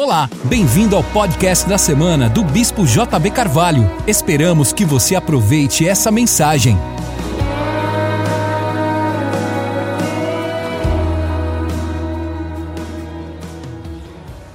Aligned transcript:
Olá, 0.00 0.30
bem-vindo 0.44 0.94
ao 0.94 1.02
podcast 1.02 1.68
da 1.68 1.76
semana 1.76 2.30
do 2.30 2.44
Bispo 2.44 2.86
JB 2.86 3.32
Carvalho. 3.32 3.82
Esperamos 4.06 4.72
que 4.72 4.84
você 4.84 5.16
aproveite 5.16 5.88
essa 5.88 6.08
mensagem. 6.12 6.76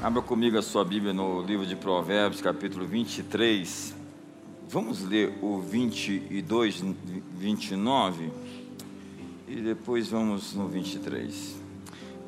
Abra 0.01 0.21
comigo 0.21 0.57
a 0.57 0.61
sua 0.61 0.85
Bíblia 0.85 1.11
no 1.11 1.41
livro 1.41 1.65
de 1.65 1.75
Provérbios, 1.75 2.41
capítulo 2.41 2.87
23. 2.87 3.93
Vamos 4.69 5.03
ler 5.03 5.39
o 5.41 5.59
22, 5.59 6.85
29 7.33 8.31
e 9.49 9.55
depois 9.57 10.07
vamos 10.07 10.53
no 10.53 10.69
23. 10.69 11.62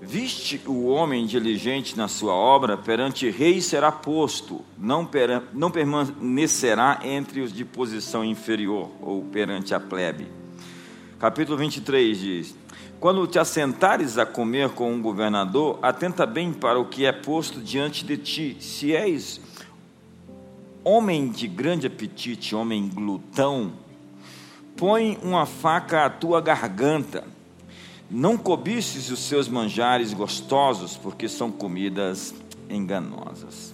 Viste 0.07 0.61
o 0.67 0.85
homem 0.85 1.25
diligente 1.25 1.97
na 1.97 2.07
sua 2.07 2.31
obra, 2.31 2.77
perante 2.77 3.27
rei 3.31 3.59
será 3.59 3.91
posto, 3.91 4.63
não, 4.77 5.03
per, 5.03 5.41
não 5.51 5.71
permanecerá 5.71 6.99
entre 7.03 7.41
os 7.41 7.51
de 7.51 7.65
posição 7.65 8.23
inferior, 8.23 8.91
ou 9.01 9.23
perante 9.23 9.73
a 9.73 9.79
plebe. 9.79 10.27
Capítulo 11.19 11.57
23 11.57 12.19
diz: 12.19 12.55
Quando 12.99 13.25
te 13.25 13.39
assentares 13.39 14.19
a 14.19 14.27
comer 14.27 14.69
com 14.69 14.93
um 14.93 15.01
governador, 15.01 15.79
atenta 15.81 16.23
bem 16.27 16.53
para 16.53 16.79
o 16.79 16.85
que 16.85 17.03
é 17.07 17.11
posto 17.11 17.59
diante 17.59 18.05
de 18.05 18.15
ti. 18.15 18.57
Se 18.59 18.95
és 18.95 19.41
homem 20.83 21.29
de 21.29 21.47
grande 21.47 21.87
apetite, 21.87 22.55
homem 22.55 22.87
glutão, 22.87 23.73
põe 24.77 25.17
uma 25.23 25.47
faca 25.47 26.05
à 26.05 26.11
tua 26.11 26.39
garganta 26.41 27.34
não 28.09 28.37
cobices 28.37 29.09
os 29.09 29.19
seus 29.19 29.47
manjares 29.47 30.13
gostosos, 30.13 30.95
porque 30.95 31.27
são 31.27 31.51
comidas 31.51 32.33
enganosas. 32.69 33.73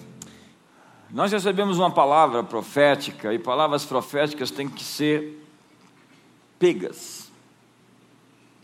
Nós 1.10 1.32
recebemos 1.32 1.78
uma 1.78 1.92
palavra 1.92 2.44
profética, 2.44 3.34
e 3.34 3.40
palavras 3.40 3.84
proféticas 3.84 4.50
têm 4.50 4.70
que 4.70 4.84
ser 4.84 5.46
pegas, 6.58 7.30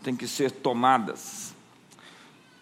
têm 0.02 0.16
que 0.16 0.26
ser 0.26 0.50
tomadas. 0.50 1.54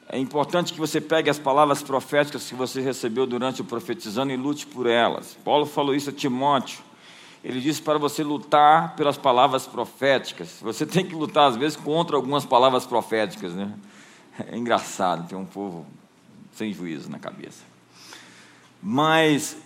É 0.09 0.19
importante 0.19 0.73
que 0.73 0.79
você 0.79 1.01
pegue 1.01 1.31
as 1.31 1.39
palavras 1.39 1.83
proféticas 1.83 2.49
que 2.49 2.55
você 2.55 2.81
recebeu 2.81 3.27
durante 3.27 3.61
o 3.61 3.65
profetizando 3.65 4.33
e 4.33 4.37
lute 4.37 4.67
por 4.67 4.87
elas. 4.87 5.37
Paulo 5.45 5.67
falou 5.67 5.95
isso 5.95 6.11
a 6.11 6.13
Timóteo 6.13 6.86
ele 7.45 7.61
disse 7.61 7.81
para 7.81 7.99
você 7.99 8.23
lutar 8.23 8.97
pelas 8.97 9.17
palavras 9.17 9.67
proféticas. 9.67 10.59
Você 10.61 10.85
tem 10.85 11.07
que 11.07 11.15
lutar, 11.15 11.49
às 11.49 11.57
vezes, 11.57 11.77
contra 11.77 12.17
algumas 12.17 12.45
palavras 12.45 12.87
proféticas. 12.87 13.55
Né? 13.55 13.73
É 14.51 14.57
engraçado, 14.57 15.29
tem 15.29 15.39
um 15.39 15.45
povo 15.45 15.87
sem 16.53 16.73
juízo 16.73 17.11
na 17.11 17.19
cabeça. 17.19 17.63
Mas 18.83 19.57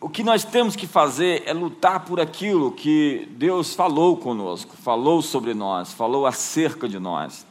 o 0.00 0.08
que 0.08 0.22
nós 0.22 0.44
temos 0.44 0.76
que 0.76 0.86
fazer 0.86 1.42
é 1.46 1.52
lutar 1.52 2.04
por 2.04 2.20
aquilo 2.20 2.72
que 2.72 3.26
Deus 3.32 3.74
falou 3.74 4.16
conosco, 4.16 4.76
falou 4.76 5.22
sobre 5.22 5.54
nós, 5.54 5.92
falou 5.92 6.26
acerca 6.26 6.88
de 6.88 6.98
nós. 6.98 7.46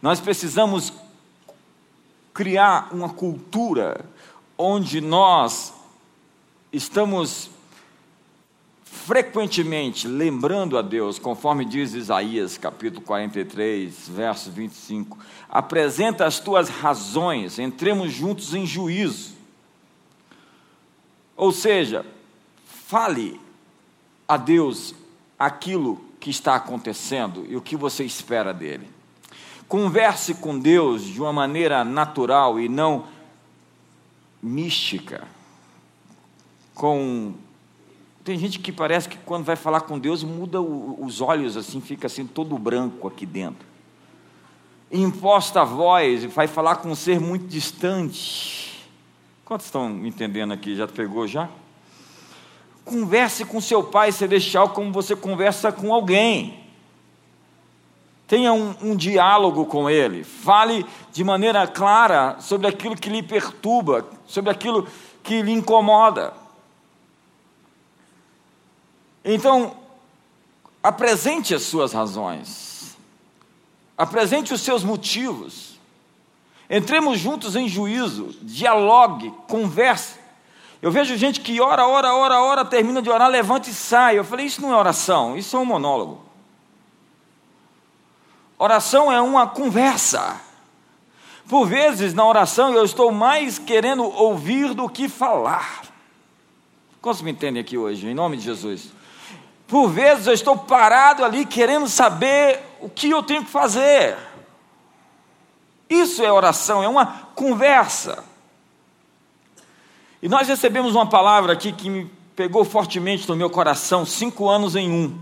Nós 0.00 0.20
precisamos 0.20 0.92
criar 2.32 2.90
uma 2.92 3.08
cultura 3.08 4.04
onde 4.56 5.00
nós 5.00 5.74
estamos 6.72 7.50
frequentemente 9.08 10.06
lembrando 10.06 10.76
a 10.76 10.82
Deus, 10.82 11.18
conforme 11.18 11.64
diz 11.64 11.94
Isaías 11.94 12.58
capítulo 12.58 13.00
43, 13.00 14.06
verso 14.06 14.50
25, 14.50 15.16
apresenta 15.48 16.26
as 16.26 16.38
tuas 16.38 16.68
razões, 16.68 17.58
entremos 17.58 18.12
juntos 18.12 18.52
em 18.52 18.66
juízo. 18.66 19.32
Ou 21.34 21.50
seja, 21.52 22.04
fale 22.66 23.40
a 24.28 24.36
Deus 24.36 24.94
aquilo 25.38 25.98
que 26.20 26.28
está 26.28 26.56
acontecendo 26.56 27.46
e 27.48 27.56
o 27.56 27.62
que 27.62 27.76
você 27.76 28.04
espera 28.04 28.52
dele. 28.52 28.90
Converse 29.66 30.34
com 30.34 30.58
Deus 30.58 31.02
de 31.02 31.18
uma 31.18 31.32
maneira 31.32 31.82
natural 31.82 32.60
e 32.60 32.68
não 32.68 33.06
mística, 34.42 35.26
com 36.74 37.47
tem 38.28 38.38
gente 38.38 38.58
que 38.58 38.70
parece 38.70 39.08
que 39.08 39.16
quando 39.16 39.44
vai 39.44 39.56
falar 39.56 39.80
com 39.80 39.98
Deus 39.98 40.22
muda 40.22 40.60
o, 40.60 41.02
os 41.02 41.22
olhos 41.22 41.56
assim, 41.56 41.80
fica 41.80 42.08
assim 42.08 42.26
todo 42.26 42.58
branco 42.58 43.08
aqui 43.08 43.24
dentro. 43.24 43.66
Imposta 44.92 45.62
a 45.62 45.64
voz 45.64 46.24
e 46.24 46.26
vai 46.26 46.46
falar 46.46 46.76
com 46.76 46.90
um 46.90 46.94
ser 46.94 47.18
muito 47.18 47.46
distante. 47.46 48.86
Quantos 49.46 49.64
estão 49.64 49.88
entendendo 50.04 50.52
aqui? 50.52 50.76
Já 50.76 50.86
pegou 50.86 51.26
já? 51.26 51.48
Converse 52.84 53.46
com 53.46 53.62
seu 53.62 53.82
pai 53.82 54.12
celestial 54.12 54.68
como 54.74 54.92
você 54.92 55.16
conversa 55.16 55.72
com 55.72 55.90
alguém. 55.90 56.62
Tenha 58.26 58.52
um, 58.52 58.74
um, 58.82 58.94
diálogo 58.94 59.64
com 59.64 59.88
ele. 59.88 60.22
Fale 60.22 60.84
de 61.14 61.24
maneira 61.24 61.66
clara 61.66 62.36
sobre 62.40 62.66
aquilo 62.66 62.94
que 62.94 63.08
lhe 63.08 63.22
perturba, 63.22 64.06
sobre 64.26 64.50
aquilo 64.50 64.86
que 65.22 65.40
lhe 65.40 65.52
incomoda. 65.52 66.46
Então, 69.30 69.76
apresente 70.82 71.54
as 71.54 71.60
suas 71.64 71.92
razões, 71.92 72.96
apresente 73.94 74.54
os 74.54 74.62
seus 74.62 74.82
motivos, 74.82 75.78
entremos 76.70 77.18
juntos 77.18 77.54
em 77.54 77.68
juízo, 77.68 78.34
dialogue, 78.40 79.30
converse. 79.46 80.18
Eu 80.80 80.90
vejo 80.90 81.14
gente 81.18 81.42
que 81.42 81.60
ora, 81.60 81.86
ora, 81.86 82.14
ora, 82.14 82.40
ora, 82.40 82.64
termina 82.64 83.02
de 83.02 83.10
orar, 83.10 83.28
levanta 83.28 83.68
e 83.68 83.74
sai. 83.74 84.18
Eu 84.18 84.24
falei, 84.24 84.46
isso 84.46 84.62
não 84.62 84.72
é 84.72 84.76
oração, 84.76 85.36
isso 85.36 85.54
é 85.58 85.60
um 85.60 85.66
monólogo. 85.66 86.22
Oração 88.58 89.12
é 89.12 89.20
uma 89.20 89.46
conversa. 89.46 90.40
Por 91.46 91.66
vezes, 91.66 92.14
na 92.14 92.26
oração, 92.26 92.72
eu 92.72 92.82
estou 92.82 93.12
mais 93.12 93.58
querendo 93.58 94.04
ouvir 94.04 94.72
do 94.72 94.88
que 94.88 95.06
falar. 95.06 95.82
Quantos 97.02 97.20
me 97.20 97.30
entendem 97.30 97.60
aqui 97.60 97.76
hoje, 97.76 98.08
em 98.08 98.14
nome 98.14 98.38
de 98.38 98.44
Jesus? 98.44 98.96
Por 99.68 99.90
vezes 99.90 100.26
eu 100.26 100.32
estou 100.32 100.56
parado 100.56 101.22
ali 101.22 101.44
querendo 101.44 101.86
saber 101.86 102.58
o 102.80 102.88
que 102.88 103.10
eu 103.10 103.22
tenho 103.22 103.44
que 103.44 103.50
fazer. 103.50 104.16
Isso 105.90 106.24
é 106.24 106.32
oração, 106.32 106.82
é 106.82 106.88
uma 106.88 107.06
conversa. 107.34 108.24
E 110.22 110.28
nós 110.28 110.48
recebemos 110.48 110.94
uma 110.94 111.06
palavra 111.06 111.52
aqui 111.52 111.70
que 111.70 111.90
me 111.90 112.10
pegou 112.34 112.64
fortemente 112.64 113.28
no 113.28 113.36
meu 113.36 113.50
coração: 113.50 114.06
cinco 114.06 114.48
anos 114.48 114.74
em 114.74 114.90
um. 114.90 115.18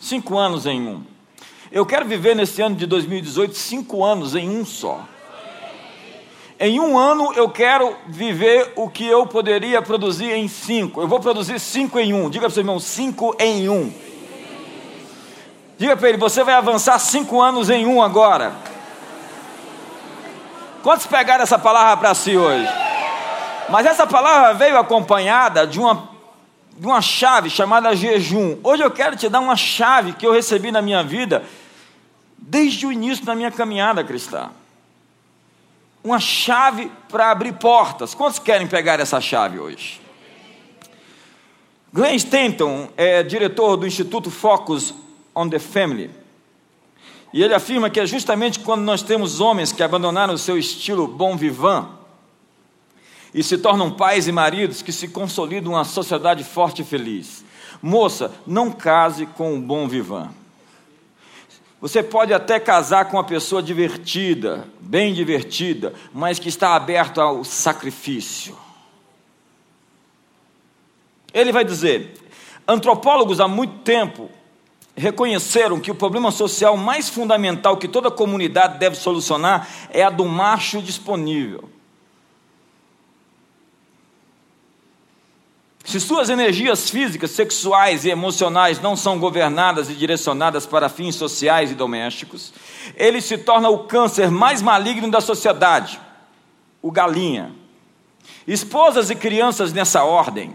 Cinco 0.00 0.38
anos 0.38 0.64
em 0.64 0.80
um. 0.80 1.04
Eu 1.70 1.84
quero 1.84 2.06
viver 2.06 2.34
nesse 2.34 2.62
ano 2.62 2.74
de 2.74 2.86
2018 2.86 3.54
cinco 3.54 4.02
anos 4.02 4.34
em 4.34 4.48
um 4.48 4.64
só. 4.64 5.06
Em 6.60 6.80
um 6.80 6.98
ano 6.98 7.32
eu 7.34 7.48
quero 7.48 7.96
viver 8.08 8.72
o 8.74 8.88
que 8.88 9.06
eu 9.06 9.24
poderia 9.26 9.80
produzir 9.80 10.32
em 10.32 10.48
cinco. 10.48 11.00
Eu 11.00 11.06
vou 11.06 11.20
produzir 11.20 11.60
cinco 11.60 12.00
em 12.00 12.12
um. 12.12 12.28
Diga 12.28 12.46
para 12.46 12.50
o 12.50 12.52
seu 12.52 12.62
irmão, 12.62 12.80
cinco 12.80 13.36
em 13.38 13.68
um. 13.68 13.92
Diga 15.78 15.96
para 15.96 16.08
ele, 16.08 16.18
você 16.18 16.42
vai 16.42 16.54
avançar 16.54 16.98
cinco 16.98 17.40
anos 17.40 17.70
em 17.70 17.86
um 17.86 18.02
agora. 18.02 18.52
Quantos 20.82 21.06
pegaram 21.06 21.44
essa 21.44 21.58
palavra 21.58 21.96
para 21.96 22.14
si 22.14 22.36
hoje? 22.36 22.68
Mas 23.68 23.86
essa 23.86 24.04
palavra 24.04 24.54
veio 24.54 24.78
acompanhada 24.78 25.64
de 25.64 25.78
uma, 25.78 26.08
de 26.76 26.86
uma 26.86 27.00
chave 27.00 27.48
chamada 27.50 27.94
jejum. 27.94 28.58
Hoje 28.64 28.82
eu 28.82 28.90
quero 28.90 29.14
te 29.14 29.28
dar 29.28 29.38
uma 29.38 29.54
chave 29.54 30.12
que 30.12 30.26
eu 30.26 30.32
recebi 30.32 30.72
na 30.72 30.82
minha 30.82 31.04
vida 31.04 31.44
desde 32.36 32.84
o 32.84 32.90
início 32.90 33.24
da 33.24 33.36
minha 33.36 33.52
caminhada 33.52 34.02
cristã 34.02 34.50
uma 36.02 36.20
chave 36.20 36.90
para 37.08 37.30
abrir 37.30 37.54
portas. 37.54 38.14
Quantos 38.14 38.38
querem 38.38 38.66
pegar 38.66 39.00
essa 39.00 39.20
chave 39.20 39.58
hoje? 39.58 40.00
Glenn 41.92 42.14
Stanton 42.16 42.88
é 42.96 43.22
diretor 43.22 43.76
do 43.76 43.86
Instituto 43.86 44.30
Focus 44.30 44.94
on 45.34 45.48
the 45.48 45.58
Family. 45.58 46.10
E 47.32 47.42
ele 47.42 47.54
afirma 47.54 47.90
que 47.90 48.00
é 48.00 48.06
justamente 48.06 48.60
quando 48.60 48.82
nós 48.82 49.02
temos 49.02 49.40
homens 49.40 49.72
que 49.72 49.82
abandonaram 49.82 50.34
o 50.34 50.38
seu 50.38 50.56
estilo 50.56 51.06
bom 51.06 51.36
vivant 51.36 51.88
e 53.34 53.42
se 53.42 53.58
tornam 53.58 53.90
pais 53.90 54.26
e 54.26 54.32
maridos 54.32 54.80
que 54.80 54.92
se 54.92 55.08
consolidam 55.08 55.72
uma 55.72 55.84
sociedade 55.84 56.42
forte 56.44 56.82
e 56.82 56.84
feliz. 56.84 57.44
Moça, 57.82 58.32
não 58.46 58.70
case 58.70 59.26
com 59.26 59.54
um 59.54 59.60
bom 59.60 59.86
vivant. 59.86 60.30
Você 61.80 62.02
pode 62.02 62.34
até 62.34 62.58
casar 62.58 63.04
com 63.04 63.16
uma 63.16 63.24
pessoa 63.24 63.62
divertida, 63.62 64.66
bem 64.80 65.14
divertida, 65.14 65.94
mas 66.12 66.38
que 66.38 66.48
está 66.48 66.74
aberto 66.74 67.20
ao 67.20 67.44
sacrifício. 67.44 68.56
Ele 71.32 71.52
vai 71.52 71.64
dizer: 71.64 72.14
antropólogos 72.66 73.38
há 73.38 73.46
muito 73.46 73.78
tempo 73.80 74.28
reconheceram 74.96 75.78
que 75.78 75.92
o 75.92 75.94
problema 75.94 76.32
social 76.32 76.76
mais 76.76 77.08
fundamental 77.08 77.76
que 77.76 77.86
toda 77.86 78.10
comunidade 78.10 78.78
deve 78.78 78.96
solucionar 78.96 79.68
é 79.90 80.02
a 80.02 80.10
do 80.10 80.24
macho 80.24 80.82
disponível. 80.82 81.70
Se 85.88 85.98
suas 85.98 86.28
energias 86.28 86.90
físicas, 86.90 87.30
sexuais 87.30 88.04
e 88.04 88.10
emocionais 88.10 88.78
não 88.78 88.94
são 88.94 89.18
governadas 89.18 89.88
e 89.88 89.94
direcionadas 89.94 90.66
para 90.66 90.90
fins 90.90 91.14
sociais 91.14 91.70
e 91.70 91.74
domésticos, 91.74 92.52
ele 92.94 93.22
se 93.22 93.38
torna 93.38 93.70
o 93.70 93.84
câncer 93.84 94.30
mais 94.30 94.60
maligno 94.60 95.10
da 95.10 95.22
sociedade, 95.22 95.98
o 96.82 96.92
galinha. 96.92 97.54
Esposas 98.46 99.08
e 99.08 99.14
crianças 99.14 99.72
nessa 99.72 100.04
ordem 100.04 100.52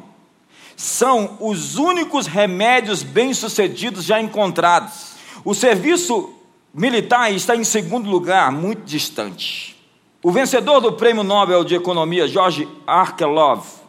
são 0.75 1.35
os 1.39 1.77
únicos 1.77 2.27
remédios 2.27 3.01
bem-sucedidos 3.01 4.05
já 4.05 4.21
encontrados. 4.21 5.15
O 5.43 5.55
serviço 5.55 6.31
militar 6.71 7.33
está 7.33 7.55
em 7.55 7.63
segundo 7.63 8.07
lugar, 8.07 8.51
muito 8.51 8.83
distante. 8.83 9.83
O 10.21 10.31
vencedor 10.31 10.79
do 10.79 10.93
Prêmio 10.93 11.23
Nobel 11.23 11.63
de 11.63 11.73
Economia, 11.73 12.27
George 12.27 12.67
Arkelov, 12.85 13.81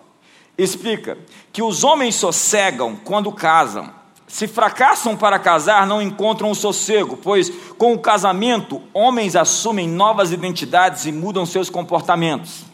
explica 0.56 1.18
que 1.52 1.62
os 1.62 1.84
homens 1.84 2.14
sossegam 2.14 2.96
quando 2.96 3.32
casam. 3.32 3.90
Se 4.26 4.48
fracassam 4.48 5.16
para 5.16 5.38
casar, 5.38 5.86
não 5.86 6.02
encontram 6.02 6.50
o 6.50 6.54
sossego, 6.54 7.16
pois 7.16 7.50
com 7.78 7.92
o 7.92 7.98
casamento, 7.98 8.82
homens 8.92 9.36
assumem 9.36 9.88
novas 9.88 10.32
identidades 10.32 11.06
e 11.06 11.12
mudam 11.12 11.44
seus 11.44 11.70
comportamentos. 11.70 12.64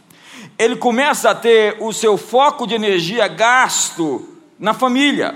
Ele 0.59 0.77
começa 0.77 1.31
a 1.31 1.35
ter 1.35 1.77
o 1.81 1.93
seu 1.93 2.17
foco 2.17 2.67
de 2.67 2.75
energia 2.75 3.27
gasto 3.29 4.29
na 4.59 4.75
família, 4.75 5.35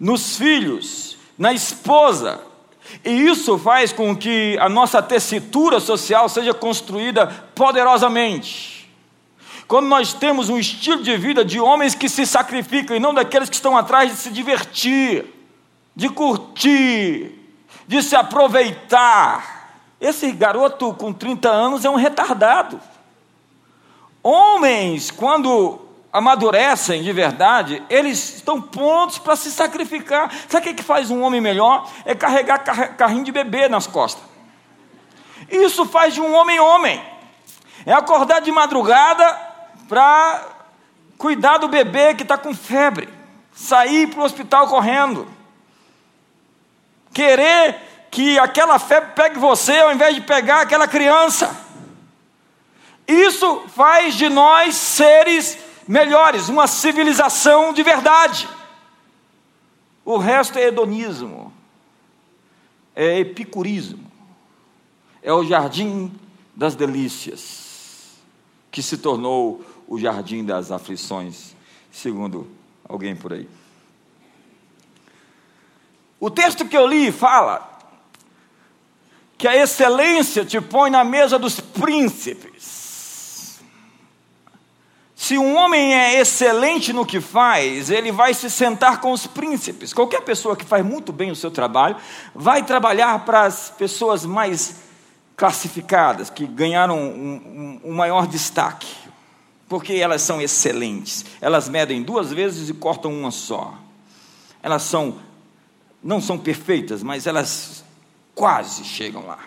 nos 0.00 0.36
filhos, 0.36 1.16
na 1.38 1.52
esposa, 1.52 2.40
e 3.04 3.10
isso 3.10 3.58
faz 3.58 3.92
com 3.92 4.14
que 4.16 4.56
a 4.58 4.68
nossa 4.68 5.00
tessitura 5.02 5.80
social 5.80 6.28
seja 6.28 6.52
construída 6.52 7.26
poderosamente. 7.54 8.71
Quando 9.72 9.86
nós 9.86 10.12
temos 10.12 10.50
um 10.50 10.58
estilo 10.58 11.02
de 11.02 11.16
vida 11.16 11.42
de 11.42 11.58
homens 11.58 11.94
que 11.94 12.06
se 12.06 12.26
sacrificam 12.26 12.94
e 12.94 13.00
não 13.00 13.14
daqueles 13.14 13.48
que 13.48 13.54
estão 13.54 13.74
atrás 13.74 14.10
de 14.10 14.18
se 14.18 14.28
divertir, 14.28 15.24
de 15.96 16.10
curtir, 16.10 17.32
de 17.88 18.02
se 18.02 18.14
aproveitar. 18.14 19.78
Esse 19.98 20.30
garoto 20.30 20.92
com 20.92 21.10
30 21.10 21.48
anos 21.48 21.86
é 21.86 21.88
um 21.88 21.94
retardado. 21.94 22.78
Homens, 24.22 25.10
quando 25.10 25.80
amadurecem 26.12 27.02
de 27.02 27.10
verdade, 27.10 27.82
eles 27.88 28.34
estão 28.36 28.60
prontos 28.60 29.16
para 29.16 29.36
se 29.36 29.50
sacrificar. 29.50 30.30
Sabe 30.50 30.68
o 30.68 30.74
que 30.74 30.82
faz 30.82 31.10
um 31.10 31.22
homem 31.22 31.40
melhor? 31.40 31.90
É 32.04 32.14
carregar 32.14 32.58
carrinho 32.58 33.24
de 33.24 33.32
bebê 33.32 33.70
nas 33.70 33.86
costas. 33.86 34.22
Isso 35.50 35.86
faz 35.86 36.12
de 36.12 36.20
um 36.20 36.34
homem 36.34 36.60
homem. 36.60 37.02
É 37.86 37.94
acordar 37.94 38.42
de 38.42 38.52
madrugada 38.52 39.50
para 39.92 40.48
cuidar 41.18 41.58
do 41.58 41.68
bebê 41.68 42.14
que 42.14 42.22
está 42.22 42.38
com 42.38 42.54
febre, 42.54 43.10
sair 43.52 44.08
para 44.08 44.20
o 44.20 44.24
hospital 44.24 44.66
correndo, 44.66 45.28
querer 47.12 48.06
que 48.10 48.38
aquela 48.38 48.78
febre 48.78 49.10
pegue 49.14 49.38
você 49.38 49.80
ao 49.80 49.92
invés 49.92 50.14
de 50.14 50.22
pegar 50.22 50.62
aquela 50.62 50.88
criança. 50.88 51.54
Isso 53.06 53.64
faz 53.68 54.14
de 54.14 54.30
nós 54.30 54.76
seres 54.76 55.58
melhores, 55.86 56.48
uma 56.48 56.66
civilização 56.66 57.74
de 57.74 57.82
verdade. 57.82 58.48
O 60.06 60.16
resto 60.16 60.58
é 60.58 60.68
hedonismo, 60.68 61.52
é 62.96 63.18
epicurismo, 63.18 64.10
é 65.22 65.34
o 65.34 65.44
jardim 65.44 66.10
das 66.56 66.74
delícias, 66.74 68.16
que 68.70 68.82
se 68.82 68.96
tornou 68.96 69.62
o 69.92 69.98
jardim 69.98 70.42
das 70.42 70.72
aflições, 70.72 71.54
segundo 71.90 72.50
alguém 72.88 73.14
por 73.14 73.30
aí. 73.30 73.46
O 76.18 76.30
texto 76.30 76.66
que 76.66 76.74
eu 76.74 76.86
li 76.86 77.12
fala 77.12 77.78
que 79.36 79.46
a 79.46 79.54
excelência 79.54 80.46
te 80.46 80.58
põe 80.62 80.88
na 80.88 81.04
mesa 81.04 81.38
dos 81.38 81.60
príncipes. 81.60 83.60
Se 85.14 85.36
um 85.36 85.54
homem 85.56 85.94
é 85.94 86.18
excelente 86.18 86.90
no 86.94 87.04
que 87.04 87.20
faz, 87.20 87.90
ele 87.90 88.10
vai 88.10 88.32
se 88.32 88.48
sentar 88.48 88.98
com 88.98 89.12
os 89.12 89.26
príncipes. 89.26 89.92
Qualquer 89.92 90.22
pessoa 90.22 90.56
que 90.56 90.64
faz 90.64 90.82
muito 90.82 91.12
bem 91.12 91.30
o 91.30 91.36
seu 91.36 91.50
trabalho 91.50 91.96
vai 92.34 92.64
trabalhar 92.64 93.26
para 93.26 93.42
as 93.42 93.68
pessoas 93.76 94.24
mais 94.24 94.76
classificadas, 95.36 96.30
que 96.30 96.46
ganharam 96.46 96.98
um, 96.98 97.80
um, 97.84 97.90
um 97.90 97.94
maior 97.94 98.26
destaque, 98.26 99.01
porque 99.72 99.94
elas 99.94 100.20
são 100.20 100.38
excelentes. 100.38 101.24
Elas 101.40 101.66
medem 101.66 102.02
duas 102.02 102.30
vezes 102.30 102.68
e 102.68 102.74
cortam 102.74 103.10
uma 103.10 103.30
só. 103.30 103.72
Elas 104.62 104.82
são, 104.82 105.16
não 106.04 106.20
são 106.20 106.36
perfeitas, 106.36 107.02
mas 107.02 107.26
elas 107.26 107.82
quase 108.34 108.84
chegam 108.84 109.24
lá. 109.24 109.38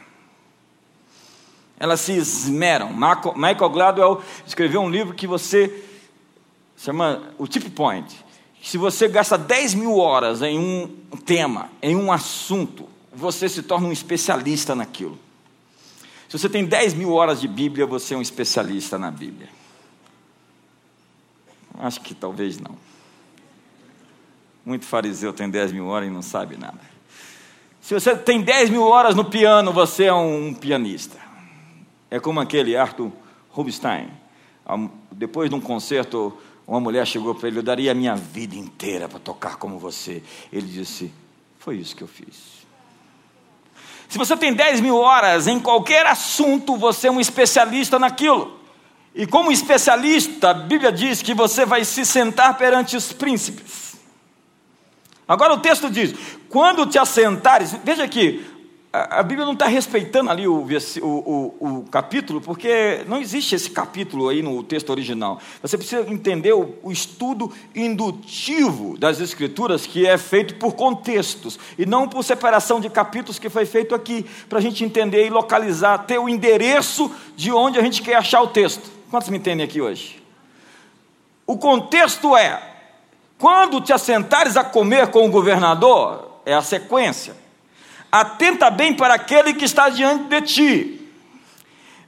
Elas 1.79 1.99
se 2.01 2.13
esmeram. 2.13 2.89
Michael 2.91 3.69
Gladwell 3.69 4.23
escreveu 4.47 4.81
um 4.81 4.89
livro 4.89 5.13
que 5.13 5.27
você 5.27 5.83
chama 6.75 7.21
o 7.37 7.47
Tip 7.47 7.69
Point. 7.69 8.25
Se 8.63 8.79
você 8.79 9.07
gasta 9.07 9.37
10 9.37 9.75
mil 9.75 9.95
horas 9.99 10.41
em 10.41 10.57
um 10.57 11.17
tema, 11.17 11.69
em 11.83 11.95
um 11.95 12.11
assunto, 12.11 12.89
você 13.13 13.47
se 13.47 13.61
torna 13.61 13.89
um 13.89 13.91
especialista 13.91 14.73
naquilo. 14.73 15.19
Se 16.27 16.39
você 16.39 16.49
tem 16.49 16.65
10 16.65 16.95
mil 16.95 17.11
horas 17.13 17.39
de 17.39 17.47
Bíblia, 17.47 17.85
você 17.85 18.15
é 18.15 18.17
um 18.17 18.23
especialista 18.23 18.97
na 18.97 19.11
Bíblia. 19.11 19.64
Acho 21.79 22.01
que 22.01 22.13
talvez 22.13 22.59
não. 22.59 22.75
Muito 24.65 24.85
fariseu 24.85 25.31
tem 25.31 25.49
10 25.49 25.71
mil 25.71 25.87
horas 25.87 26.07
e 26.07 26.11
não 26.11 26.21
sabe 26.21 26.57
nada. 26.57 26.79
Se 27.81 27.93
você 27.93 28.15
tem 28.15 28.41
10 28.41 28.71
mil 28.71 28.83
horas 28.83 29.13
no 29.13 29.25
piano, 29.25 29.71
você 29.71 30.05
é 30.05 30.13
um 30.13 30.53
pianista. 30.53 31.19
É 32.09 32.19
como 32.19 32.39
aquele 32.39 32.75
Arthur 32.75 33.11
Rubinstein. 33.51 34.09
Depois 35.11 35.49
de 35.49 35.55
um 35.55 35.61
concerto, 35.61 36.35
uma 36.65 36.79
mulher 36.79 37.05
chegou 37.05 37.35
para 37.35 37.47
ele: 37.47 37.59
Eu 37.59 37.63
daria 37.63 37.91
a 37.91 37.95
minha 37.95 38.15
vida 38.15 38.55
inteira 38.55 39.07
para 39.07 39.19
tocar 39.19 39.57
como 39.57 39.77
você. 39.77 40.23
Ele 40.51 40.65
disse: 40.65 41.13
Foi 41.59 41.77
isso 41.77 41.95
que 41.95 42.01
eu 42.01 42.07
fiz. 42.07 42.65
Se 44.09 44.17
você 44.17 44.35
tem 44.35 44.53
10 44.53 44.81
mil 44.81 44.97
horas 44.97 45.47
em 45.47 45.59
qualquer 45.59 46.07
assunto, 46.07 46.77
você 46.77 47.07
é 47.07 47.11
um 47.11 47.19
especialista 47.19 47.99
naquilo. 47.99 48.64
E 49.15 49.25
como 49.25 49.49
especialista, 49.49 50.49
a 50.49 50.53
Bíblia 50.53 50.91
diz 50.91 51.21
que 51.21 51.33
você 51.33 51.65
vai 51.65 51.85
se 51.85 52.05
sentar 52.05 52.57
perante 52.57 52.97
os 52.97 53.13
príncipes. 53.13 53.95
Agora 55.25 55.53
o 55.53 55.59
texto 55.59 55.89
diz: 55.89 56.13
quando 56.49 56.85
te 56.85 56.99
assentares, 56.99 57.73
veja 57.81 58.03
aqui, 58.03 58.45
a, 58.91 59.23
Bíblia 59.23 59.45
não 59.45 59.53
está 59.53 59.67
respeitando 59.67 60.29
ali 60.29 60.47
o, 60.47 60.67
o, 61.01 61.55
o, 61.59 61.85
capítulo, 61.89 62.39
porque 62.39 63.03
não 63.07 63.19
existe 63.19 63.55
esse 63.55 63.69
capítulo 63.69 64.29
aí 64.29 64.41
no 64.41 64.63
texto 64.63 64.89
original. 64.89 65.39
Você 65.61 65.77
precisa 65.77 66.09
entender 66.09 66.53
o, 66.53 66.75
o 66.83 66.91
estudo 66.91 67.51
indutivo 67.73 68.97
das 68.97 69.19
Escrituras, 69.19 69.85
que 69.85 70.05
é 70.05 70.17
feito 70.17 70.55
por 70.55 70.73
contextos, 70.73 71.59
e 71.77 71.85
não 71.85 72.07
por 72.07 72.23
separação 72.23 72.79
de 72.79 72.89
capítulos 72.89 73.39
que 73.39 73.49
foi 73.49 73.65
feito 73.65 73.93
aqui, 73.93 74.25
para 74.47 74.59
a 74.59 74.61
gente 74.61 74.83
entender 74.83 75.25
e 75.25 75.29
localizar, 75.29 75.99
ter 75.99 76.19
o 76.19 76.29
endereço 76.29 77.11
de 77.35 77.51
onde 77.51 77.77
a 77.79 77.81
gente 77.81 78.01
quer 78.01 78.15
achar 78.15 78.41
o 78.41 78.47
texto. 78.47 78.94
Quantos 79.15 79.29
me 79.29 79.37
entendem 79.37 79.65
aqui 79.65 79.79
hoje? 79.79 80.21
O 81.47 81.57
contexto 81.57 82.35
é: 82.35 82.61
quando 83.37 83.79
te 83.79 83.93
assentares 83.93 84.57
a 84.57 84.63
comer 84.65 85.07
com 85.07 85.25
o 85.25 85.31
governador, 85.31 86.41
é 86.45 86.53
a 86.53 86.61
sequência 86.61 87.33
atenta 88.11 88.69
bem 88.69 88.93
para 88.93 89.13
aquele 89.13 89.53
que 89.53 89.63
está 89.63 89.87
diante 89.87 90.25
de 90.25 90.41
ti. 90.41 91.11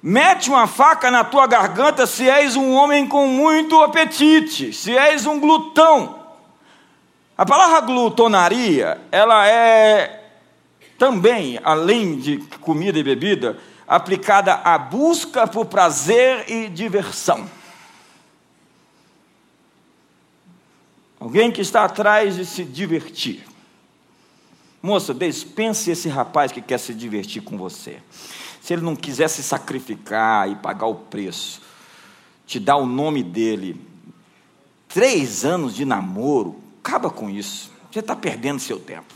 Mete 0.03 0.49
uma 0.49 0.67
faca 0.67 1.09
na 1.09 1.23
tua 1.23 1.47
garganta 1.47 2.05
se 2.05 2.29
és 2.29 2.57
um 2.57 2.73
homem 2.73 3.07
com 3.07 3.25
muito 3.25 3.81
apetite, 3.81 4.73
se 4.73 4.93
és 4.97 5.25
um 5.25 5.39
glutão. 5.39 6.13
A 7.37 7.45
palavra 7.45 7.79
glutonaria, 7.79 8.99
ela 9.13 9.47
é 9.47 10.25
também, 10.97 11.57
além 11.63 12.17
de 12.17 12.39
comida 12.59 12.99
e 12.99 13.03
bebida, 13.03 13.57
aplicada 13.87 14.53
à 14.53 14.77
busca 14.77 15.47
por 15.47 15.65
prazer 15.65 16.49
e 16.51 16.67
diversão. 16.67 17.49
Alguém 21.19 21.51
que 21.51 21.61
está 21.61 21.85
atrás 21.85 22.35
de 22.35 22.45
se 22.45 22.63
divertir. 22.63 23.45
Moça, 24.83 25.13
dispense 25.13 25.89
esse 25.89 26.07
rapaz 26.09 26.51
que 26.51 26.61
quer 26.61 26.77
se 26.77 26.93
divertir 26.93 27.41
com 27.41 27.57
você. 27.57 27.99
Se 28.61 28.73
ele 28.73 28.83
não 28.83 28.95
quiser 28.95 29.27
se 29.29 29.41
sacrificar 29.41 30.49
e 30.49 30.55
pagar 30.55 30.87
o 30.87 30.95
preço, 30.95 31.61
te 32.45 32.59
dá 32.59 32.75
o 32.75 32.85
nome 32.85 33.23
dele. 33.23 33.81
Três 34.87 35.43
anos 35.43 35.73
de 35.73 35.85
namoro, 35.85 36.61
acaba 36.83 37.09
com 37.09 37.29
isso. 37.29 37.71
Você 37.91 37.99
está 37.99 38.15
perdendo 38.15 38.59
seu 38.59 38.79
tempo. 38.79 39.13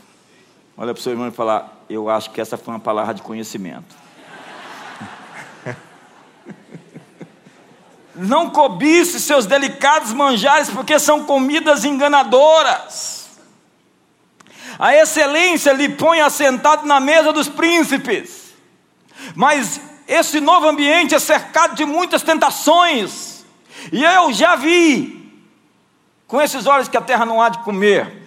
Olha 0.76 0.92
para 0.92 1.00
o 1.00 1.02
seu 1.02 1.12
irmão 1.12 1.28
e 1.28 1.30
falar: 1.30 1.84
Eu 1.88 2.08
acho 2.08 2.30
que 2.30 2.40
essa 2.40 2.56
foi 2.56 2.74
uma 2.74 2.80
palavra 2.80 3.14
de 3.14 3.22
conhecimento. 3.22 4.01
Não 8.14 8.50
cobice 8.50 9.18
seus 9.18 9.46
delicados 9.46 10.12
manjares, 10.12 10.68
porque 10.68 10.98
são 10.98 11.24
comidas 11.24 11.84
enganadoras. 11.84 13.30
A 14.78 14.94
excelência 14.94 15.72
lhe 15.72 15.88
põe 15.88 16.20
assentado 16.20 16.86
na 16.86 17.00
mesa 17.00 17.32
dos 17.32 17.48
príncipes. 17.48 18.52
Mas 19.34 19.80
esse 20.06 20.40
novo 20.40 20.68
ambiente 20.68 21.14
é 21.14 21.18
cercado 21.18 21.74
de 21.74 21.84
muitas 21.84 22.22
tentações. 22.22 23.44
E 23.92 24.02
eu 24.02 24.32
já 24.32 24.56
vi, 24.56 25.32
com 26.26 26.40
esses 26.40 26.66
olhos 26.66 26.88
que 26.88 26.96
a 26.96 27.02
terra 27.02 27.24
não 27.24 27.40
há 27.40 27.48
de 27.48 27.58
comer, 27.58 28.22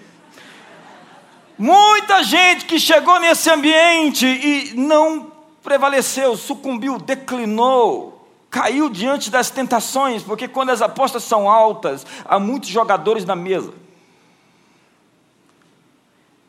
muita 1.58 2.24
gente 2.24 2.66
que 2.66 2.80
chegou 2.80 3.20
nesse 3.20 3.50
ambiente 3.50 4.26
e 4.26 4.74
não 4.76 5.32
prevaleceu, 5.64 6.38
sucumbiu, 6.38 6.98
declinou, 6.98 8.15
caiu 8.56 8.90
diante 8.90 9.30
das 9.30 9.50
tentações, 9.50 10.24
porque 10.24 10.48
quando 10.48 10.70
as 10.70 10.82
apostas 10.82 11.26
são 11.26 11.50
altas, 11.50 12.06
há 12.24 12.40
muitos 12.40 12.70
jogadores 12.70 13.26
na 13.26 13.36
mesa. 13.36 13.74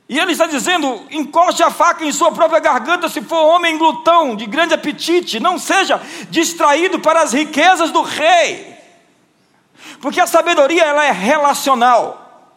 E 0.09 0.17
ele 0.17 0.31
está 0.31 0.47
dizendo: 0.47 1.05
encoste 1.11 1.65
a 1.65 1.71
faca 1.71 2.05
em 2.05 2.13
sua 2.13 2.31
própria 2.31 2.61
garganta, 2.61 3.09
se 3.09 3.21
for 3.23 3.43
homem 3.47 3.77
glutão, 3.77 4.37
de 4.37 4.47
grande 4.47 4.73
apetite, 4.73 5.41
não 5.41 5.59
seja 5.59 6.01
distraído 6.31 7.01
para 7.01 7.23
as 7.23 7.33
riquezas 7.33 7.91
do 7.91 8.03
rei, 8.03 8.77
porque 10.01 10.21
a 10.21 10.29
sabedoria 10.29 10.85
ela 10.85 11.05
é 11.05 11.11
relacional, 11.11 12.55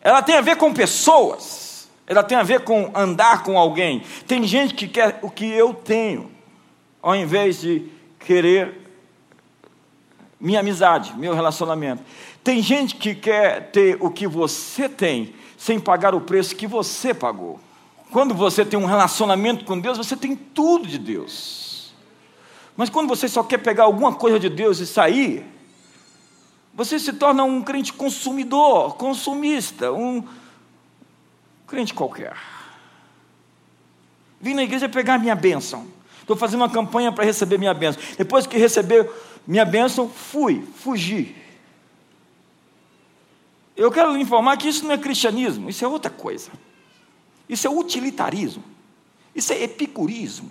ela 0.00 0.20
tem 0.22 0.36
a 0.36 0.40
ver 0.40 0.56
com 0.56 0.74
pessoas, 0.74 1.88
ela 2.04 2.24
tem 2.24 2.36
a 2.36 2.42
ver 2.42 2.64
com 2.64 2.90
andar 2.96 3.44
com 3.44 3.56
alguém. 3.56 4.02
Tem 4.26 4.42
gente 4.42 4.74
que 4.74 4.88
quer 4.88 5.20
o 5.22 5.30
que 5.30 5.48
eu 5.48 5.72
tenho, 5.72 6.39
ao 7.02 7.16
invés 7.16 7.60
de 7.60 7.90
querer 8.18 8.80
minha 10.38 10.60
amizade, 10.60 11.16
meu 11.16 11.34
relacionamento. 11.34 12.02
Tem 12.42 12.62
gente 12.62 12.96
que 12.96 13.14
quer 13.14 13.70
ter 13.70 13.98
o 14.00 14.10
que 14.10 14.26
você 14.26 14.88
tem, 14.88 15.34
sem 15.56 15.78
pagar 15.78 16.14
o 16.14 16.20
preço 16.20 16.56
que 16.56 16.66
você 16.66 17.12
pagou. 17.12 17.60
Quando 18.10 18.34
você 18.34 18.64
tem 18.64 18.78
um 18.78 18.86
relacionamento 18.86 19.64
com 19.64 19.78
Deus, 19.78 19.98
você 19.98 20.16
tem 20.16 20.34
tudo 20.34 20.86
de 20.86 20.98
Deus. 20.98 21.92
Mas 22.76 22.88
quando 22.88 23.08
você 23.08 23.28
só 23.28 23.42
quer 23.42 23.58
pegar 23.58 23.84
alguma 23.84 24.14
coisa 24.14 24.40
de 24.40 24.48
Deus 24.48 24.78
e 24.78 24.86
sair, 24.86 25.44
você 26.74 26.98
se 26.98 27.12
torna 27.12 27.44
um 27.44 27.62
crente 27.62 27.92
consumidor, 27.92 28.96
consumista, 28.96 29.92
um 29.92 30.24
crente 31.66 31.92
qualquer. 31.92 32.36
Vim 34.40 34.54
na 34.54 34.62
igreja 34.62 34.88
pegar 34.88 35.18
minha 35.18 35.34
bênção. 35.34 35.86
Estou 36.20 36.36
fazendo 36.36 36.60
uma 36.60 36.70
campanha 36.70 37.10
para 37.10 37.24
receber 37.24 37.58
minha 37.58 37.74
bênção. 37.74 38.00
Depois 38.16 38.46
que 38.46 38.56
receber 38.56 39.10
minha 39.46 39.64
bênção, 39.64 40.08
fui, 40.08 40.64
fugi. 40.76 41.34
Eu 43.76 43.90
quero 43.90 44.12
lhe 44.12 44.20
informar 44.20 44.56
que 44.56 44.68
isso 44.68 44.84
não 44.84 44.92
é 44.92 44.98
cristianismo, 44.98 45.70
isso 45.70 45.84
é 45.84 45.88
outra 45.88 46.10
coisa. 46.10 46.50
Isso 47.48 47.66
é 47.66 47.70
utilitarismo. 47.70 48.62
Isso 49.34 49.52
é 49.52 49.62
epicurismo. 49.62 50.50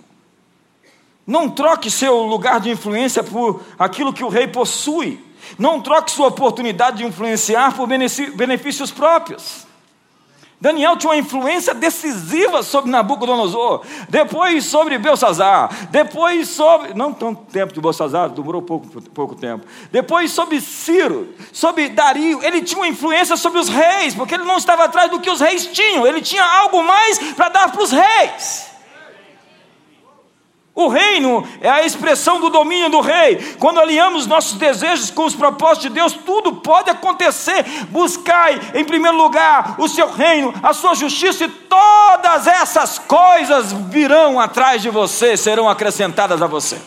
Não 1.26 1.48
troque 1.48 1.90
seu 1.90 2.22
lugar 2.22 2.60
de 2.60 2.70
influência 2.70 3.22
por 3.22 3.62
aquilo 3.78 4.12
que 4.12 4.24
o 4.24 4.28
rei 4.28 4.48
possui. 4.48 5.24
Não 5.58 5.80
troque 5.80 6.10
sua 6.10 6.26
oportunidade 6.26 6.98
de 6.98 7.04
influenciar 7.04 7.74
por 7.74 7.86
benefícios 7.86 8.90
próprios. 8.90 9.66
Daniel 10.60 10.96
tinha 10.96 11.12
uma 11.12 11.18
influência 11.18 11.72
decisiva 11.72 12.62
sobre 12.62 12.90
Nabucodonosor, 12.90 13.82
depois 14.10 14.66
sobre 14.66 14.98
Belsazar, 14.98 15.88
depois 15.90 16.48
sobre. 16.48 16.92
Não 16.92 17.14
tanto 17.14 17.42
tempo 17.50 17.72
de 17.72 17.80
Belsazar, 17.80 18.28
demorou 18.28 18.60
pouco, 18.60 18.86
pouco 19.10 19.34
tempo. 19.34 19.64
Depois 19.90 20.30
sobre 20.30 20.60
Ciro, 20.60 21.34
sobre 21.50 21.88
Dario. 21.88 22.40
Ele 22.42 22.60
tinha 22.60 22.78
uma 22.78 22.88
influência 22.88 23.38
sobre 23.38 23.58
os 23.58 23.70
reis, 23.70 24.14
porque 24.14 24.34
ele 24.34 24.44
não 24.44 24.58
estava 24.58 24.84
atrás 24.84 25.10
do 25.10 25.18
que 25.18 25.30
os 25.30 25.40
reis 25.40 25.66
tinham, 25.66 26.06
ele 26.06 26.20
tinha 26.20 26.44
algo 26.44 26.82
mais 26.82 27.18
para 27.32 27.48
dar 27.48 27.72
para 27.72 27.82
os 27.82 27.90
reis. 27.90 28.70
O 30.74 30.88
reino 30.88 31.46
é 31.60 31.68
a 31.68 31.84
expressão 31.84 32.40
do 32.40 32.48
domínio 32.48 32.88
do 32.90 33.00
rei. 33.00 33.36
Quando 33.58 33.80
alinhamos 33.80 34.26
nossos 34.26 34.54
desejos 34.54 35.10
com 35.10 35.24
os 35.24 35.34
propósitos 35.34 35.82
de 35.82 35.90
Deus, 35.90 36.12
tudo 36.12 36.54
pode 36.54 36.88
acontecer. 36.88 37.64
Buscai 37.88 38.58
em 38.74 38.84
primeiro 38.84 39.16
lugar 39.16 39.74
o 39.78 39.88
seu 39.88 40.10
reino, 40.10 40.54
a 40.62 40.72
sua 40.72 40.94
justiça, 40.94 41.44
e 41.44 41.48
todas 41.48 42.46
essas 42.46 42.98
coisas 42.98 43.72
virão 43.72 44.38
atrás 44.38 44.80
de 44.80 44.88
você, 44.88 45.36
serão 45.36 45.68
acrescentadas 45.68 46.40
a 46.40 46.46
você. 46.46 46.80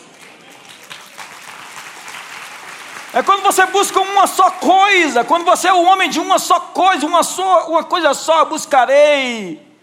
É 3.12 3.22
quando 3.22 3.42
você 3.42 3.64
busca 3.66 4.00
uma 4.00 4.26
só 4.26 4.50
coisa, 4.50 5.22
quando 5.22 5.44
você 5.44 5.68
é 5.68 5.72
o 5.72 5.84
homem 5.84 6.08
de 6.08 6.18
uma 6.18 6.38
só 6.40 6.58
coisa, 6.58 7.06
uma, 7.06 7.22
só, 7.22 7.68
uma 7.68 7.84
coisa 7.84 8.12
só 8.12 8.44
buscarei 8.44 9.73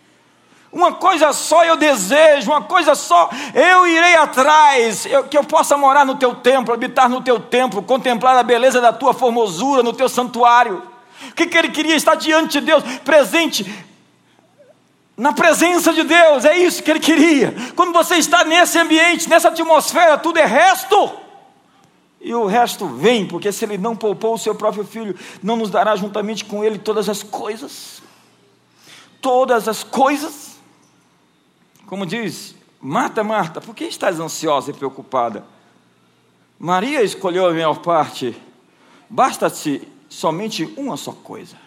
uma 0.72 0.94
coisa 0.94 1.34
só 1.34 1.66
eu 1.66 1.76
desejo, 1.76 2.52
uma 2.52 2.62
coisa 2.62 2.96
só 2.96 3.30
eu 3.54 3.86
irei 3.86 4.16
atrás, 4.16 5.06
eu, 5.06 5.24
que 5.26 5.38
eu 5.38 5.44
possa 5.44 5.76
morar 5.76 6.06
no 6.06 6.16
teu 6.16 6.34
templo, 6.36 6.74
habitar 6.74 7.10
no 7.10 7.22
teu 7.22 7.40
templo, 7.40 7.84
contemplar 7.84 8.38
a 8.38 8.44
beleza 8.44 8.80
da 8.80 8.94
tua 8.94 9.14
formosura 9.14 9.84
no 9.84 9.92
teu 9.92 10.08
santuário. 10.08 10.82
O 11.30 11.34
que, 11.34 11.46
que 11.46 11.58
ele 11.58 11.70
queria? 11.70 11.96
Estar 11.96 12.16
diante 12.16 12.60
de 12.60 12.66
Deus, 12.66 12.84
presente 13.04 13.66
na 15.22 15.34
presença 15.34 15.94
de 15.94 16.04
Deus, 16.04 16.46
é 16.46 16.58
isso 16.58 16.82
que 16.82 16.90
ele 16.90 17.00
queria. 17.00 17.54
Quando 17.76 17.94
você 17.94 18.16
está 18.16 18.44
nesse 18.44 18.80
ambiente, 18.80 19.30
nessa 19.30 19.50
atmosfera, 19.50 20.18
tudo 20.18 20.40
é 20.40 20.46
resto. 20.46 21.12
E 22.20 22.34
o 22.34 22.48
resto 22.48 22.88
vem, 22.88 23.28
porque 23.28 23.52
se 23.52 23.66
ele 23.66 23.78
não 23.78 23.96
poupou 23.96 24.34
o 24.34 24.38
seu 24.40 24.56
próprio 24.56 24.84
filho, 24.84 25.16
não 25.44 25.56
nos 25.56 25.70
dará 25.70 25.96
juntamente 25.96 26.46
com 26.46 26.64
ele 26.64 26.80
todas 26.80 27.08
as 27.08 27.22
coisas. 27.22 28.02
Todas 29.22 29.68
as 29.68 29.84
coisas. 29.84 30.51
Como 31.92 32.06
diz, 32.06 32.56
Marta, 32.80 33.22
Marta, 33.22 33.60
por 33.60 33.76
que 33.76 33.84
estás 33.84 34.18
ansiosa 34.18 34.72
e 34.72 34.74
preocupada? 34.74 35.44
Maria 36.58 37.04
escolheu 37.04 37.46
a 37.46 37.52
melhor 37.52 37.80
parte. 37.80 38.34
Basta-te 39.10 39.86
somente 40.08 40.74
uma 40.78 40.96
só 40.96 41.12
coisa. 41.12 41.58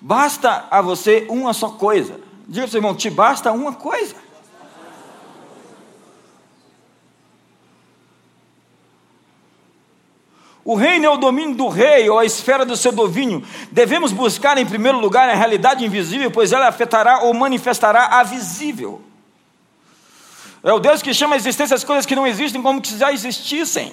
Basta 0.00 0.68
a 0.70 0.80
você 0.80 1.26
uma 1.28 1.52
só 1.52 1.70
coisa. 1.70 2.20
Diga 2.46 2.60
para 2.60 2.68
o 2.68 2.70
seu 2.70 2.78
irmão, 2.78 2.94
te 2.94 3.10
basta 3.10 3.50
uma 3.50 3.72
coisa. 3.72 4.14
O 10.64 10.76
reino 10.76 11.04
é 11.04 11.10
o 11.10 11.16
domínio 11.16 11.56
do 11.56 11.66
rei, 11.66 12.08
ou 12.08 12.20
a 12.20 12.24
esfera 12.24 12.64
do 12.64 12.76
seu 12.76 12.92
domínio. 12.92 13.44
Devemos 13.72 14.12
buscar 14.12 14.56
em 14.56 14.64
primeiro 14.64 15.00
lugar 15.00 15.28
a 15.28 15.34
realidade 15.34 15.84
invisível, 15.84 16.30
pois 16.30 16.52
ela 16.52 16.68
afetará 16.68 17.24
ou 17.24 17.34
manifestará 17.34 18.20
a 18.20 18.22
visível. 18.22 19.02
É 20.66 20.72
o 20.72 20.80
Deus 20.80 21.00
que 21.00 21.14
chama 21.14 21.36
a 21.36 21.38
existência 21.38 21.76
as 21.76 21.84
coisas 21.84 22.04
que 22.04 22.16
não 22.16 22.26
existem 22.26 22.60
como 22.60 22.84
se 22.84 22.98
já 22.98 23.12
existissem. 23.12 23.92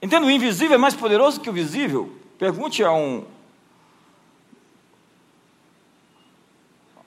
Entendo, 0.00 0.28
o 0.28 0.30
invisível 0.30 0.76
é 0.76 0.78
mais 0.78 0.94
poderoso 0.94 1.40
que 1.40 1.50
o 1.50 1.52
visível. 1.52 2.16
Pergunte 2.38 2.84
a 2.84 2.92
um, 2.92 3.26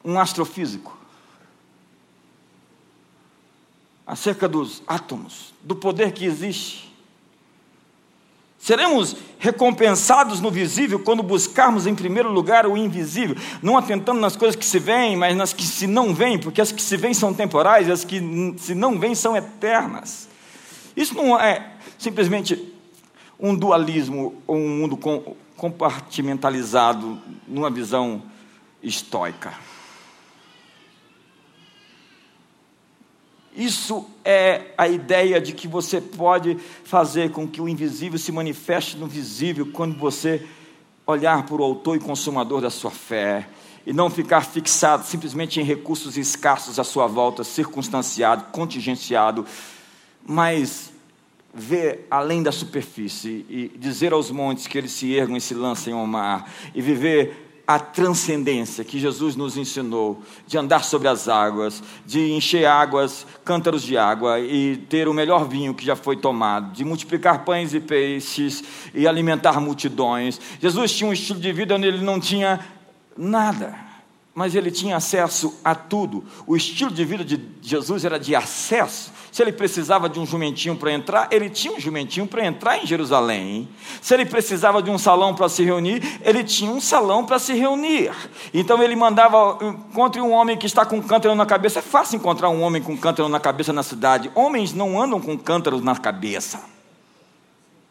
um 0.03 0.19
astrofísico 0.19 0.97
acerca 4.05 4.49
dos 4.49 4.83
átomos, 4.85 5.53
do 5.61 5.73
poder 5.73 6.11
que 6.11 6.25
existe. 6.25 6.90
Seremos 8.61 9.17
recompensados 9.39 10.39
no 10.39 10.51
visível 10.51 10.99
quando 10.99 11.23
buscarmos 11.23 11.87
em 11.87 11.95
primeiro 11.95 12.31
lugar 12.31 12.67
o 12.67 12.77
invisível, 12.77 13.35
não 13.59 13.75
atentando 13.75 14.21
nas 14.21 14.35
coisas 14.35 14.55
que 14.55 14.63
se 14.63 14.77
veem, 14.77 15.17
mas 15.17 15.35
nas 15.35 15.51
que 15.51 15.63
se 15.63 15.87
não 15.87 16.13
veem, 16.13 16.37
porque 16.37 16.61
as 16.61 16.71
que 16.71 16.79
se 16.79 16.95
veem 16.95 17.11
são 17.11 17.33
temporais 17.33 17.87
e 17.87 17.91
as 17.91 18.05
que 18.05 18.21
se 18.59 18.75
não 18.75 18.99
veem 18.99 19.15
são 19.15 19.35
eternas. 19.35 20.29
Isso 20.95 21.15
não 21.15 21.39
é 21.39 21.71
simplesmente 21.97 22.71
um 23.39 23.55
dualismo 23.55 24.35
ou 24.45 24.57
um 24.57 24.69
mundo 24.69 24.95
compartimentalizado 25.57 27.19
numa 27.47 27.71
visão 27.71 28.21
estoica. 28.83 29.53
Isso 33.55 34.05
é 34.23 34.73
a 34.77 34.87
ideia 34.87 35.41
de 35.41 35.51
que 35.51 35.67
você 35.67 35.99
pode 35.99 36.57
fazer 36.83 37.31
com 37.31 37.47
que 37.47 37.61
o 37.61 37.67
invisível 37.67 38.17
se 38.17 38.31
manifeste 38.31 38.95
no 38.97 39.07
visível 39.07 39.69
quando 39.73 39.97
você 39.97 40.47
olhar 41.05 41.45
para 41.45 41.55
o 41.55 41.63
autor 41.63 41.97
e 41.97 41.99
consumador 41.99 42.61
da 42.61 42.69
sua 42.69 42.91
fé 42.91 43.47
e 43.85 43.91
não 43.91 44.09
ficar 44.09 44.41
fixado 44.41 45.05
simplesmente 45.05 45.59
em 45.59 45.63
recursos 45.63 46.17
escassos 46.17 46.79
à 46.79 46.83
sua 46.83 47.07
volta, 47.07 47.43
circunstanciado, 47.43 48.45
contingenciado, 48.51 49.45
mas 50.25 50.93
ver 51.53 52.07
além 52.09 52.41
da 52.41 52.51
superfície 52.51 53.45
e 53.49 53.71
dizer 53.77 54.13
aos 54.13 54.31
montes 54.31 54.67
que 54.67 54.77
eles 54.77 54.91
se 54.91 55.13
ergam 55.13 55.35
e 55.35 55.41
se 55.41 55.53
lancem 55.53 55.93
ao 55.93 56.07
mar 56.07 56.49
e 56.73 56.81
viver 56.81 57.50
a 57.65 57.79
transcendência 57.79 58.83
que 58.83 58.99
Jesus 58.99 59.35
nos 59.35 59.57
ensinou, 59.57 60.21
de 60.47 60.57
andar 60.57 60.83
sobre 60.83 61.07
as 61.07 61.27
águas, 61.27 61.81
de 62.05 62.31
encher 62.31 62.65
águas, 62.65 63.25
cântaros 63.45 63.83
de 63.83 63.97
água 63.97 64.39
e 64.39 64.77
ter 64.77 65.07
o 65.07 65.13
melhor 65.13 65.47
vinho 65.47 65.73
que 65.73 65.85
já 65.85 65.95
foi 65.95 66.17
tomado, 66.17 66.73
de 66.73 66.83
multiplicar 66.83 67.45
pães 67.45 67.73
e 67.73 67.79
peixes 67.79 68.63
e 68.93 69.07
alimentar 69.07 69.59
multidões. 69.59 70.39
Jesus 70.59 70.91
tinha 70.93 71.09
um 71.09 71.13
estilo 71.13 71.39
de 71.39 71.51
vida 71.53 71.75
onde 71.75 71.87
ele 71.87 72.03
não 72.03 72.19
tinha 72.19 72.59
nada 73.17 73.91
mas 74.33 74.55
ele 74.55 74.71
tinha 74.71 74.95
acesso 74.95 75.59
a 75.63 75.75
tudo. 75.75 76.23
O 76.47 76.55
estilo 76.55 76.91
de 76.91 77.03
vida 77.03 77.23
de 77.23 77.39
Jesus 77.61 78.05
era 78.05 78.17
de 78.17 78.35
acesso. 78.35 79.11
Se 79.31 79.41
ele 79.41 79.53
precisava 79.53 80.09
de 80.09 80.19
um 80.19 80.25
jumentinho 80.25 80.75
para 80.75 80.91
entrar, 80.91 81.29
ele 81.31 81.49
tinha 81.49 81.73
um 81.73 81.79
jumentinho 81.79 82.27
para 82.27 82.45
entrar 82.45 82.77
em 82.77 82.85
Jerusalém. 82.85 83.67
Se 84.01 84.13
ele 84.13 84.25
precisava 84.25 84.83
de 84.83 84.89
um 84.89 84.97
salão 84.97 85.33
para 85.33 85.47
se 85.47 85.63
reunir, 85.63 86.19
ele 86.21 86.43
tinha 86.43 86.69
um 86.69 86.81
salão 86.81 87.25
para 87.25 87.39
se 87.39 87.53
reunir. 87.53 88.11
Então 88.53 88.83
ele 88.83 88.95
mandava, 88.95 89.57
encontre 89.61 90.19
um 90.19 90.31
homem 90.31 90.57
que 90.57 90.65
está 90.65 90.85
com 90.85 91.01
cântaro 91.01 91.33
na 91.33 91.45
cabeça. 91.45 91.79
É 91.79 91.81
fácil 91.81 92.17
encontrar 92.17 92.49
um 92.49 92.61
homem 92.61 92.81
com 92.81 92.97
cântaro 92.97 93.29
na 93.29 93.39
cabeça 93.39 93.71
na 93.71 93.83
cidade. 93.83 94.29
Homens 94.35 94.73
não 94.73 95.01
andam 95.01 95.21
com 95.21 95.37
cântaros 95.37 95.81
na 95.81 95.95
cabeça. 95.95 96.61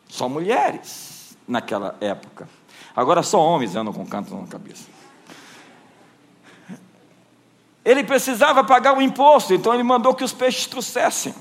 Só 0.08 0.28
mulheres 0.28 1.34
naquela 1.48 1.96
época. 2.02 2.46
Agora 2.94 3.22
só 3.22 3.40
homens 3.40 3.74
andam 3.74 3.94
com 3.94 4.04
cântaro 4.04 4.42
na 4.42 4.46
cabeça. 4.46 4.99
Ele 7.84 8.04
precisava 8.04 8.62
pagar 8.62 8.96
o 8.96 9.02
imposto, 9.02 9.54
então 9.54 9.72
ele 9.72 9.82
mandou 9.82 10.14
que 10.14 10.24
os 10.24 10.32
peixes 10.32 10.66
trouxessem 10.66 11.34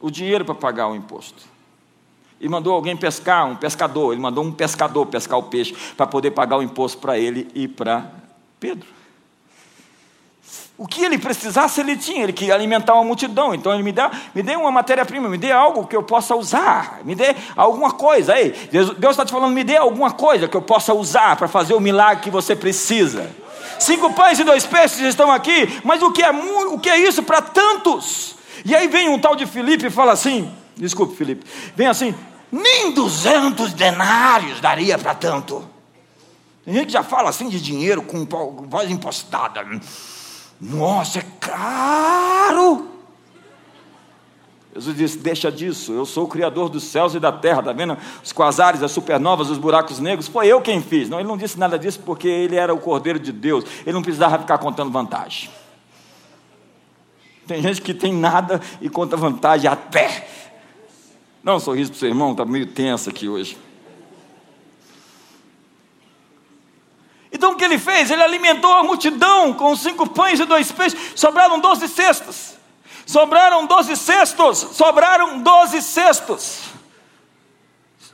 o 0.00 0.10
dinheiro 0.10 0.44
para 0.44 0.54
pagar 0.54 0.88
o 0.88 0.96
imposto. 0.96 1.44
E 2.40 2.48
mandou 2.48 2.74
alguém 2.74 2.96
pescar, 2.96 3.46
um 3.46 3.54
pescador. 3.54 4.12
Ele 4.12 4.20
mandou 4.20 4.42
um 4.42 4.50
pescador 4.50 5.06
pescar 5.06 5.38
o 5.38 5.44
peixe 5.44 5.76
para 5.96 6.08
poder 6.08 6.32
pagar 6.32 6.56
o 6.56 6.62
imposto 6.62 6.98
para 6.98 7.16
ele 7.16 7.48
e 7.54 7.68
para 7.68 8.10
Pedro. 8.58 8.88
O 10.76 10.88
que 10.88 11.04
ele 11.04 11.16
precisasse, 11.16 11.80
ele 11.80 11.96
tinha. 11.96 12.24
Ele 12.24 12.32
queria 12.32 12.54
alimentar 12.54 12.94
uma 12.94 13.04
multidão. 13.04 13.54
Então 13.54 13.72
ele 13.72 13.84
me 13.84 13.92
dá, 13.92 14.10
me 14.34 14.42
dê 14.42 14.56
uma 14.56 14.72
matéria-prima, 14.72 15.28
me 15.28 15.38
dê 15.38 15.52
algo 15.52 15.86
que 15.86 15.94
eu 15.94 16.02
possa 16.02 16.34
usar, 16.34 17.00
me 17.04 17.14
dê 17.14 17.36
alguma 17.54 17.92
coisa. 17.92 18.32
Aí, 18.32 18.50
Deus 18.72 19.12
está 19.12 19.24
te 19.24 19.30
falando, 19.30 19.52
me 19.52 19.62
dê 19.62 19.76
alguma 19.76 20.10
coisa 20.10 20.48
que 20.48 20.56
eu 20.56 20.62
possa 20.62 20.92
usar 20.92 21.36
para 21.36 21.46
fazer 21.46 21.74
o 21.74 21.80
milagre 21.80 22.24
que 22.24 22.30
você 22.30 22.56
precisa. 22.56 23.30
Cinco 23.82 24.12
pães 24.12 24.38
e 24.38 24.44
dois 24.44 24.64
peixes 24.64 25.00
estão 25.00 25.30
aqui, 25.30 25.80
mas 25.84 26.02
o 26.02 26.12
que 26.12 26.22
é, 26.22 26.30
o 26.30 26.78
que 26.78 26.88
é 26.88 26.98
isso 26.98 27.22
para 27.22 27.42
tantos? 27.42 28.36
E 28.64 28.74
aí 28.74 28.86
vem 28.88 29.08
um 29.08 29.18
tal 29.18 29.34
de 29.34 29.46
Felipe 29.46 29.86
e 29.86 29.90
fala 29.90 30.12
assim: 30.12 30.52
desculpe, 30.76 31.16
Felipe, 31.16 31.44
vem 31.74 31.88
assim, 31.88 32.14
nem 32.50 32.92
duzentos 32.92 33.72
denários 33.72 34.60
daria 34.60 34.96
para 34.98 35.14
tanto. 35.14 35.68
Tem 36.64 36.74
gente 36.74 36.86
que 36.86 36.92
já 36.92 37.02
fala 37.02 37.30
assim 37.30 37.48
de 37.48 37.60
dinheiro 37.60 38.02
com 38.02 38.24
voz 38.68 38.88
impostada. 38.90 39.66
Nossa, 40.60 41.18
é 41.18 41.24
caro. 41.40 42.91
Jesus 44.74 44.96
disse: 44.96 45.18
Deixa 45.18 45.52
disso, 45.52 45.92
eu 45.92 46.06
sou 46.06 46.24
o 46.24 46.28
Criador 46.28 46.68
dos 46.68 46.84
céus 46.84 47.14
e 47.14 47.20
da 47.20 47.30
terra, 47.30 47.60
está 47.60 47.72
vendo? 47.72 47.96
Os 48.24 48.32
quasares, 48.32 48.82
as 48.82 48.90
supernovas, 48.90 49.50
os 49.50 49.58
buracos 49.58 49.98
negros, 49.98 50.28
foi 50.28 50.46
eu 50.46 50.60
quem 50.60 50.80
fiz. 50.80 51.08
Não, 51.08 51.20
ele 51.20 51.28
não 51.28 51.36
disse 51.36 51.58
nada 51.58 51.78
disso 51.78 52.00
porque 52.04 52.26
ele 52.26 52.56
era 52.56 52.72
o 52.72 52.78
Cordeiro 52.78 53.18
de 53.18 53.32
Deus, 53.32 53.64
ele 53.82 53.92
não 53.92 54.02
precisava 54.02 54.38
ficar 54.38 54.58
contando 54.58 54.90
vantagem. 54.90 55.50
Tem 57.46 57.60
gente 57.60 57.82
que 57.82 57.92
tem 57.92 58.12
nada 58.12 58.60
e 58.80 58.88
conta 58.88 59.16
vantagem 59.16 59.68
até. 59.68 60.28
Não, 61.42 61.56
um 61.56 61.60
sorriso 61.60 61.90
para 61.90 61.96
o 61.96 62.00
seu 62.00 62.08
irmão, 62.08 62.30
está 62.30 62.44
meio 62.44 62.66
tenso 62.66 63.10
aqui 63.10 63.28
hoje. 63.28 63.58
Então 67.30 67.52
o 67.52 67.56
que 67.56 67.64
ele 67.64 67.78
fez? 67.78 68.10
Ele 68.10 68.22
alimentou 68.22 68.72
a 68.72 68.84
multidão 68.84 69.52
com 69.52 69.74
cinco 69.74 70.08
pães 70.08 70.38
e 70.38 70.44
dois 70.44 70.70
peixes, 70.70 70.98
sobraram 71.14 71.58
doze 71.58 71.88
cestas. 71.88 72.61
Sobraram 73.06 73.66
doze 73.66 73.96
cestos, 73.96 74.58
sobraram 74.72 75.40
doze 75.40 75.82
cestos. 75.82 76.60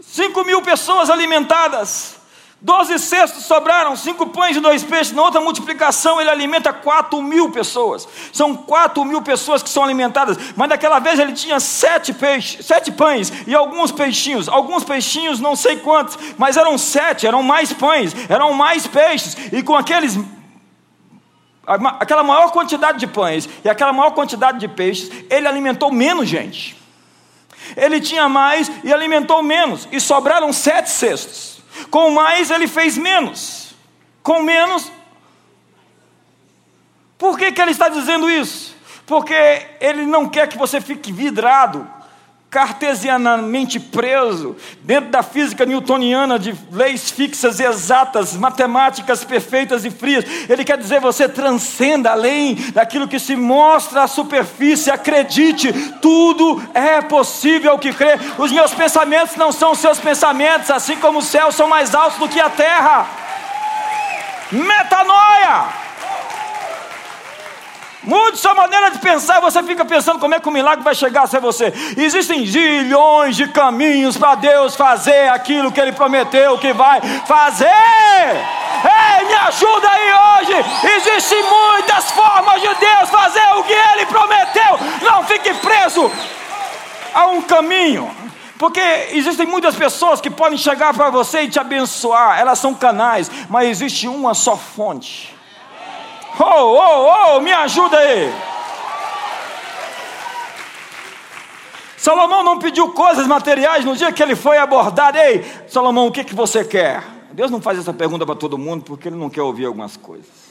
Cinco 0.00 0.44
mil 0.44 0.62
pessoas 0.62 1.10
alimentadas. 1.10 2.16
Doze 2.60 2.98
cestos 2.98 3.44
sobraram, 3.44 3.94
cinco 3.94 4.26
pães 4.26 4.56
e 4.56 4.60
dois 4.60 4.82
peixes. 4.82 5.12
Na 5.12 5.22
outra 5.22 5.40
multiplicação, 5.40 6.20
ele 6.20 6.28
alimenta 6.28 6.72
quatro 6.72 7.22
mil 7.22 7.52
pessoas. 7.52 8.08
São 8.32 8.56
quatro 8.56 9.04
mil 9.04 9.22
pessoas 9.22 9.62
que 9.62 9.68
são 9.68 9.84
alimentadas. 9.84 10.36
Mas 10.56 10.68
daquela 10.68 10.98
vez 10.98 11.20
ele 11.20 11.34
tinha 11.34 11.60
sete 11.60 12.12
peixes, 12.12 12.66
sete 12.66 12.90
pães 12.90 13.32
e 13.46 13.54
alguns 13.54 13.92
peixinhos. 13.92 14.48
Alguns 14.48 14.82
peixinhos, 14.82 15.38
não 15.38 15.54
sei 15.54 15.76
quantos, 15.76 16.18
mas 16.36 16.56
eram 16.56 16.76
sete, 16.76 17.28
eram 17.28 17.44
mais 17.44 17.72
pães, 17.72 18.12
eram 18.28 18.52
mais 18.52 18.88
peixes. 18.88 19.36
E 19.52 19.62
com 19.62 19.76
aqueles 19.76 20.18
aquela 22.00 22.22
maior 22.22 22.50
quantidade 22.50 22.98
de 22.98 23.06
pães 23.06 23.48
e 23.64 23.68
aquela 23.68 23.92
maior 23.92 24.12
quantidade 24.12 24.58
de 24.58 24.68
peixes, 24.68 25.10
ele 25.28 25.46
alimentou 25.46 25.92
menos 25.92 26.28
gente. 26.28 26.76
Ele 27.76 28.00
tinha 28.00 28.28
mais 28.28 28.70
e 28.82 28.92
alimentou 28.92 29.42
menos, 29.42 29.86
e 29.92 30.00
sobraram 30.00 30.52
sete 30.52 30.90
cestos. 30.90 31.60
Com 31.90 32.10
mais, 32.10 32.50
ele 32.50 32.66
fez 32.66 32.96
menos. 32.96 33.74
Com 34.22 34.42
menos. 34.42 34.90
Por 37.18 37.38
que, 37.38 37.52
que 37.52 37.60
ele 37.60 37.72
está 37.72 37.88
dizendo 37.88 38.30
isso? 38.30 38.76
Porque 39.06 39.66
ele 39.80 40.06
não 40.06 40.28
quer 40.28 40.48
que 40.48 40.56
você 40.56 40.80
fique 40.80 41.12
vidrado 41.12 41.88
cartesianamente 42.50 43.78
preso 43.78 44.56
dentro 44.82 45.10
da 45.10 45.22
física 45.22 45.66
newtoniana 45.66 46.38
de 46.38 46.54
leis 46.72 47.10
fixas 47.10 47.60
e 47.60 47.64
exatas, 47.64 48.34
matemáticas 48.34 49.22
perfeitas 49.22 49.84
e 49.84 49.90
frias. 49.90 50.24
Ele 50.48 50.64
quer 50.64 50.78
dizer 50.78 51.00
você 51.00 51.28
transcenda 51.28 52.10
além 52.10 52.54
daquilo 52.72 53.06
que 53.06 53.18
se 53.18 53.36
mostra 53.36 54.04
à 54.04 54.08
superfície. 54.08 54.90
Acredite, 54.90 55.72
tudo 56.00 56.62
é 56.72 57.02
possível 57.02 57.78
que 57.78 57.92
crê. 57.92 58.18
Os 58.38 58.50
meus 58.50 58.72
pensamentos 58.72 59.36
não 59.36 59.52
são 59.52 59.72
os 59.72 59.78
seus 59.78 59.98
pensamentos, 59.98 60.70
assim 60.70 60.96
como 60.96 61.18
os 61.18 61.26
céus 61.26 61.54
são 61.54 61.68
mais 61.68 61.94
altos 61.94 62.18
do 62.18 62.28
que 62.28 62.40
a 62.40 62.48
terra. 62.48 63.06
Metanoia! 64.50 65.87
Mude 68.08 68.38
sua 68.38 68.54
maneira 68.54 68.90
de 68.90 68.98
pensar, 69.00 69.38
você 69.38 69.62
fica 69.62 69.84
pensando 69.84 70.18
como 70.18 70.34
é 70.34 70.40
que 70.40 70.48
o 70.48 70.50
milagre 70.50 70.82
vai 70.82 70.94
chegar 70.94 71.24
a 71.24 71.26
ser 71.26 71.42
você. 71.42 71.74
Existem 71.94 72.46
zilhões 72.46 73.36
de 73.36 73.46
caminhos 73.48 74.16
para 74.16 74.34
Deus 74.36 74.74
fazer 74.74 75.28
aquilo 75.28 75.70
que 75.70 75.78
Ele 75.78 75.92
prometeu 75.92 76.56
que 76.56 76.72
vai 76.72 77.02
fazer. 77.26 77.66
Ei, 77.66 79.26
me 79.26 79.34
ajuda 79.34 79.90
aí 79.90 80.40
hoje. 80.40 80.54
Existem 80.96 81.42
muitas 81.42 82.10
formas 82.12 82.62
de 82.62 82.74
Deus 82.76 83.10
fazer 83.10 83.46
o 83.58 83.64
que 83.64 83.74
Ele 83.74 84.06
prometeu. 84.06 84.78
Não 85.02 85.24
fique 85.24 85.52
preso 85.56 86.10
a 87.12 87.26
um 87.26 87.42
caminho. 87.42 88.10
Porque 88.58 88.80
existem 89.10 89.44
muitas 89.44 89.76
pessoas 89.76 90.18
que 90.18 90.30
podem 90.30 90.56
chegar 90.56 90.94
para 90.94 91.10
você 91.10 91.42
e 91.42 91.50
te 91.50 91.60
abençoar, 91.60 92.40
elas 92.40 92.58
são 92.58 92.72
canais, 92.74 93.30
mas 93.50 93.68
existe 93.68 94.08
uma 94.08 94.32
só 94.32 94.56
fonte. 94.56 95.37
Oh, 96.38 96.44
oh, 96.44 97.36
oh, 97.36 97.40
me 97.40 97.52
ajuda 97.52 97.98
aí. 97.98 98.32
Salomão 101.96 102.44
não 102.44 102.58
pediu 102.58 102.92
coisas 102.92 103.26
materiais 103.26 103.84
no 103.84 103.96
dia 103.96 104.12
que 104.12 104.22
ele 104.22 104.36
foi 104.36 104.56
abordado. 104.56 105.18
Ei, 105.18 105.44
Salomão, 105.66 106.06
o 106.06 106.12
que, 106.12 106.22
que 106.24 106.34
você 106.34 106.64
quer? 106.64 107.02
Deus 107.32 107.50
não 107.50 107.60
faz 107.60 107.78
essa 107.78 107.92
pergunta 107.92 108.24
para 108.24 108.34
todo 108.34 108.56
mundo 108.56 108.84
porque 108.84 109.08
ele 109.08 109.16
não 109.16 109.28
quer 109.28 109.42
ouvir 109.42 109.66
algumas 109.66 109.96
coisas. 109.96 110.48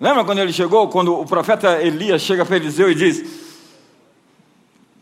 Lembra 0.00 0.24
quando 0.24 0.40
ele 0.40 0.52
chegou, 0.52 0.88
quando 0.88 1.14
o 1.14 1.26
profeta 1.26 1.80
Elias 1.80 2.22
chega 2.22 2.44
para 2.44 2.56
Eliseu 2.56 2.90
e 2.90 2.94
diz: 2.94 3.22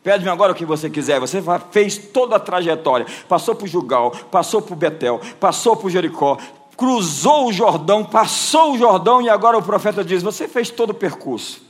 Pede-me 0.03 0.31
agora 0.31 0.53
o 0.53 0.55
que 0.55 0.65
você 0.65 0.91
quiser. 0.91 1.21
Você 1.21 1.43
fez 1.71 1.97
toda 1.97 2.37
a 2.37 2.41
trajetória. 2.41 3.07
Passou 3.29 3.55
por 3.55 3.69
Jugal, 3.69 4.11
passou 4.31 4.61
por 4.61 4.77
Betel, 4.77 5.21
passou 5.39 5.77
por 5.77 5.91
Jericó, 5.91 6.37
cruzou 6.81 7.49
o 7.49 7.53
Jordão, 7.53 8.03
passou 8.03 8.73
o 8.73 8.79
Jordão 8.79 9.21
e 9.21 9.29
agora 9.29 9.59
o 9.59 9.63
profeta 9.63 10.03
diz: 10.03 10.23
Você 10.23 10.49
fez 10.49 10.71
todo 10.71 10.91
o 10.91 10.95
percurso, 10.95 11.63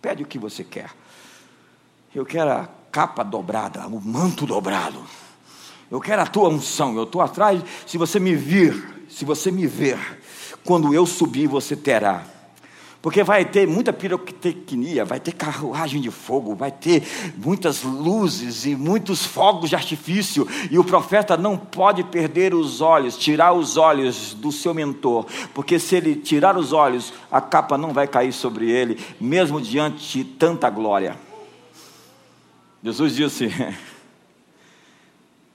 pede 0.00 0.22
o 0.22 0.26
que 0.26 0.38
você 0.38 0.64
quer. 0.64 0.90
Eu 2.14 2.24
quero 2.24 2.50
a 2.50 2.68
capa 2.90 3.22
dobrada, 3.22 3.86
o 3.86 4.00
manto 4.00 4.46
dobrado. 4.46 5.04
Eu 5.90 6.00
quero 6.00 6.22
a 6.22 6.26
tua 6.26 6.48
unção. 6.48 6.96
Eu 6.96 7.02
estou 7.02 7.20
atrás. 7.20 7.62
Se 7.86 7.98
você 7.98 8.18
me 8.18 8.34
vir, 8.34 9.04
se 9.06 9.26
você 9.26 9.50
me 9.50 9.66
ver, 9.66 9.98
quando 10.64 10.94
eu 10.94 11.04
subir, 11.04 11.46
você 11.46 11.76
terá 11.76 12.24
porque 13.02 13.24
vai 13.24 13.44
ter 13.44 13.66
muita 13.66 13.92
pirotecnia, 13.92 15.04
vai 15.04 15.18
ter 15.18 15.32
carruagem 15.32 16.00
de 16.00 16.08
fogo, 16.08 16.54
vai 16.54 16.70
ter 16.70 17.02
muitas 17.36 17.82
luzes 17.82 18.64
e 18.64 18.76
muitos 18.76 19.26
fogos 19.26 19.70
de 19.70 19.74
artifício, 19.74 20.46
e 20.70 20.78
o 20.78 20.84
profeta 20.84 21.36
não 21.36 21.58
pode 21.58 22.04
perder 22.04 22.54
os 22.54 22.80
olhos, 22.80 23.18
tirar 23.18 23.54
os 23.54 23.76
olhos 23.76 24.34
do 24.34 24.52
seu 24.52 24.72
mentor, 24.72 25.26
porque 25.52 25.80
se 25.80 25.96
ele 25.96 26.14
tirar 26.14 26.56
os 26.56 26.72
olhos, 26.72 27.12
a 27.28 27.40
capa 27.40 27.76
não 27.76 27.92
vai 27.92 28.06
cair 28.06 28.32
sobre 28.32 28.70
ele, 28.70 29.04
mesmo 29.20 29.60
diante 29.60 30.18
de 30.18 30.24
tanta 30.24 30.70
glória. 30.70 31.18
Jesus 32.84 33.16
disse: 33.16 33.48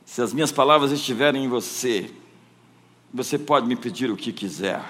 Se 0.06 0.22
as 0.22 0.34
minhas 0.34 0.52
palavras 0.52 0.92
estiverem 0.92 1.46
em 1.46 1.48
você, 1.48 2.12
Você 3.14 3.40
pode 3.40 3.66
me 3.66 3.78
pedir 3.78 4.12
o 4.12 4.18
que 4.18 4.34
quiser, 4.34 4.84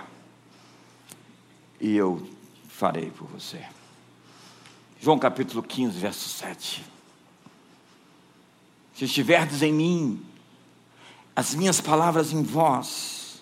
e 1.79 1.95
eu 1.95 2.35
farei 2.77 3.09
por 3.09 3.27
você. 3.27 3.59
João 5.01 5.17
capítulo 5.17 5.63
15, 5.63 5.97
verso 5.97 6.29
7. 6.29 6.85
Se 8.93 9.05
estiverdes 9.05 9.63
em 9.63 9.73
mim, 9.73 10.23
as 11.35 11.55
minhas 11.55 11.81
palavras 11.81 12.31
em 12.31 12.43
vós, 12.43 13.41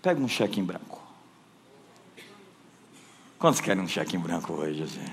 pega 0.00 0.20
um 0.20 0.28
cheque 0.28 0.60
em 0.60 0.64
branco. 0.64 1.02
Quantos 3.36 3.60
querem 3.60 3.82
um 3.82 3.88
cheque 3.88 4.14
em 4.16 4.20
branco 4.20 4.52
hoje, 4.52 4.78
José? 4.78 5.12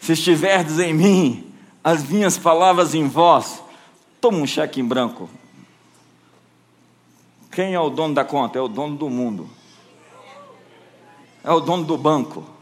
Se 0.00 0.12
estiverdes 0.12 0.78
em 0.78 0.94
mim, 0.94 1.52
as 1.82 2.08
minhas 2.08 2.38
palavras 2.38 2.94
em 2.94 3.08
vós, 3.08 3.60
toma 4.20 4.38
um 4.38 4.46
cheque 4.46 4.80
em 4.80 4.84
branco. 4.84 5.28
Quem 7.50 7.74
é 7.74 7.80
o 7.80 7.90
dono 7.90 8.14
da 8.14 8.24
conta? 8.24 8.56
É 8.56 8.62
o 8.62 8.68
dono 8.68 8.96
do 8.96 9.10
mundo. 9.10 9.50
É 11.42 11.50
o 11.50 11.58
dono 11.58 11.84
do 11.84 11.98
banco. 11.98 12.53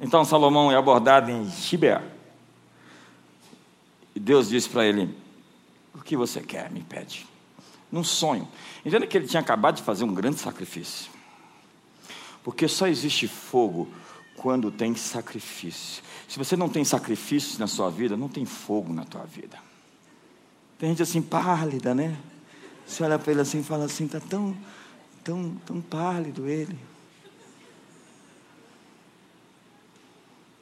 Então 0.00 0.24
Salomão 0.24 0.70
é 0.70 0.76
abordado 0.76 1.30
em 1.30 1.48
Gibeá. 1.48 2.02
E 4.14 4.20
Deus 4.20 4.48
disse 4.48 4.68
para 4.68 4.84
ele: 4.86 5.16
O 5.94 6.02
que 6.02 6.16
você 6.16 6.40
quer? 6.40 6.70
Me 6.70 6.82
pede. 6.82 7.26
Num 7.90 8.04
sonho. 8.04 8.48
Entenda 8.84 9.06
que 9.06 9.16
ele 9.16 9.26
tinha 9.26 9.40
acabado 9.40 9.76
de 9.76 9.82
fazer 9.82 10.04
um 10.04 10.14
grande 10.14 10.38
sacrifício. 10.38 11.10
Porque 12.42 12.68
só 12.68 12.86
existe 12.86 13.26
fogo 13.26 13.88
quando 14.36 14.70
tem 14.70 14.94
sacrifício. 14.94 16.02
Se 16.28 16.38
você 16.38 16.56
não 16.56 16.68
tem 16.68 16.84
sacrifícios 16.84 17.58
na 17.58 17.66
sua 17.66 17.90
vida, 17.90 18.16
não 18.16 18.28
tem 18.28 18.44
fogo 18.44 18.92
na 18.92 19.04
tua 19.04 19.24
vida. 19.24 19.58
Tem 20.78 20.90
gente 20.90 21.02
assim 21.02 21.22
pálida, 21.22 21.94
né? 21.94 22.16
Você 22.86 23.02
olha 23.02 23.18
para 23.18 23.32
ele 23.32 23.40
assim 23.40 23.60
e 23.60 23.62
fala 23.62 23.84
assim, 23.84 24.04
está 24.04 24.20
tão, 24.20 24.54
tão, 25.22 25.56
tão 25.64 25.80
pálido 25.80 26.46
ele. 26.46 26.78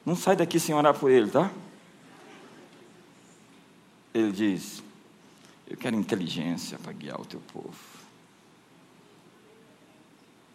Não 0.05 0.15
sai 0.15 0.35
daqui 0.35 0.59
sem 0.59 0.75
orar 0.75 0.93
por 0.93 1.09
ele, 1.09 1.29
tá? 1.29 1.51
Ele 4.13 4.31
diz: 4.31 4.83
Eu 5.67 5.77
quero 5.77 5.95
inteligência 5.95 6.77
para 6.77 6.91
guiar 6.91 7.19
o 7.19 7.25
teu 7.25 7.41
povo. 7.51 7.73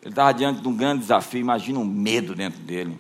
Ele 0.02 0.10
estava 0.10 0.32
diante 0.32 0.60
de 0.60 0.68
um 0.68 0.76
grande 0.76 1.00
desafio, 1.00 1.40
imagina 1.40 1.78
um 1.78 1.84
medo 1.84 2.34
dentro 2.34 2.60
dele. 2.60 2.98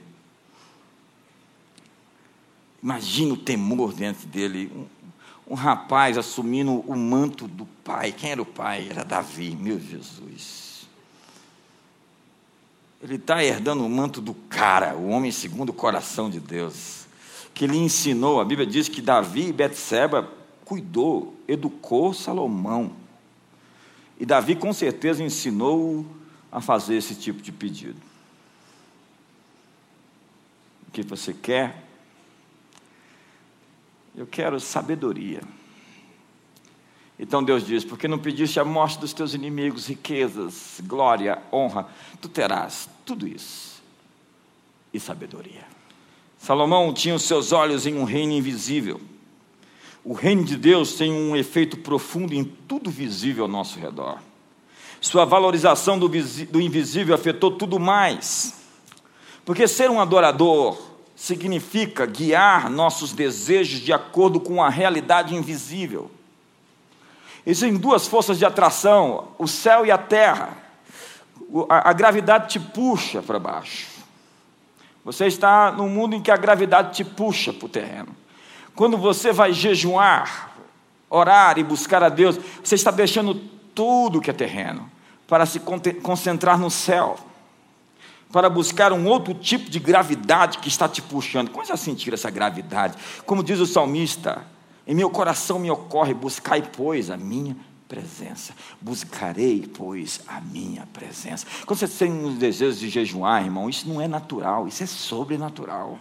Imagina 2.82 3.34
o 3.34 3.36
temor 3.36 3.92
dentro 3.92 4.26
dele. 4.26 4.70
Um, 4.74 5.52
um 5.52 5.54
rapaz 5.54 6.18
assumindo 6.18 6.80
o 6.80 6.96
manto 6.96 7.46
do 7.46 7.66
pai. 7.84 8.12
Quem 8.12 8.30
era 8.30 8.42
o 8.42 8.46
pai? 8.46 8.88
Era 8.90 9.04
Davi, 9.04 9.56
meu 9.56 9.80
Jesus. 9.80 10.67
Ele 13.02 13.14
está 13.14 13.44
herdando 13.44 13.84
o 13.84 13.88
manto 13.88 14.20
do 14.20 14.34
cara, 14.34 14.96
o 14.96 15.08
homem 15.08 15.30
segundo 15.30 15.70
o 15.70 15.72
coração 15.72 16.28
de 16.28 16.40
Deus, 16.40 17.06
que 17.54 17.66
lhe 17.66 17.78
ensinou. 17.78 18.40
A 18.40 18.44
Bíblia 18.44 18.66
diz 18.66 18.88
que 18.88 19.00
Davi 19.00 19.48
e 19.48 19.52
Betseba 19.52 20.28
cuidou, 20.64 21.36
educou 21.46 22.12
Salomão. 22.12 22.92
E 24.18 24.26
Davi 24.26 24.56
com 24.56 24.72
certeza 24.72 25.22
ensinou 25.22 26.04
a 26.50 26.60
fazer 26.60 26.96
esse 26.96 27.14
tipo 27.14 27.40
de 27.40 27.52
pedido. 27.52 28.00
O 30.88 30.90
que 30.90 31.02
você 31.02 31.32
quer? 31.32 31.84
Eu 34.16 34.26
quero 34.26 34.58
sabedoria. 34.58 35.40
Então 37.18 37.42
Deus 37.42 37.66
diz: 37.66 37.84
Porque 37.84 38.06
não 38.06 38.18
pediste 38.18 38.60
a 38.60 38.64
morte 38.64 38.98
dos 38.98 39.12
teus 39.12 39.34
inimigos, 39.34 39.86
riquezas, 39.86 40.80
glória, 40.84 41.42
honra, 41.52 41.88
tu 42.20 42.28
terás 42.28 42.88
tudo 43.04 43.26
isso 43.26 43.82
e 44.92 45.00
sabedoria. 45.00 45.66
Salomão 46.38 46.92
tinha 46.92 47.14
os 47.14 47.24
seus 47.24 47.52
olhos 47.52 47.86
em 47.86 47.94
um 47.96 48.04
reino 48.04 48.32
invisível. 48.32 49.00
O 50.04 50.12
reino 50.12 50.44
de 50.44 50.56
Deus 50.56 50.94
tem 50.94 51.12
um 51.12 51.36
efeito 51.36 51.76
profundo 51.78 52.32
em 52.32 52.44
tudo 52.44 52.90
visível 52.90 53.44
ao 53.44 53.50
nosso 53.50 53.78
redor. 53.78 54.20
Sua 55.00 55.24
valorização 55.24 55.98
do, 55.98 56.08
do 56.08 56.60
invisível 56.60 57.14
afetou 57.14 57.50
tudo 57.50 57.78
mais. 57.78 58.54
Porque 59.44 59.66
ser 59.66 59.90
um 59.90 60.00
adorador 60.00 60.78
significa 61.14 62.06
guiar 62.06 62.70
nossos 62.70 63.12
desejos 63.12 63.80
de 63.80 63.92
acordo 63.92 64.38
com 64.38 64.62
a 64.62 64.68
realidade 64.68 65.34
invisível. 65.34 66.10
Existem 67.48 67.78
duas 67.78 68.06
forças 68.06 68.38
de 68.38 68.44
atração: 68.44 69.28
o 69.38 69.48
céu 69.48 69.86
e 69.86 69.90
a 69.90 69.96
terra. 69.96 70.50
A, 71.70 71.88
a 71.88 71.92
gravidade 71.94 72.48
te 72.48 72.60
puxa 72.60 73.22
para 73.22 73.38
baixo. 73.38 73.86
Você 75.02 75.24
está 75.26 75.72
num 75.72 75.88
mundo 75.88 76.14
em 76.14 76.20
que 76.20 76.30
a 76.30 76.36
gravidade 76.36 76.94
te 76.94 77.02
puxa 77.02 77.50
para 77.50 77.64
o 77.64 77.68
terreno. 77.70 78.14
Quando 78.76 78.98
você 78.98 79.32
vai 79.32 79.54
jejuar, 79.54 80.50
orar 81.08 81.58
e 81.58 81.64
buscar 81.64 82.02
a 82.02 82.10
Deus, 82.10 82.38
você 82.62 82.74
está 82.74 82.90
deixando 82.90 83.34
tudo 83.74 84.20
que 84.20 84.28
é 84.28 84.34
terreno 84.34 84.90
para 85.26 85.46
se 85.46 85.58
concentrar 86.02 86.58
no 86.58 86.70
céu, 86.70 87.16
para 88.30 88.50
buscar 88.50 88.92
um 88.92 89.06
outro 89.06 89.32
tipo 89.32 89.70
de 89.70 89.78
gravidade 89.78 90.58
que 90.58 90.68
está 90.68 90.86
te 90.86 91.00
puxando. 91.00 91.50
Como 91.50 91.64
já 91.64 91.78
sentir 91.78 92.12
essa 92.12 92.28
gravidade? 92.28 92.98
Como 93.24 93.42
diz 93.42 93.58
o 93.58 93.66
salmista, 93.66 94.44
em 94.88 94.94
meu 94.94 95.10
coração 95.10 95.58
me 95.58 95.70
ocorre: 95.70 96.14
buscai, 96.14 96.62
pois, 96.62 97.10
a 97.10 97.16
minha 97.18 97.54
presença. 97.86 98.54
Buscarei, 98.80 99.66
pois, 99.66 100.20
a 100.26 100.40
minha 100.40 100.86
presença. 100.86 101.46
Quando 101.66 101.78
você 101.78 101.86
tem 101.86 102.10
um 102.10 102.34
desejo 102.34 102.78
de 102.78 102.88
jejuar, 102.88 103.44
irmão, 103.44 103.68
isso 103.68 103.86
não 103.86 104.00
é 104.00 104.08
natural, 104.08 104.66
isso 104.66 104.82
é 104.82 104.86
sobrenatural. 104.86 105.98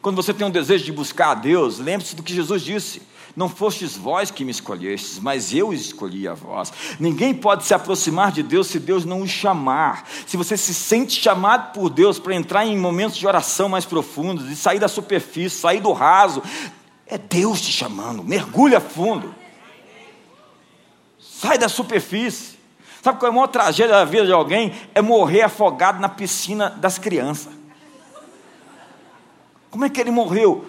Quando 0.00 0.16
você 0.16 0.32
tem 0.32 0.46
um 0.46 0.50
desejo 0.50 0.84
de 0.84 0.92
buscar 0.92 1.32
a 1.32 1.34
Deus, 1.34 1.80
lembre-se 1.80 2.14
do 2.14 2.22
que 2.22 2.32
Jesus 2.32 2.62
disse. 2.62 3.02
Não 3.34 3.48
fostes 3.48 3.96
vós 3.96 4.30
que 4.30 4.44
me 4.44 4.50
escolhestes, 4.50 5.18
mas 5.18 5.52
eu 5.52 5.72
escolhi 5.72 6.28
a 6.28 6.34
vós. 6.34 6.72
Ninguém 7.00 7.34
pode 7.34 7.64
se 7.64 7.74
aproximar 7.74 8.30
de 8.32 8.42
Deus 8.42 8.66
se 8.68 8.78
Deus 8.78 9.04
não 9.04 9.22
o 9.22 9.28
chamar. 9.28 10.08
Se 10.26 10.36
você 10.36 10.56
se 10.56 10.72
sente 10.72 11.20
chamado 11.20 11.72
por 11.72 11.90
Deus 11.90 12.18
para 12.18 12.34
entrar 12.34 12.66
em 12.66 12.78
momentos 12.78 13.16
de 13.16 13.26
oração 13.26 13.68
mais 13.68 13.84
profundos, 13.84 14.50
e 14.50 14.56
sair 14.56 14.78
da 14.78 14.88
superfície, 14.88 15.58
sair 15.58 15.80
do 15.80 15.92
raso, 15.92 16.42
é 17.06 17.18
Deus 17.18 17.60
te 17.60 17.72
chamando. 17.72 18.22
Mergulha 18.22 18.80
fundo. 18.80 19.34
Sai 21.18 21.58
da 21.58 21.68
superfície. 21.68 22.56
Sabe 23.02 23.18
qual 23.18 23.30
é 23.30 23.32
a 23.32 23.34
maior 23.34 23.46
tragédia 23.46 23.94
da 23.94 24.04
vida 24.04 24.26
de 24.26 24.32
alguém? 24.32 24.72
É 24.94 25.00
morrer 25.00 25.42
afogado 25.42 26.00
na 26.00 26.08
piscina 26.08 26.70
das 26.70 26.98
crianças. 26.98 27.52
Como 29.70 29.84
é 29.84 29.90
que 29.90 30.00
ele 30.00 30.10
morreu? 30.10 30.64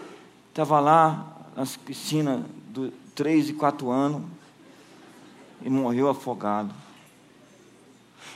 Estava 0.49 0.79
lá 0.79 1.36
nas 1.57 1.75
piscinas 1.75 2.41
do 2.69 2.91
3 3.15 3.49
e 3.49 3.53
4 3.53 3.89
anos 3.89 4.21
e 5.63 5.71
morreu 5.71 6.07
afogado. 6.07 6.71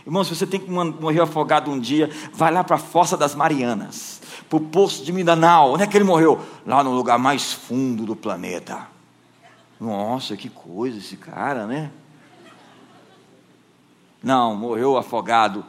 Irmão, 0.03 0.23
se 0.23 0.35
você 0.35 0.47
tem 0.47 0.59
que 0.59 0.71
morrer 0.71 1.21
afogado 1.21 1.69
um 1.69 1.79
dia, 1.79 2.09
vai 2.33 2.51
lá 2.51 2.63
para 2.63 2.77
a 2.77 2.79
Fossa 2.79 3.15
das 3.15 3.35
Marianas, 3.35 4.19
para 4.49 4.57
o 4.57 4.61
Poço 4.61 5.05
de 5.05 5.13
Mindanao. 5.13 5.73
Onde 5.73 5.83
é 5.83 5.87
que 5.87 5.95
ele 5.95 6.03
morreu? 6.03 6.43
Lá 6.65 6.83
no 6.83 6.91
lugar 6.95 7.19
mais 7.19 7.53
fundo 7.53 8.07
do 8.07 8.15
planeta. 8.15 8.87
Nossa, 9.79 10.35
que 10.35 10.49
coisa 10.49 10.97
esse 10.97 11.15
cara, 11.15 11.67
né? 11.67 11.91
Não, 14.23 14.55
morreu 14.55 14.97
afogado 14.97 15.63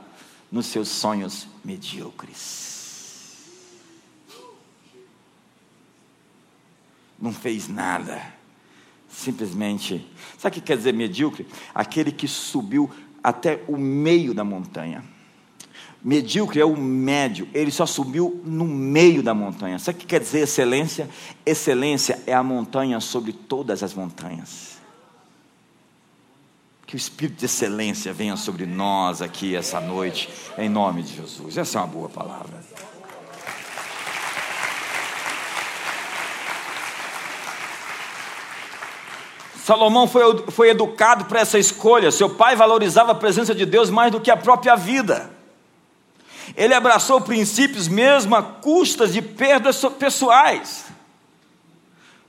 nos 0.50 0.64
seus 0.66 0.88
sonhos 0.88 1.46
medíocres. 1.62 2.61
Não 7.22 7.32
fez 7.32 7.68
nada 7.68 8.20
simplesmente. 9.08 10.04
Sabe 10.38 10.56
o 10.56 10.60
que 10.60 10.66
quer 10.66 10.76
dizer 10.76 10.92
medíocre? 10.92 11.46
Aquele 11.72 12.10
que 12.10 12.26
subiu 12.26 12.90
até 13.22 13.62
o 13.68 13.76
meio 13.76 14.34
da 14.34 14.42
montanha. 14.42 15.04
Medíocre 16.02 16.60
é 16.60 16.64
o 16.64 16.76
médio, 16.76 17.48
ele 17.54 17.70
só 17.70 17.86
subiu 17.86 18.42
no 18.44 18.64
meio 18.64 19.22
da 19.22 19.32
montanha. 19.32 19.78
Sabe 19.78 19.98
o 19.98 20.00
que 20.00 20.06
quer 20.06 20.18
dizer 20.18 20.40
excelência? 20.40 21.08
Excelência 21.46 22.20
é 22.26 22.34
a 22.34 22.42
montanha 22.42 22.98
sobre 22.98 23.32
todas 23.32 23.84
as 23.84 23.94
montanhas. 23.94 24.78
Que 26.84 26.96
o 26.96 26.98
espírito 26.98 27.38
de 27.38 27.44
excelência 27.44 28.12
venha 28.12 28.36
sobre 28.36 28.66
nós 28.66 29.22
aqui 29.22 29.54
essa 29.54 29.80
noite, 29.80 30.28
em 30.58 30.68
nome 30.68 31.04
de 31.04 31.14
Jesus. 31.14 31.56
Essa 31.56 31.78
é 31.78 31.82
uma 31.82 31.86
boa 31.86 32.08
palavra. 32.08 32.60
Salomão 39.64 40.08
foi, 40.08 40.44
foi 40.48 40.70
educado 40.70 41.26
para 41.26 41.38
essa 41.38 41.56
escolha. 41.56 42.10
Seu 42.10 42.28
pai 42.28 42.56
valorizava 42.56 43.12
a 43.12 43.14
presença 43.14 43.54
de 43.54 43.64
Deus 43.64 43.90
mais 43.90 44.10
do 44.10 44.20
que 44.20 44.30
a 44.30 44.36
própria 44.36 44.74
vida. 44.74 45.30
Ele 46.56 46.74
abraçou 46.74 47.20
princípios 47.20 47.86
mesmo 47.86 48.34
a 48.34 48.42
custas 48.42 49.12
de 49.12 49.22
perdas 49.22 49.80
pessoais. 50.00 50.86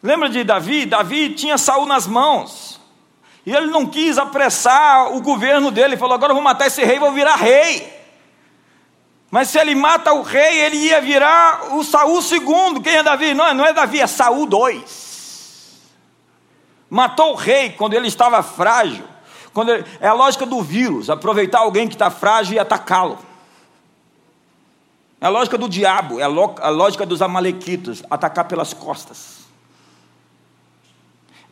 Lembra 0.01 0.29
de 0.29 0.43
Davi? 0.43 0.85
Davi 0.85 1.31
tinha 1.31 1.57
Saul 1.57 1.87
nas 1.87 2.05
mãos. 2.05 2.79
E 3.43 3.51
ele 3.51 3.67
não 3.67 3.87
quis 3.87 4.19
apressar 4.19 5.15
o 5.15 5.19
governo 5.19 5.71
dele, 5.71 5.87
ele 5.87 5.97
falou: 5.97 6.13
agora 6.13 6.31
eu 6.31 6.35
vou 6.35 6.43
matar 6.43 6.67
esse 6.67 6.83
rei, 6.83 6.99
vou 6.99 7.11
virar 7.11 7.35
rei. 7.35 7.91
Mas 9.31 9.47
se 9.49 9.57
ele 9.57 9.73
mata 9.73 10.13
o 10.13 10.21
rei, 10.21 10.59
ele 10.59 10.77
ia 10.77 11.01
virar 11.01 11.73
o 11.73 11.83
Saul 11.83 12.21
segundo. 12.21 12.79
Quem 12.79 12.97
é 12.97 13.03
Davi? 13.03 13.33
Não, 13.33 13.51
não 13.55 13.65
é 13.65 13.73
Davi, 13.73 13.99
é 13.99 14.05
Saul 14.05 14.45
dois. 14.45 15.12
Matou 16.93 17.31
o 17.31 17.35
rei 17.35 17.71
quando 17.71 17.95
ele 17.95 18.07
estava 18.07 18.43
frágil. 18.43 19.03
Quando 19.51 19.71
ele, 19.71 19.83
é 19.99 20.07
a 20.07 20.13
lógica 20.13 20.45
do 20.45 20.61
vírus, 20.61 21.09
aproveitar 21.09 21.61
alguém 21.61 21.87
que 21.87 21.95
está 21.95 22.11
frágil 22.11 22.53
e 22.53 22.59
atacá-lo. 22.59 23.17
É 25.19 25.25
a 25.25 25.29
lógica 25.29 25.57
do 25.57 25.67
diabo, 25.67 26.19
é 26.19 26.23
a 26.23 26.27
lógica 26.69 27.03
dos 27.03 27.23
amalequitas, 27.23 28.03
atacar 28.11 28.47
pelas 28.47 28.75
costas. 28.75 29.39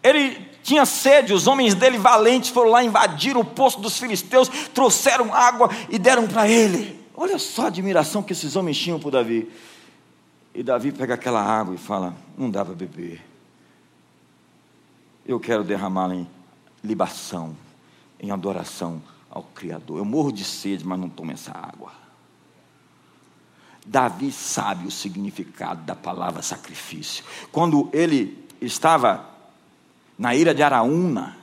Ele 0.04 0.48
tinha 0.62 0.86
sede, 0.86 1.34
os 1.34 1.48
homens 1.48 1.74
dele 1.74 1.98
valentes 1.98 2.52
foram 2.52 2.70
lá 2.70 2.84
invadir 2.84 3.36
o 3.36 3.44
poço 3.44 3.80
dos 3.80 3.98
filisteus, 3.98 4.48
trouxeram 4.48 5.34
água 5.34 5.72
e 5.90 5.98
deram 5.98 6.28
para 6.28 6.48
ele. 6.48 7.04
Olha 7.16 7.40
só 7.40 7.64
a 7.64 7.68
admiração 7.68 8.22
que 8.22 8.34
esses 8.34 8.56
homens 8.56 8.78
tinham 8.78 9.00
por 9.00 9.10
Davi. 9.10 9.52
E 10.54 10.62
Davi 10.62 10.92
pega 10.92 11.16
aquela 11.16 11.42
água 11.42 11.74
e 11.74 11.80
fala: 11.80 12.14
Não 12.38 12.48
dá 12.48 12.64
para 12.64 12.76
beber. 12.76 13.31
Eu 15.26 15.40
quero 15.40 15.64
derramá-la 15.64 16.16
em 16.16 16.28
libação, 16.84 17.56
em 18.20 18.32
adoração 18.32 19.02
ao 19.30 19.44
Criador. 19.44 19.98
Eu 19.98 20.06
morro 20.06 20.32
de 20.32 20.44
sede, 20.44 20.86
mas 20.86 21.00
não 21.00 21.10
tomo 21.10 21.32
essa 21.32 21.52
água. 21.52 21.92
Davi 23.86 24.32
sabe 24.32 24.88
o 24.88 24.92
significado 24.92 25.84
da 25.84 25.96
palavra 25.96 26.42
sacrifício. 26.42 27.24
Quando 27.52 27.90
ele 27.92 28.46
estava 28.60 29.26
na 30.18 30.36
ira 30.36 30.54
de 30.54 30.62
Araúna, 30.62 31.36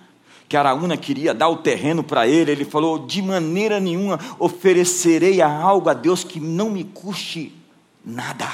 que 0.48 0.56
Araúna 0.56 0.96
queria 0.96 1.34
dar 1.34 1.48
o 1.48 1.58
terreno 1.58 2.02
para 2.02 2.26
ele, 2.26 2.52
ele 2.52 2.64
falou: 2.64 3.06
de 3.06 3.20
maneira 3.20 3.80
nenhuma 3.80 4.18
oferecerei 4.38 5.42
algo 5.42 5.90
a 5.90 5.94
Deus 5.94 6.22
que 6.22 6.38
não 6.38 6.70
me 6.70 6.84
custe 6.84 7.52
nada. 8.04 8.48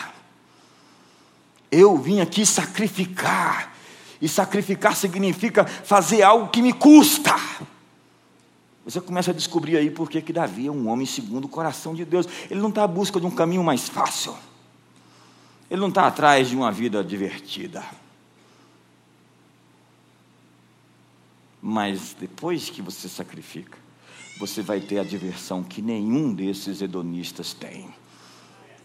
Eu 1.70 1.98
vim 1.98 2.20
aqui 2.20 2.46
sacrificar, 2.46 3.73
e 4.24 4.28
sacrificar 4.28 4.96
significa 4.96 5.66
fazer 5.66 6.22
algo 6.22 6.48
que 6.48 6.62
me 6.62 6.72
custa. 6.72 7.34
Você 8.82 8.98
começa 8.98 9.32
a 9.32 9.34
descobrir 9.34 9.76
aí 9.76 9.90
por 9.90 10.08
que 10.08 10.32
Davi 10.32 10.66
é 10.66 10.70
um 10.70 10.88
homem 10.88 11.04
segundo 11.04 11.44
o 11.44 11.48
coração 11.48 11.94
de 11.94 12.06
Deus. 12.06 12.26
Ele 12.50 12.58
não 12.58 12.70
está 12.70 12.84
à 12.84 12.86
busca 12.86 13.20
de 13.20 13.26
um 13.26 13.30
caminho 13.30 13.62
mais 13.62 13.86
fácil. 13.86 14.34
Ele 15.70 15.78
não 15.78 15.90
está 15.90 16.06
atrás 16.06 16.48
de 16.48 16.56
uma 16.56 16.72
vida 16.72 17.04
divertida. 17.04 17.84
Mas 21.60 22.16
depois 22.18 22.70
que 22.70 22.80
você 22.80 23.10
sacrifica, 23.10 23.76
você 24.38 24.62
vai 24.62 24.80
ter 24.80 25.00
a 25.00 25.04
diversão 25.04 25.62
que 25.62 25.82
nenhum 25.82 26.32
desses 26.32 26.80
hedonistas 26.80 27.52
tem. 27.52 27.90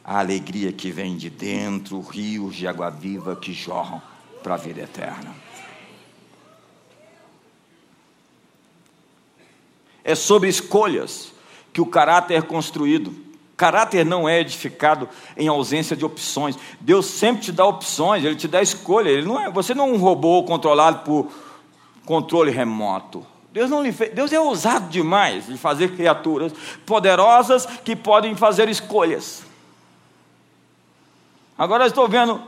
A 0.04 0.20
alegria 0.20 0.74
que 0.74 0.92
vem 0.92 1.16
de 1.16 1.30
dentro, 1.30 2.02
rios 2.02 2.58
de 2.58 2.68
água 2.68 2.90
viva 2.90 3.38
que 3.38 3.54
jorram 3.54 4.02
para 4.50 4.56
a 4.56 4.58
vida 4.58 4.82
eterna. 4.82 5.32
É 10.04 10.16
sobre 10.16 10.50
escolhas 10.50 11.32
que 11.72 11.80
o 11.80 11.86
caráter 11.86 12.34
é 12.34 12.42
construído. 12.42 13.14
Caráter 13.56 14.04
não 14.04 14.28
é 14.28 14.40
edificado 14.40 15.08
em 15.38 15.48
ausência 15.48 15.96
de 15.96 16.04
opções. 16.04 16.58
Deus 16.80 17.06
sempre 17.06 17.44
te 17.44 17.52
dá 17.52 17.64
opções, 17.64 18.26
Ele 18.26 18.36
te 18.36 18.48
dá 18.48 18.60
escolha. 18.60 19.10
Ele 19.10 19.28
não 19.28 19.40
é, 19.40 19.52
você 19.52 19.76
não 19.76 19.88
é 19.88 19.92
um 19.92 19.98
robô 19.98 20.42
controlado 20.42 21.04
por 21.04 21.32
controle 22.04 22.50
remoto. 22.50 23.24
Deus 23.54 23.70
não 23.70 23.84
lhe 23.84 23.92
fez, 23.92 24.16
Deus 24.16 24.34
é 24.34 24.40
ousado 24.40 24.90
demais 24.90 25.46
de 25.46 25.60
fazer 25.60 25.96
criaturas 25.96 26.52
poderosas 26.88 27.68
que 27.68 27.96
podem 27.96 28.36
fazer 28.36 28.68
escolhas. 28.68 29.44
Agora 31.56 31.86
estou 31.86 32.08
vendo 32.08 32.42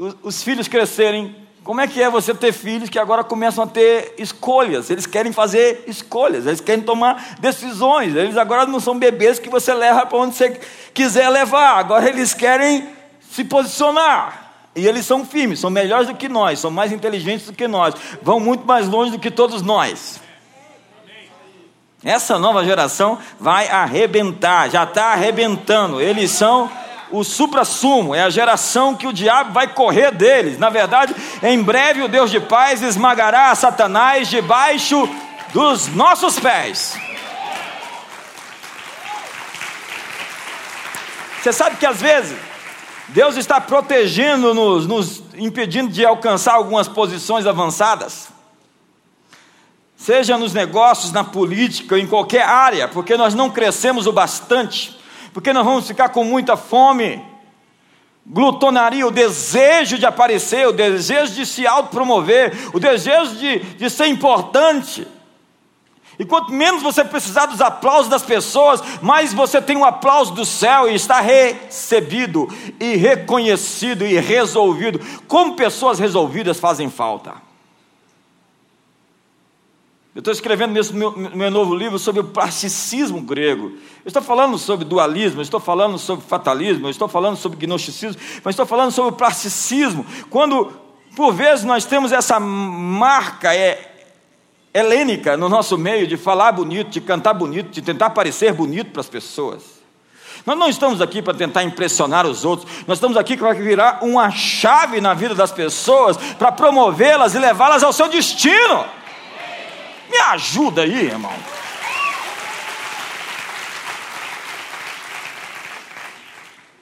os, 0.00 0.16
os 0.22 0.42
filhos 0.42 0.66
crescerem. 0.66 1.36
Como 1.62 1.80
é 1.80 1.86
que 1.86 2.02
é 2.02 2.08
você 2.08 2.34
ter 2.34 2.52
filhos 2.52 2.88
que 2.88 2.98
agora 2.98 3.22
começam 3.22 3.62
a 3.62 3.66
ter 3.66 4.14
escolhas? 4.16 4.88
Eles 4.88 5.04
querem 5.04 5.30
fazer 5.30 5.84
escolhas, 5.86 6.46
eles 6.46 6.60
querem 6.60 6.82
tomar 6.82 7.36
decisões. 7.38 8.16
Eles 8.16 8.38
agora 8.38 8.64
não 8.64 8.80
são 8.80 8.98
bebês 8.98 9.38
que 9.38 9.50
você 9.50 9.74
leva 9.74 10.06
para 10.06 10.18
onde 10.18 10.34
você 10.34 10.58
quiser 10.94 11.28
levar. 11.28 11.78
Agora 11.78 12.08
eles 12.08 12.32
querem 12.32 12.88
se 13.20 13.44
posicionar. 13.44 14.48
E 14.74 14.86
eles 14.86 15.04
são 15.04 15.26
firmes, 15.26 15.60
são 15.60 15.68
melhores 15.68 16.06
do 16.06 16.14
que 16.14 16.28
nós, 16.28 16.60
são 16.60 16.70
mais 16.70 16.92
inteligentes 16.92 17.46
do 17.46 17.52
que 17.52 17.66
nós, 17.66 17.92
vão 18.22 18.38
muito 18.38 18.64
mais 18.64 18.86
longe 18.86 19.10
do 19.10 19.18
que 19.18 19.30
todos 19.30 19.62
nós. 19.62 20.20
Essa 22.04 22.38
nova 22.38 22.64
geração 22.64 23.18
vai 23.38 23.68
arrebentar, 23.68 24.70
já 24.70 24.84
está 24.84 25.06
arrebentando. 25.06 26.00
Eles 26.00 26.30
são 26.30 26.70
o 27.10 27.24
supra-sumo, 27.24 28.14
é 28.14 28.22
a 28.22 28.30
geração 28.30 28.94
que 28.94 29.06
o 29.06 29.12
diabo 29.12 29.52
vai 29.52 29.68
correr 29.68 30.12
deles. 30.12 30.58
Na 30.58 30.70
verdade, 30.70 31.14
em 31.42 31.62
breve 31.62 32.02
o 32.02 32.08
Deus 32.08 32.30
de 32.30 32.40
paz 32.40 32.82
esmagará 32.82 33.54
Satanás 33.54 34.28
debaixo 34.28 35.08
dos 35.52 35.88
nossos 35.88 36.38
pés. 36.38 36.96
Você 41.40 41.52
sabe 41.52 41.76
que 41.76 41.86
às 41.86 42.00
vezes 42.00 42.36
Deus 43.08 43.36
está 43.36 43.60
protegendo-nos, 43.60 44.86
nos 44.86 45.22
impedindo 45.34 45.90
de 45.90 46.04
alcançar 46.04 46.54
algumas 46.54 46.86
posições 46.86 47.46
avançadas. 47.46 48.28
Seja 49.96 50.38
nos 50.38 50.52
negócios, 50.52 51.12
na 51.12 51.24
política, 51.24 51.98
em 51.98 52.06
qualquer 52.06 52.42
área, 52.42 52.88
porque 52.88 53.16
nós 53.16 53.34
não 53.34 53.50
crescemos 53.50 54.06
o 54.06 54.12
bastante, 54.12 54.99
porque 55.32 55.52
nós 55.52 55.64
vamos 55.64 55.86
ficar 55.86 56.08
com 56.10 56.24
muita 56.24 56.56
fome, 56.56 57.24
glutonaria, 58.26 59.06
o 59.06 59.10
desejo 59.10 59.98
de 59.98 60.06
aparecer, 60.06 60.66
o 60.66 60.72
desejo 60.72 61.34
de 61.34 61.46
se 61.46 61.66
autopromover, 61.66 62.52
o 62.72 62.80
desejo 62.80 63.36
de, 63.36 63.58
de 63.58 63.90
ser 63.90 64.06
importante. 64.06 65.06
E 66.18 66.24
quanto 66.24 66.52
menos 66.52 66.82
você 66.82 67.02
precisar 67.02 67.46
dos 67.46 67.62
aplausos 67.62 68.10
das 68.10 68.22
pessoas, 68.22 68.82
mais 69.00 69.32
você 69.32 69.60
tem 69.60 69.76
um 69.76 69.86
aplauso 69.86 70.34
do 70.34 70.44
céu 70.44 70.86
e 70.86 70.94
está 70.94 71.18
recebido, 71.18 72.46
e 72.78 72.94
reconhecido 72.94 74.04
e 74.04 74.18
resolvido. 74.20 75.00
Como 75.26 75.56
pessoas 75.56 75.98
resolvidas 75.98 76.60
fazem 76.60 76.90
falta. 76.90 77.49
Eu 80.12 80.18
estou 80.18 80.32
escrevendo 80.32 80.72
nesse 80.72 80.92
meu, 80.92 81.16
meu, 81.16 81.50
novo 81.52 81.72
livro 81.72 81.96
sobre 81.96 82.20
o 82.20 82.24
plasticismo 82.24 83.20
grego. 83.20 83.66
Eu 84.04 84.08
estou 84.08 84.20
falando 84.20 84.58
sobre 84.58 84.84
dualismo, 84.84 85.40
estou 85.40 85.60
falando 85.60 85.98
sobre 85.98 86.24
fatalismo, 86.26 86.90
estou 86.90 87.06
falando 87.06 87.36
sobre 87.36 87.56
gnosticismo, 87.64 88.20
mas 88.42 88.54
estou 88.54 88.66
falando 88.66 88.90
sobre 88.90 89.12
o 89.12 89.16
plasticismo. 89.16 90.04
Quando, 90.28 90.72
por 91.14 91.32
vezes, 91.32 91.64
nós 91.64 91.84
temos 91.84 92.10
essa 92.10 92.40
marca, 92.40 93.54
é, 93.54 93.88
helênica 94.74 95.36
no 95.36 95.48
nosso 95.48 95.78
meio 95.78 96.08
de 96.08 96.16
falar 96.16 96.50
bonito, 96.50 96.90
de 96.90 97.00
cantar 97.00 97.34
bonito, 97.34 97.70
de 97.70 97.80
tentar 97.80 98.10
parecer 98.10 98.52
bonito 98.52 98.90
para 98.90 99.02
as 99.02 99.08
pessoas. 99.08 99.62
Nós 100.44 100.58
não 100.58 100.68
estamos 100.68 101.00
aqui 101.00 101.22
para 101.22 101.34
tentar 101.34 101.62
impressionar 101.62 102.26
os 102.26 102.44
outros, 102.44 102.68
nós 102.84 102.98
estamos 102.98 103.16
aqui 103.16 103.36
para 103.36 103.52
virar 103.52 104.00
uma 104.02 104.28
chave 104.32 105.00
na 105.00 105.14
vida 105.14 105.36
das 105.36 105.52
pessoas, 105.52 106.16
para 106.16 106.50
promovê-las 106.50 107.36
e 107.36 107.38
levá-las 107.38 107.84
ao 107.84 107.92
seu 107.92 108.08
destino. 108.08 108.98
Me 110.10 110.18
ajuda 110.18 110.82
aí, 110.82 111.06
irmão. 111.06 111.32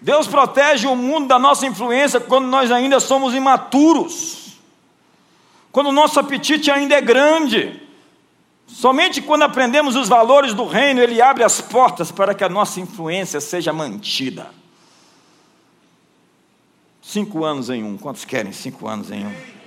Deus 0.00 0.26
protege 0.26 0.86
o 0.86 0.96
mundo 0.96 1.28
da 1.28 1.38
nossa 1.38 1.66
influência 1.66 2.18
quando 2.18 2.46
nós 2.46 2.70
ainda 2.70 2.98
somos 2.98 3.34
imaturos 3.34 4.38
quando 5.78 5.90
o 5.90 5.92
nosso 5.92 6.18
apetite 6.18 6.70
ainda 6.70 6.96
é 6.96 7.00
grande. 7.00 7.80
Somente 8.66 9.22
quando 9.22 9.42
aprendemos 9.42 9.94
os 9.94 10.08
valores 10.08 10.52
do 10.52 10.66
reino, 10.66 11.00
ele 11.00 11.22
abre 11.22 11.44
as 11.44 11.60
portas 11.60 12.10
para 12.10 12.34
que 12.34 12.42
a 12.42 12.48
nossa 12.48 12.80
influência 12.80 13.40
seja 13.40 13.72
mantida. 13.72 14.50
Cinco 17.00 17.44
anos 17.44 17.70
em 17.70 17.82
um. 17.82 17.96
Quantos 17.96 18.24
querem 18.24 18.52
cinco 18.52 18.88
anos 18.88 19.10
em 19.10 19.24
um? 19.24 19.58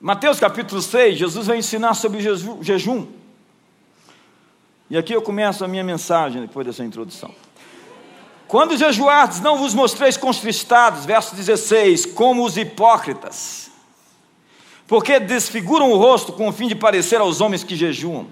Mateus 0.00 0.38
capítulo 0.38 0.80
6, 0.80 1.18
Jesus 1.18 1.46
vai 1.46 1.58
ensinar 1.58 1.94
sobre 1.94 2.20
jejum. 2.60 3.06
E 4.88 4.96
aqui 4.96 5.12
eu 5.12 5.20
começo 5.20 5.64
a 5.64 5.68
minha 5.68 5.84
mensagem 5.84 6.40
depois 6.40 6.66
dessa 6.66 6.84
introdução. 6.84 7.34
Quando 8.46 8.76
jejuardes, 8.76 9.40
não 9.40 9.58
vos 9.58 9.74
mostreis 9.74 10.16
contristados, 10.16 11.04
verso 11.04 11.34
16, 11.34 12.06
como 12.06 12.44
os 12.44 12.56
hipócritas 12.56 13.68
porque 14.88 15.20
desfiguram 15.20 15.92
o 15.92 15.98
rosto 15.98 16.32
com 16.32 16.48
o 16.48 16.52
fim 16.52 16.66
de 16.66 16.74
parecer 16.74 17.20
aos 17.20 17.42
homens 17.42 17.62
que 17.62 17.76
jejuam. 17.76 18.26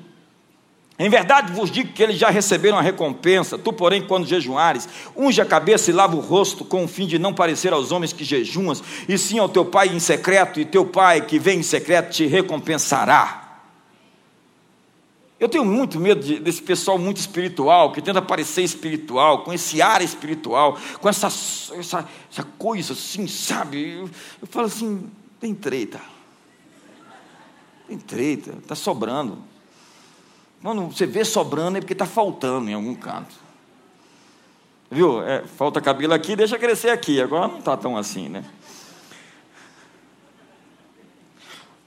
Em 0.99 1.11
verdade 1.11 1.53
vos 1.53 1.71
digo 1.71 1.93
que 1.93 2.03
eles 2.03 2.19
já 2.19 2.31
receberam 2.31 2.79
a 2.79 2.83
recompensa. 2.83 3.59
Tu, 3.59 3.73
porém, 3.73 4.07
quando 4.07 4.27
jejuares, 4.27 4.89
unge 5.15 5.41
a 5.41 5.45
cabeça 5.45 5.91
e 5.91 5.95
lava 5.95 6.17
o 6.17 6.21
rosto, 6.21 6.65
com 6.65 6.85
o 6.85 6.89
fim 6.89 7.07
de 7.07 7.19
não 7.19 7.35
parecer 7.35 7.73
aos 7.73 7.93
homens 7.93 8.15
que 8.15 8.25
jejuas, 8.25 8.83
e 9.07 9.19
sim 9.19 9.39
ao 9.39 9.49
teu 9.49 9.65
pai 9.65 9.89
em 9.89 9.99
secreto, 9.99 10.59
e 10.59 10.65
teu 10.65 10.87
pai 10.87 11.21
que 11.21 11.39
vem 11.39 11.59
em 11.59 11.63
secreto 11.63 12.13
te 12.13 12.27
recompensará. 12.27 13.43
Eu 15.39 15.51
tenho 15.51 15.67
muito 15.67 16.01
medo 16.01 16.25
de, 16.25 16.39
desse 16.39 16.63
pessoal 16.63 16.99
muito 16.99 17.19
espiritual, 17.19 17.93
que 17.93 18.01
tenta 18.01 18.23
parecer 18.23 18.63
espiritual, 18.63 19.45
com 19.45 19.53
esse 19.53 19.83
ar 19.83 20.01
espiritual, 20.01 20.79
com 20.99 21.09
essa, 21.11 21.27
essa, 21.27 22.09
essa 22.33 22.43
coisa 22.57 22.95
assim, 22.95 23.27
sabe? 23.27 23.99
Eu, 23.99 24.11
eu 24.41 24.47
falo 24.47 24.67
assim: 24.67 25.11
tem 25.39 25.55
treta. 25.55 26.01
Tem 27.87 27.99
treta, 27.99 28.55
está 28.63 28.75
sobrando. 28.75 29.37
Quando 30.67 30.87
você 30.87 31.07
vê 31.07 31.25
sobrando 31.25 31.79
é 31.79 31.81
porque 31.81 31.93
está 31.93 32.07
faltando 32.07 32.69
em 32.69 32.75
algum 32.75 32.93
canto. 32.93 33.37
Viu? 34.91 35.23
É, 35.23 35.45
falta 35.57 35.81
cabelo 35.81 36.13
aqui, 36.13 36.35
deixa 36.35 36.59
crescer 36.59 36.89
aqui. 36.89 37.23
Agora 37.23 37.47
não 37.47 37.61
está 37.61 37.77
tão 37.77 37.97
assim, 37.97 38.29
né? 38.29 38.43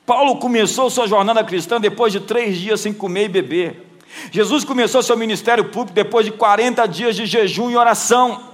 Paulo 0.06 0.38
começou 0.38 0.90
sua 0.90 1.08
jornada 1.08 1.44
cristã 1.44 1.78
depois 1.78 2.14
de 2.14 2.22
três 2.22 2.58
dias 2.58 2.80
sem 2.80 2.94
comer 2.94 3.26
e 3.26 3.28
beber. 3.28 3.86
Jesus 4.32 4.64
começou 4.64 5.04
seu 5.04 5.18
ministério 5.18 5.66
público 5.66 5.92
depois 5.92 6.26
de 6.26 6.32
40 6.32 6.88
dias 6.88 7.18
de 7.18 7.26
jejum 7.26 7.70
e 7.70 7.76
oração. 7.76 8.49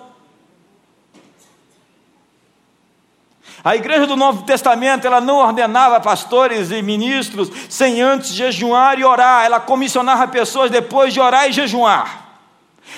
A 3.66 3.76
igreja 3.76 4.06
do 4.06 4.16
Novo 4.16 4.44
Testamento, 4.44 5.08
ela 5.08 5.20
não 5.20 5.38
ordenava 5.38 6.00
pastores 6.00 6.70
e 6.70 6.84
ministros 6.84 7.50
sem 7.68 8.00
antes 8.00 8.32
jejuar 8.32 9.00
e 9.00 9.04
orar. 9.04 9.44
Ela 9.44 9.60
comissionava 9.60 10.28
pessoas 10.28 10.70
depois 10.70 11.12
de 11.12 11.20
orar 11.20 11.50
e 11.50 11.52
jejuar. 11.52 12.28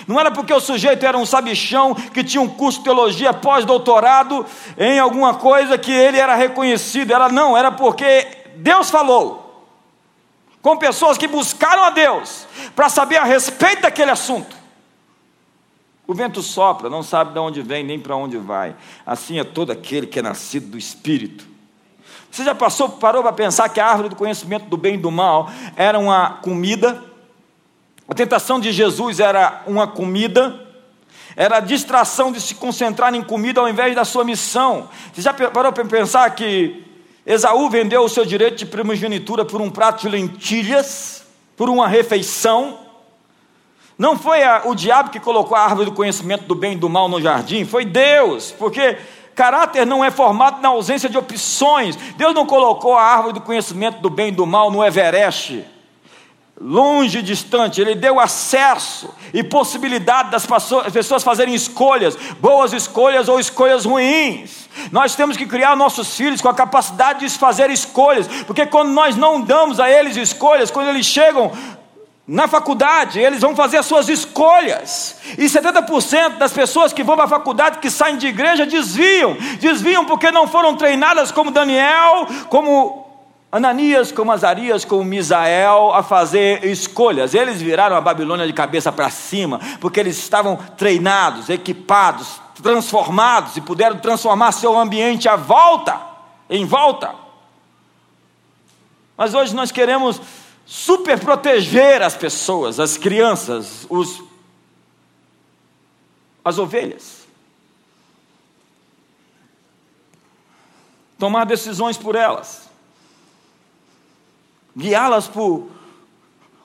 Não 0.06 0.20
era 0.20 0.30
porque 0.30 0.54
o 0.54 0.60
sujeito 0.60 1.06
era 1.06 1.18
um 1.18 1.26
sabichão 1.26 1.96
que 1.96 2.22
tinha 2.22 2.42
um 2.42 2.50
curso 2.50 2.80
de 2.80 2.84
teologia 2.84 3.32
pós-doutorado 3.32 4.46
em 4.78 5.00
alguma 5.00 5.36
coisa 5.36 5.78
que 5.78 5.94
ele 5.94 6.20
era 6.20 6.36
reconhecido. 6.36 7.14
Era 7.14 7.30
não, 7.30 7.56
era 7.56 7.72
porque 7.72 8.28
Deus 8.58 8.90
falou 8.90 9.72
com 10.62 10.76
pessoas 10.76 11.18
que 11.18 11.30
buscaram 11.30 11.86
a 11.86 11.92
Deus 11.92 12.46
para 12.76 12.90
saber 12.90 13.16
a 13.16 13.24
respeito 13.24 13.84
daquele 13.84 14.12
assunto. 14.12 14.57
O 16.08 16.14
vento 16.14 16.42
sopra, 16.42 16.90
não 16.90 17.04
sabe 17.04 17.34
de 17.34 17.40
onde 17.40 17.62
vem 17.62 17.84
nem 17.84 18.00
para 18.00 18.16
onde 18.16 18.38
vai. 18.38 18.74
Assim 19.06 19.40
é 19.40 19.44
todo 19.44 19.74
aquele 19.74 20.08
que 20.08 20.20
é 20.20 20.22
nascido 20.22 20.72
do 20.72 20.78
Espírito. 20.78 21.46
Você 22.32 22.46
já 22.46 22.56
passou, 22.56 22.88
parou 22.88 23.22
para 23.22 23.34
pensar 23.34 23.68
que 23.68 23.80
a 23.80 23.86
árvore 23.86 24.10
do 24.10 24.16
conhecimento 24.16 24.68
do 24.68 24.78
bem 24.78 24.96
e 24.96 24.98
do 24.98 25.12
mal 25.12 25.50
era 25.76 26.00
uma 26.00 26.30
comida? 26.42 27.04
A 28.08 28.14
tentação 28.14 28.58
de 28.58 28.72
Jesus 28.72 29.20
era 29.20 29.64
uma 29.68 29.86
comida, 29.86 30.66
era 31.36 31.58
a 31.58 31.60
distração 31.60 32.32
de 32.32 32.40
se 32.40 32.56
concentrar 32.56 33.14
em 33.14 33.22
comida 33.22 33.60
ao 33.60 33.68
invés 33.68 33.94
da 33.94 34.06
sua 34.06 34.24
missão. 34.24 34.88
Você 35.12 35.22
já 35.22 35.34
parou 35.34 35.74
para 35.74 35.84
pensar 35.84 36.30
que 36.36 36.86
Esaú 37.26 37.70
vendeu 37.70 38.04
o 38.04 38.10
seu 38.10 38.26
direito 38.26 38.56
de 38.56 38.66
primogenitura 38.66 39.44
por 39.44 39.60
um 39.60 39.70
prato 39.70 40.04
de 40.04 40.10
lentilhas, 40.10 41.26
por 41.58 41.70
uma 41.70 41.86
refeição? 41.86 42.87
Não 43.98 44.18
foi 44.18 44.44
a, 44.44 44.62
o 44.66 44.76
diabo 44.76 45.10
que 45.10 45.20
colocou 45.20 45.58
a 45.58 45.62
árvore 45.62 45.86
do 45.86 45.92
conhecimento 45.92 46.46
do 46.46 46.54
bem 46.54 46.74
e 46.74 46.78
do 46.78 46.88
mal 46.88 47.10
no 47.10 47.20
jardim, 47.20 47.66
foi 47.66 47.84
Deus, 47.84 48.52
porque 48.52 48.98
caráter 49.34 49.86
não 49.86 50.06
é 50.06 50.12
formado 50.12 50.62
na 50.62 50.70
ausência 50.70 51.10
de 51.10 51.18
opções. 51.18 51.96
Deus 52.16 52.34
não 52.34 52.46
colocou 52.46 52.96
a 52.96 53.02
árvore 53.02 53.34
do 53.34 53.42
conhecimento 53.42 54.00
do 54.00 54.10
bem 54.10 54.28
e 54.28 54.32
do 54.32 54.46
mal 54.46 54.70
no 54.70 54.84
Everest, 54.84 55.66
longe 56.60 57.20
e 57.20 57.22
distante, 57.22 57.80
Ele 57.82 57.94
deu 57.94 58.20
acesso 58.20 59.14
e 59.34 59.44
possibilidade 59.44 60.32
das 60.32 60.48
pessoas 60.92 61.24
fazerem 61.24 61.54
escolhas, 61.54 62.16
boas 62.40 62.74
escolhas 62.74 63.28
ou 63.28 63.40
escolhas 63.40 63.86
ruins. 63.86 64.68
Nós 64.92 65.16
temos 65.16 65.38
que 65.38 65.46
criar 65.46 65.76
nossos 65.76 66.16
filhos 66.16 66.42
com 66.42 66.50
a 66.50 66.54
capacidade 66.54 67.20
de 67.20 67.30
fazer 67.30 67.70
escolhas, 67.70 68.28
porque 68.46 68.66
quando 68.66 68.90
nós 68.90 69.16
não 69.16 69.42
damos 69.42 69.80
a 69.80 69.90
eles 69.90 70.18
escolhas, 70.18 70.72
quando 70.72 70.90
eles 70.90 71.06
chegam 71.06 71.52
na 72.28 72.46
faculdade, 72.46 73.20
eles 73.20 73.40
vão 73.40 73.56
fazer 73.56 73.78
as 73.78 73.86
suas 73.86 74.10
escolhas. 74.10 75.16
E 75.38 75.46
70% 75.46 76.38
das 76.38 76.52
pessoas 76.52 76.92
que 76.92 77.02
vão 77.02 77.16
para 77.16 77.24
a 77.24 77.30
faculdade, 77.30 77.80
que 77.80 77.90
saem 77.90 78.18
de 78.18 78.28
igreja, 78.28 78.66
desviam. 78.66 79.38
Desviam 79.62 80.04
porque 80.04 80.30
não 80.30 80.46
foram 80.46 80.76
treinadas 80.76 81.32
como 81.32 81.52
Daniel, 81.52 82.28
como 82.50 83.08
Ananias, 83.50 84.12
como 84.12 84.34
Azarias, 84.34 84.84
como 84.84 85.06
Misael, 85.06 85.94
a 85.94 86.04
fazer 86.04 86.66
escolhas. 86.66 87.34
Eles 87.34 87.62
viraram 87.62 87.96
a 87.96 88.02
Babilônia 88.02 88.46
de 88.46 88.52
cabeça 88.52 88.92
para 88.92 89.10
cima, 89.10 89.62
porque 89.80 89.98
eles 89.98 90.18
estavam 90.18 90.58
treinados, 90.78 91.50
equipados, 91.50 92.42
transformados 92.62 93.56
e 93.56 93.62
puderam 93.62 94.00
transformar 94.00 94.52
seu 94.52 94.78
ambiente 94.78 95.30
à 95.30 95.38
volta, 95.38 95.98
em 96.50 96.66
volta. 96.66 97.16
Mas 99.16 99.34
hoje 99.34 99.56
nós 99.56 99.72
queremos 99.72 100.20
super 100.68 101.18
proteger 101.18 102.02
as 102.02 102.18
pessoas, 102.18 102.78
as 102.78 102.98
crianças, 102.98 103.88
os, 103.90 104.22
as 106.44 106.60
ovelhas. 106.60 107.26
Tomar 111.18 111.46
decisões 111.46 111.98
por 111.98 112.16
elas, 112.16 112.70
guiá-las 114.76 115.28
por. 115.28 115.72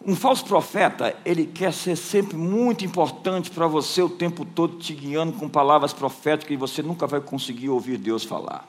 Um 0.04 0.16
falso 0.16 0.44
profeta, 0.44 1.16
ele 1.24 1.46
quer 1.46 1.72
ser 1.72 1.94
sempre 1.94 2.36
muito 2.36 2.84
importante 2.84 3.48
para 3.48 3.68
você 3.68 4.02
o 4.02 4.08
tempo 4.08 4.44
todo, 4.44 4.78
te 4.78 4.92
guiando 4.92 5.34
com 5.34 5.48
palavras 5.48 5.92
proféticas 5.92 6.52
e 6.52 6.56
você 6.56 6.82
nunca 6.82 7.06
vai 7.06 7.20
conseguir 7.20 7.68
ouvir 7.68 7.98
Deus 7.98 8.24
falar. 8.24 8.68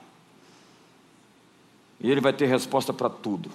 E 2.00 2.08
ele 2.08 2.20
vai 2.20 2.32
ter 2.32 2.46
resposta 2.46 2.92
para 2.92 3.10
tudo. 3.10 3.50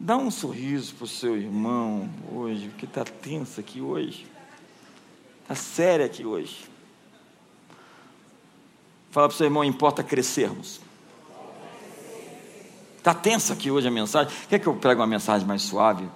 Dá 0.00 0.16
um 0.16 0.30
sorriso 0.30 0.94
para 0.94 1.04
o 1.04 1.08
seu 1.08 1.36
irmão 1.36 2.08
hoje, 2.32 2.70
que 2.78 2.84
está 2.84 3.02
tenso 3.04 3.58
aqui 3.58 3.80
hoje. 3.80 4.28
Está 5.42 5.56
sério 5.56 6.06
aqui 6.06 6.24
hoje. 6.24 6.66
Fala 9.10 9.26
para 9.26 9.34
o 9.34 9.36
seu 9.36 9.46
irmão, 9.46 9.64
importa 9.64 10.04
crescermos. 10.04 10.80
Está 12.96 13.12
tensa 13.12 13.54
aqui 13.54 13.72
hoje 13.72 13.88
a 13.88 13.90
mensagem. 13.90 14.32
Quer 14.48 14.60
que 14.60 14.68
eu 14.68 14.76
pregue 14.76 15.00
uma 15.00 15.06
mensagem 15.06 15.46
mais 15.46 15.62
suave? 15.62 16.08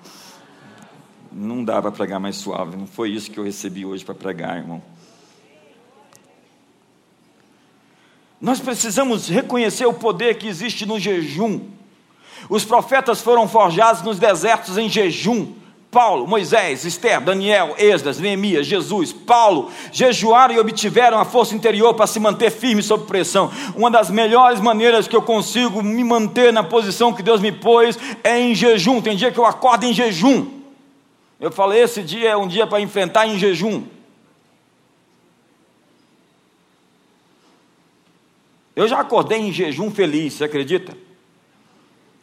Não 1.32 1.64
dá 1.64 1.82
para 1.82 1.90
pregar 1.90 2.20
mais 2.20 2.36
suave. 2.36 2.76
Não 2.76 2.86
foi 2.86 3.10
isso 3.10 3.32
que 3.32 3.38
eu 3.38 3.44
recebi 3.44 3.84
hoje 3.84 4.04
para 4.04 4.14
pregar, 4.14 4.58
irmão. 4.58 4.80
Nós 8.40 8.60
precisamos 8.60 9.28
reconhecer 9.28 9.86
o 9.86 9.94
poder 9.94 10.38
que 10.38 10.46
existe 10.46 10.86
no 10.86 11.00
jejum. 11.00 11.81
Os 12.48 12.64
profetas 12.64 13.20
foram 13.20 13.48
forjados 13.48 14.02
nos 14.02 14.18
desertos 14.18 14.76
em 14.78 14.88
jejum. 14.88 15.55
Paulo, 15.92 16.26
Moisés, 16.26 16.87
Esther, 16.87 17.20
Daniel, 17.20 17.74
Esdras, 17.76 18.18
Neemias, 18.18 18.66
Jesus, 18.66 19.12
Paulo 19.12 19.70
jejuaram 19.92 20.55
e 20.55 20.59
obtiveram 20.59 21.18
a 21.18 21.24
força 21.26 21.55
interior 21.55 21.92
para 21.92 22.07
se 22.07 22.18
manter 22.18 22.50
firme 22.50 22.83
sob 22.83 23.05
pressão. 23.05 23.52
Uma 23.76 23.90
das 23.90 24.09
melhores 24.09 24.59
maneiras 24.59 25.07
que 25.07 25.14
eu 25.14 25.20
consigo 25.20 25.83
me 25.83 26.02
manter 26.02 26.50
na 26.50 26.64
posição 26.64 27.12
que 27.12 27.22
Deus 27.22 27.42
me 27.42 27.52
pôs 27.52 27.98
é 28.24 28.40
em 28.40 28.55
jejum. 28.55 29.02
Tem 29.02 29.14
dia 29.14 29.31
que 29.31 29.38
eu 29.38 29.44
acordo 29.44 29.85
em 29.85 29.92
jejum. 29.92 30.62
Eu 31.38 31.52
falei, 31.52 31.83
esse 31.83 32.02
dia 32.02 32.31
é 32.31 32.37
um 32.38 32.48
dia 32.48 32.66
para 32.66 32.81
enfrentar 32.81 33.26
em 33.26 33.38
jejum. 33.38 33.85
Eu 38.74 38.88
já 38.88 38.98
acordei 38.98 39.40
em 39.40 39.52
jejum 39.52 39.90
feliz, 39.90 40.33
você 40.33 40.44
acredita? 40.44 40.96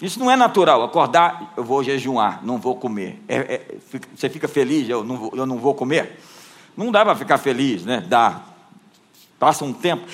Isso 0.02 0.20
não 0.20 0.32
é 0.32 0.36
natural. 0.36 0.82
Acordar, 0.84 1.54
eu 1.58 1.64
vou 1.64 1.84
jejuar, 1.84 2.44
não 2.44 2.58
vou 2.58 2.76
comer. 2.76 3.22
É, 3.28 3.38
é, 3.38 3.76
você 4.16 4.30
fica 4.30 4.48
feliz, 4.48 4.88
eu 4.88 5.04
não 5.04 5.18
vou, 5.18 5.32
eu 5.36 5.46
não 5.46 5.58
vou 5.58 5.74
comer? 5.74 6.20
Não 6.76 6.92
dá 6.92 7.04
para 7.04 7.16
ficar 7.16 7.38
feliz, 7.38 7.84
né? 7.84 8.06
Dá. 8.08 8.42
Passa 9.38 9.66
um 9.66 9.74
tempo. 9.74 10.06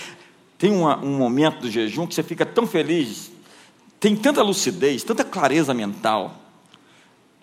Tem 0.57 0.71
uma, 0.71 0.97
um 0.97 1.17
momento 1.17 1.59
do 1.59 1.69
jejum 1.69 2.07
que 2.07 2.15
você 2.15 2.23
fica 2.23 2.45
tão 2.45 2.65
feliz, 2.65 3.31
tem 3.99 4.15
tanta 4.15 4.41
lucidez, 4.41 5.03
tanta 5.03 5.23
clareza 5.23 5.73
mental. 5.73 6.35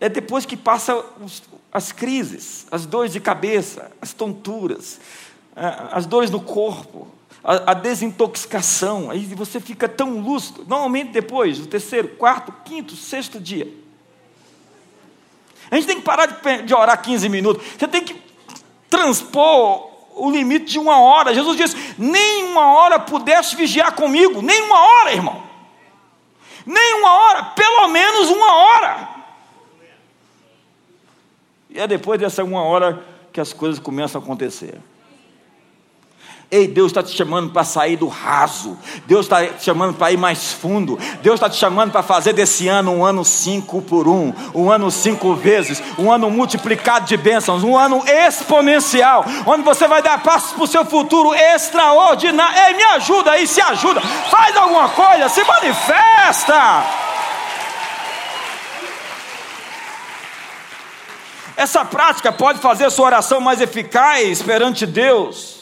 É 0.00 0.08
depois 0.08 0.44
que 0.44 0.56
passa 0.56 0.96
os, 1.20 1.42
as 1.72 1.92
crises, 1.92 2.66
as 2.70 2.86
dores 2.86 3.12
de 3.12 3.20
cabeça, 3.20 3.92
as 4.00 4.12
tonturas, 4.12 5.00
as 5.54 6.06
dores 6.06 6.30
no 6.30 6.40
corpo, 6.40 7.06
a, 7.44 7.72
a 7.72 7.74
desintoxicação, 7.74 9.10
aí 9.10 9.24
você 9.34 9.60
fica 9.60 9.88
tão 9.88 10.20
lúcido. 10.20 10.64
Normalmente 10.66 11.10
depois, 11.10 11.58
o 11.58 11.66
terceiro, 11.66 12.08
quarto, 12.08 12.52
quinto, 12.64 12.94
sexto 12.94 13.40
dia. 13.40 13.68
A 15.70 15.76
gente 15.76 15.86
tem 15.86 15.96
que 15.96 16.02
parar 16.02 16.26
de, 16.26 16.62
de 16.62 16.74
orar 16.74 17.00
15 17.00 17.28
minutos. 17.28 17.66
Você 17.78 17.88
tem 17.88 18.04
que 18.04 18.20
transpor 18.88 19.90
o 20.14 20.30
limite 20.30 20.66
de 20.66 20.78
uma 20.78 21.00
hora. 21.00 21.34
Jesus 21.34 21.56
disse: 21.56 21.94
nem 21.98 22.44
uma 22.44 22.74
hora 22.74 22.98
pudeste 22.98 23.56
vigiar 23.56 23.92
comigo, 23.92 24.42
nem 24.42 24.62
uma 24.62 24.78
hora, 24.78 25.12
irmão. 25.12 25.42
Nem 26.64 26.94
uma 26.94 27.12
hora, 27.12 27.52
menos 27.88 28.28
uma 28.30 28.54
hora. 28.54 29.08
E 31.68 31.78
é 31.78 31.86
depois 31.86 32.20
dessa 32.20 32.44
uma 32.44 32.62
hora 32.62 33.04
que 33.32 33.40
as 33.40 33.52
coisas 33.52 33.78
começam 33.78 34.20
a 34.20 34.24
acontecer. 34.24 34.78
Ei, 36.52 36.68
Deus 36.68 36.88
está 36.88 37.02
te 37.02 37.16
chamando 37.16 37.50
para 37.50 37.64
sair 37.64 37.96
do 37.96 38.08
raso. 38.08 38.76
Deus 39.06 39.24
está 39.24 39.42
te 39.46 39.64
chamando 39.64 39.94
para 39.94 40.12
ir 40.12 40.18
mais 40.18 40.52
fundo. 40.52 40.98
Deus 41.22 41.36
está 41.36 41.48
te 41.48 41.56
chamando 41.56 41.92
para 41.92 42.02
fazer 42.02 42.34
desse 42.34 42.68
ano 42.68 42.92
um 42.92 43.02
ano 43.02 43.24
cinco 43.24 43.80
por 43.80 44.06
um, 44.06 44.34
um 44.54 44.70
ano 44.70 44.90
cinco 44.90 45.34
vezes, 45.34 45.82
um 45.98 46.12
ano 46.12 46.30
multiplicado 46.30 47.06
de 47.06 47.16
bênçãos, 47.16 47.64
um 47.64 47.74
ano 47.74 48.04
exponencial, 48.06 49.24
onde 49.46 49.62
você 49.62 49.88
vai 49.88 50.02
dar 50.02 50.22
passos 50.22 50.52
para 50.52 50.64
o 50.64 50.66
seu 50.66 50.84
futuro 50.84 51.34
extraordinário. 51.34 52.58
Ei, 52.66 52.74
me 52.74 52.84
ajuda 52.84 53.30
aí, 53.30 53.46
se 53.46 53.62
ajuda, 53.62 54.02
faz 54.02 54.54
alguma 54.54 54.90
coisa, 54.90 55.30
se 55.30 55.42
manifesta. 55.44 56.84
Essa 61.56 61.82
prática 61.82 62.30
pode 62.30 62.58
fazer 62.58 62.90
sua 62.90 63.06
oração 63.06 63.40
mais 63.40 63.58
eficaz 63.58 64.42
perante 64.42 64.84
Deus. 64.84 65.61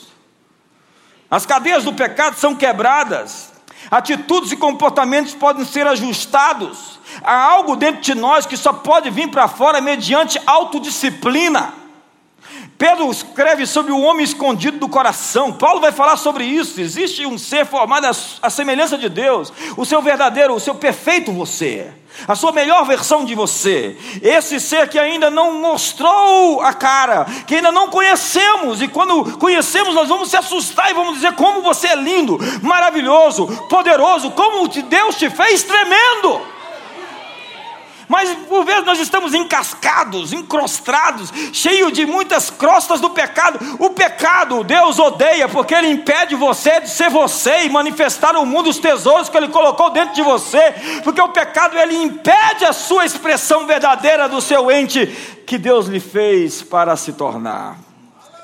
As 1.31 1.47
cadeias 1.47 1.85
do 1.85 1.93
pecado 1.93 2.37
são 2.37 2.57
quebradas, 2.57 3.53
atitudes 3.89 4.51
e 4.51 4.57
comportamentos 4.57 5.33
podem 5.33 5.65
ser 5.65 5.87
ajustados. 5.87 6.99
Há 7.23 7.35
algo 7.35 7.77
dentro 7.77 8.01
de 8.01 8.15
nós 8.15 8.47
que 8.47 8.57
só 8.57 8.73
pode 8.73 9.11
vir 9.11 9.31
para 9.31 9.47
fora 9.47 9.81
mediante 9.81 10.41
autodisciplina. 10.45 11.80
Pedro 12.81 13.11
escreve 13.11 13.67
sobre 13.67 13.93
o 13.93 14.01
homem 14.01 14.25
escondido 14.25 14.79
do 14.79 14.89
coração. 14.89 15.53
Paulo 15.53 15.83
vai 15.83 15.93
falar 15.93 16.17
sobre 16.17 16.45
isso. 16.45 16.81
Existe 16.81 17.27
um 17.27 17.37
ser 17.37 17.67
formado 17.67 18.07
à 18.41 18.49
semelhança 18.49 18.97
de 18.97 19.07
Deus, 19.11 19.53
o 19.77 19.85
seu 19.85 20.01
verdadeiro, 20.01 20.55
o 20.55 20.59
seu 20.59 20.75
perfeito 20.75 21.31
você. 21.31 21.93
A 22.27 22.35
sua 22.35 22.53
melhor 22.53 22.87
versão 22.87 23.27
de 23.27 23.35
você, 23.35 23.97
esse 24.21 24.59
ser 24.59 24.89
que 24.89 24.99
ainda 24.99 25.31
não 25.31 25.61
mostrou 25.61 26.61
a 26.61 26.73
cara, 26.73 27.25
que 27.47 27.55
ainda 27.55 27.71
não 27.71 27.89
conhecemos, 27.89 28.83
e 28.83 28.89
quando 28.89 29.39
conhecemos, 29.39 29.95
nós 29.95 30.09
vamos 30.09 30.29
se 30.29 30.37
assustar 30.37 30.91
e 30.91 30.95
vamos 30.95 31.15
dizer 31.15 31.35
como 31.35 31.63
você 31.63 31.87
é 31.87 31.95
lindo, 31.95 32.37
maravilhoso, 32.63 33.47
poderoso, 33.69 34.33
como 34.33 34.67
Deus 34.67 35.17
te 35.17 35.31
fez 35.31 35.63
tremendo 35.63 36.41
mas 38.11 38.29
por 38.49 38.65
vezes 38.65 38.85
nós 38.85 38.99
estamos 38.99 39.35
encascados, 39.35 40.33
encrostrados, 40.33 41.33
cheios 41.53 41.93
de 41.93 42.05
muitas 42.05 42.51
crostas 42.51 43.01
do 43.01 43.11
pecado. 43.11 43.61
O 43.79 43.91
pecado 43.91 44.65
Deus 44.65 44.99
odeia 44.99 45.49
porque 45.49 45.73
ele 45.73 45.87
impede 45.87 46.35
você 46.35 46.81
de 46.81 46.91
ser 46.91 47.09
você 47.09 47.67
e 47.67 47.71
manifestar 47.71 48.35
ao 48.35 48.45
mundo 48.45 48.69
os 48.69 48.81
tesouros 48.81 49.29
que 49.29 49.37
ele 49.37 49.47
colocou 49.47 49.91
dentro 49.91 50.13
de 50.13 50.23
você, 50.23 50.75
porque 51.05 51.21
o 51.21 51.29
pecado 51.29 51.79
ele 51.79 51.95
impede 51.95 52.65
a 52.65 52.73
sua 52.73 53.05
expressão 53.05 53.65
verdadeira 53.65 54.29
do 54.29 54.41
seu 54.41 54.73
ente 54.73 55.07
que 55.47 55.57
Deus 55.57 55.87
lhe 55.87 56.01
fez 56.01 56.63
para 56.63 56.97
se 56.97 57.13
tornar. 57.13 57.77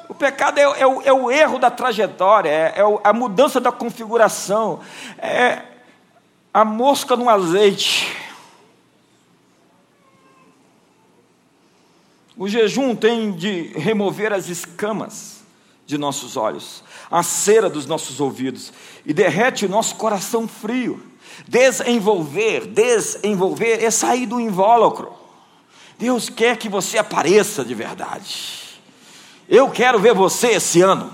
O 0.09 0.15
pecado 0.15 0.59
é, 0.59 0.63
é, 0.63 0.87
o, 0.87 1.03
é 1.03 1.13
o, 1.13 1.29
erro 1.29 1.59
da 1.59 1.73
trajetória, 1.73 2.51
é, 2.51 2.75
é, 2.77 3.01
a 3.03 3.13
mudança 3.13 3.61
da 3.61 3.73
configuração, 3.73 4.79
é 5.19 5.59
a 6.55 6.65
mosca 6.65 7.17
no 7.17 7.29
azeite. 7.29 8.26
O 12.37 12.49
jejum 12.49 12.95
tem 12.95 13.33
de 13.33 13.73
remover 13.75 14.33
as 14.33 14.49
escamas 14.49 15.37
de 15.87 15.97
nossos 15.97 16.37
olhos, 16.37 16.85
a 17.11 17.23
cera 17.23 17.71
dos 17.71 17.87
nossos 17.87 18.21
ouvidos 18.21 18.73
e 19.07 19.15
derrete 19.15 19.65
o 19.65 19.69
nosso 19.69 19.95
coração 19.95 20.47
frio. 20.47 21.03
Desenvolver, 21.49 22.67
desenvolver 22.67 23.83
é 23.83 23.91
sair 23.91 24.27
do 24.27 24.39
invólucro. 24.39 25.13
Deus 25.99 26.29
quer 26.29 26.59
que 26.59 26.69
você 26.69 26.99
apareça 26.99 27.65
de 27.65 27.75
verdade. 27.75 28.81
Eu 29.49 29.71
quero 29.71 29.99
ver 29.99 30.13
você 30.13 30.49
esse 30.49 30.83
ano. 30.83 31.11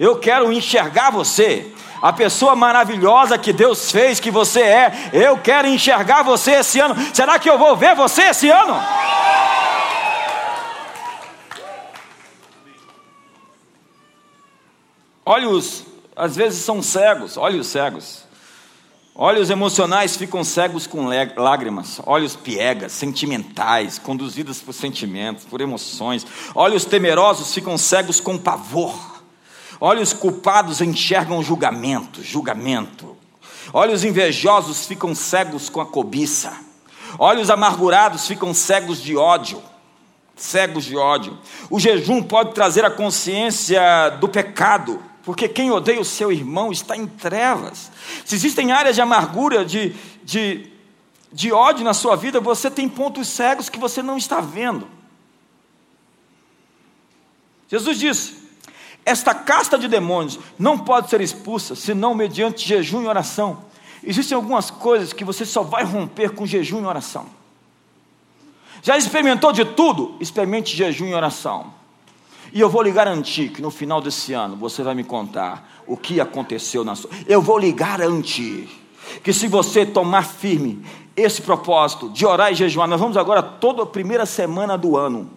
Eu 0.00 0.18
quero 0.18 0.52
enxergar 0.52 1.10
você, 1.10 1.70
a 2.00 2.12
pessoa 2.12 2.56
maravilhosa 2.56 3.38
que 3.38 3.52
Deus 3.52 3.92
fez 3.92 4.18
que 4.18 4.30
você 4.30 4.60
é. 4.60 5.10
Eu 5.12 5.38
quero 5.38 5.68
enxergar 5.68 6.24
você 6.24 6.52
esse 6.52 6.80
ano. 6.80 6.96
Será 7.14 7.38
que 7.38 7.48
eu 7.48 7.58
vou 7.58 7.76
ver 7.76 7.94
você 7.94 8.22
esse 8.22 8.48
ano? 8.48 8.74
Olhos, 15.24 15.84
às 16.16 16.34
vezes, 16.34 16.64
são 16.64 16.82
cegos, 16.82 17.36
olhos 17.36 17.68
cegos. 17.68 18.24
Olhos 19.14 19.50
emocionais 19.50 20.16
ficam 20.16 20.42
cegos 20.42 20.86
com 20.86 21.06
lágrimas, 21.36 22.00
olhos 22.06 22.34
piegas, 22.34 22.92
sentimentais, 22.92 23.98
conduzidos 23.98 24.60
por 24.60 24.72
sentimentos, 24.72 25.44
por 25.44 25.60
emoções. 25.60 26.26
Olhos 26.54 26.84
temerosos 26.84 27.54
ficam 27.54 27.78
cegos 27.78 28.20
com 28.20 28.36
pavor. 28.36 29.22
Olhos 29.80 30.12
culpados 30.12 30.80
enxergam 30.80 31.42
julgamento, 31.42 32.22
julgamento. 32.22 33.16
Olhos 33.72 34.02
invejosos 34.02 34.86
ficam 34.86 35.14
cegos 35.14 35.68
com 35.68 35.80
a 35.80 35.86
cobiça. 35.86 36.52
Olhos 37.18 37.48
amargurados 37.48 38.26
ficam 38.26 38.52
cegos 38.52 39.00
de 39.00 39.16
ódio 39.16 39.62
cegos 40.34 40.84
de 40.84 40.96
ódio. 40.96 41.38
O 41.70 41.78
jejum 41.78 42.22
pode 42.22 42.52
trazer 42.52 42.84
a 42.84 42.90
consciência 42.90 44.10
do 44.20 44.28
pecado, 44.28 45.00
porque 45.24 45.48
quem 45.48 45.70
odeia 45.70 46.00
o 46.00 46.04
seu 46.04 46.32
irmão 46.32 46.72
está 46.72 46.96
em 46.96 47.06
trevas. 47.06 47.90
Se 48.24 48.34
existem 48.34 48.72
áreas 48.72 48.94
de 48.94 49.00
amargura, 49.00 49.64
de, 49.64 49.94
de, 50.24 50.68
de 51.32 51.52
ódio 51.52 51.84
na 51.84 51.94
sua 51.94 52.16
vida, 52.16 52.40
você 52.40 52.70
tem 52.70 52.88
pontos 52.88 53.28
cegos 53.28 53.68
que 53.68 53.78
você 53.78 54.02
não 54.02 54.16
está 54.16 54.40
vendo. 54.40 54.88
Jesus 57.68 57.98
disse: 57.98 58.36
Esta 59.04 59.32
casta 59.34 59.78
de 59.78 59.86
demônios 59.86 60.38
não 60.58 60.78
pode 60.78 61.08
ser 61.08 61.20
expulsa 61.20 61.76
senão 61.76 62.14
mediante 62.14 62.66
jejum 62.66 63.02
e 63.02 63.06
oração. 63.06 63.64
Existem 64.04 64.34
algumas 64.34 64.70
coisas 64.70 65.12
que 65.12 65.24
você 65.24 65.46
só 65.46 65.62
vai 65.62 65.84
romper 65.84 66.30
com 66.30 66.44
jejum 66.44 66.82
e 66.82 66.86
oração. 66.86 67.26
Já 68.82 68.98
experimentou 68.98 69.52
de 69.52 69.64
tudo? 69.64 70.16
Experimente 70.18 70.76
jejum 70.76 71.06
e 71.06 71.14
oração. 71.14 71.72
E 72.52 72.60
eu 72.60 72.68
vou 72.68 72.82
lhe 72.82 72.92
garantir 72.92 73.48
que 73.48 73.62
no 73.62 73.70
final 73.70 74.00
desse 74.00 74.34
ano 74.34 74.56
você 74.56 74.82
vai 74.82 74.94
me 74.94 75.02
contar 75.02 75.82
o 75.86 75.96
que 75.96 76.20
aconteceu 76.20 76.84
na 76.84 76.94
sua. 76.94 77.10
Eu 77.26 77.40
vou 77.40 77.58
lhe 77.58 77.72
garantir 77.72 78.68
que 79.22 79.32
se 79.32 79.48
você 79.48 79.86
tomar 79.86 80.24
firme 80.24 80.84
esse 81.16 81.40
propósito 81.40 82.10
de 82.10 82.26
orar 82.26 82.52
e 82.52 82.54
jejuar, 82.54 82.86
nós 82.86 83.00
vamos 83.00 83.16
agora 83.16 83.42
toda 83.42 83.82
a 83.82 83.86
primeira 83.86 84.26
semana 84.26 84.76
do 84.76 84.96
ano, 84.96 85.30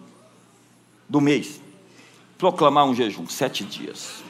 do 1.08 1.20
mês, 1.20 1.60
proclamar 2.36 2.84
um 2.84 2.94
jejum, 2.94 3.26
sete 3.26 3.64
dias. 3.64 4.24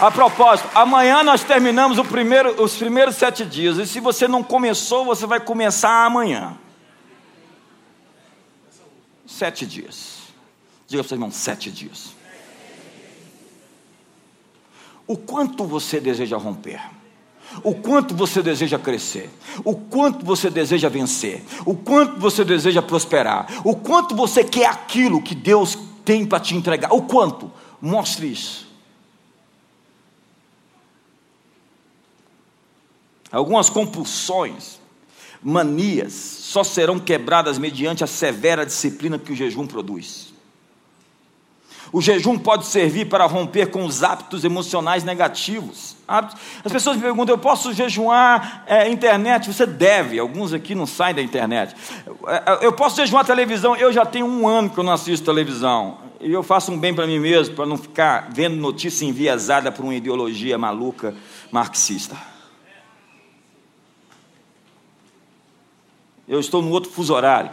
A 0.00 0.10
propósito, 0.10 0.68
amanhã 0.74 1.22
nós 1.22 1.44
terminamos 1.44 2.04
primeiro, 2.08 2.60
os 2.60 2.74
primeiros 2.76 3.14
sete 3.14 3.44
dias, 3.44 3.78
e 3.78 3.86
se 3.86 4.00
você 4.00 4.26
não 4.26 4.42
começou, 4.42 5.04
você 5.04 5.24
vai 5.24 5.38
começar 5.38 6.04
amanhã. 6.04 6.58
Sete 9.26 9.66
dias. 9.66 10.18
Diga 10.86 11.02
para 11.02 11.06
o 11.06 11.08
seu 11.08 11.14
irmão, 11.16 11.30
sete 11.30 11.70
dias. 11.70 12.14
O 15.06 15.16
quanto 15.16 15.64
você 15.64 16.00
deseja 16.00 16.36
romper? 16.36 16.80
O 17.62 17.74
quanto 17.74 18.14
você 18.14 18.42
deseja 18.42 18.78
crescer? 18.78 19.30
O 19.64 19.76
quanto 19.76 20.24
você 20.24 20.50
deseja 20.50 20.88
vencer? 20.88 21.44
O 21.64 21.76
quanto 21.76 22.18
você 22.18 22.44
deseja 22.44 22.82
prosperar? 22.82 23.46
O 23.64 23.76
quanto 23.76 24.14
você 24.14 24.42
quer 24.42 24.66
aquilo 24.66 25.22
que 25.22 25.34
Deus 25.34 25.78
tem 26.04 26.26
para 26.26 26.40
te 26.40 26.54
entregar? 26.54 26.92
O 26.92 27.02
quanto? 27.02 27.52
Mostre 27.80 28.32
isso. 28.32 28.66
Algumas 33.30 33.68
compulsões 33.68 34.80
manias 35.44 36.12
só 36.14 36.64
serão 36.64 36.98
quebradas 36.98 37.58
mediante 37.58 38.02
a 38.02 38.06
severa 38.06 38.64
disciplina 38.64 39.18
que 39.18 39.32
o 39.32 39.36
jejum 39.36 39.66
produz. 39.66 40.32
O 41.92 42.00
jejum 42.00 42.36
pode 42.36 42.66
servir 42.66 43.04
para 43.04 43.24
romper 43.24 43.66
com 43.66 43.84
os 43.84 44.02
hábitos 44.02 44.42
emocionais 44.42 45.04
negativos. 45.04 45.94
As 46.08 46.72
pessoas 46.72 46.96
me 46.96 47.02
perguntam: 47.02 47.34
eu 47.34 47.38
posso 47.38 47.72
jejuar 47.72 48.64
é, 48.66 48.88
internet? 48.88 49.52
Você 49.52 49.64
deve, 49.64 50.18
alguns 50.18 50.52
aqui 50.52 50.74
não 50.74 50.86
saem 50.86 51.14
da 51.14 51.22
internet. 51.22 51.76
É, 52.26 52.66
eu 52.66 52.72
posso 52.72 52.96
jejuar 52.96 53.24
televisão? 53.24 53.76
Eu 53.76 53.92
já 53.92 54.04
tenho 54.04 54.26
um 54.26 54.48
ano 54.48 54.70
que 54.70 54.78
eu 54.78 54.82
não 54.82 54.92
assisto 54.92 55.24
televisão. 55.24 55.98
E 56.20 56.32
eu 56.32 56.42
faço 56.42 56.72
um 56.72 56.78
bem 56.78 56.92
para 56.92 57.06
mim 57.06 57.20
mesmo, 57.20 57.54
para 57.54 57.66
não 57.66 57.76
ficar 57.76 58.28
vendo 58.32 58.56
notícia 58.56 59.04
enviesada 59.04 59.70
por 59.70 59.84
uma 59.84 59.94
ideologia 59.94 60.56
maluca 60.56 61.14
marxista. 61.52 62.33
Eu 66.26 66.40
estou 66.40 66.62
no 66.62 66.70
outro 66.70 66.90
fuso 66.90 67.14
horário. 67.14 67.50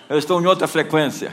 Eu 0.08 0.18
estou 0.18 0.40
em 0.42 0.46
outra 0.46 0.66
frequência. 0.66 1.32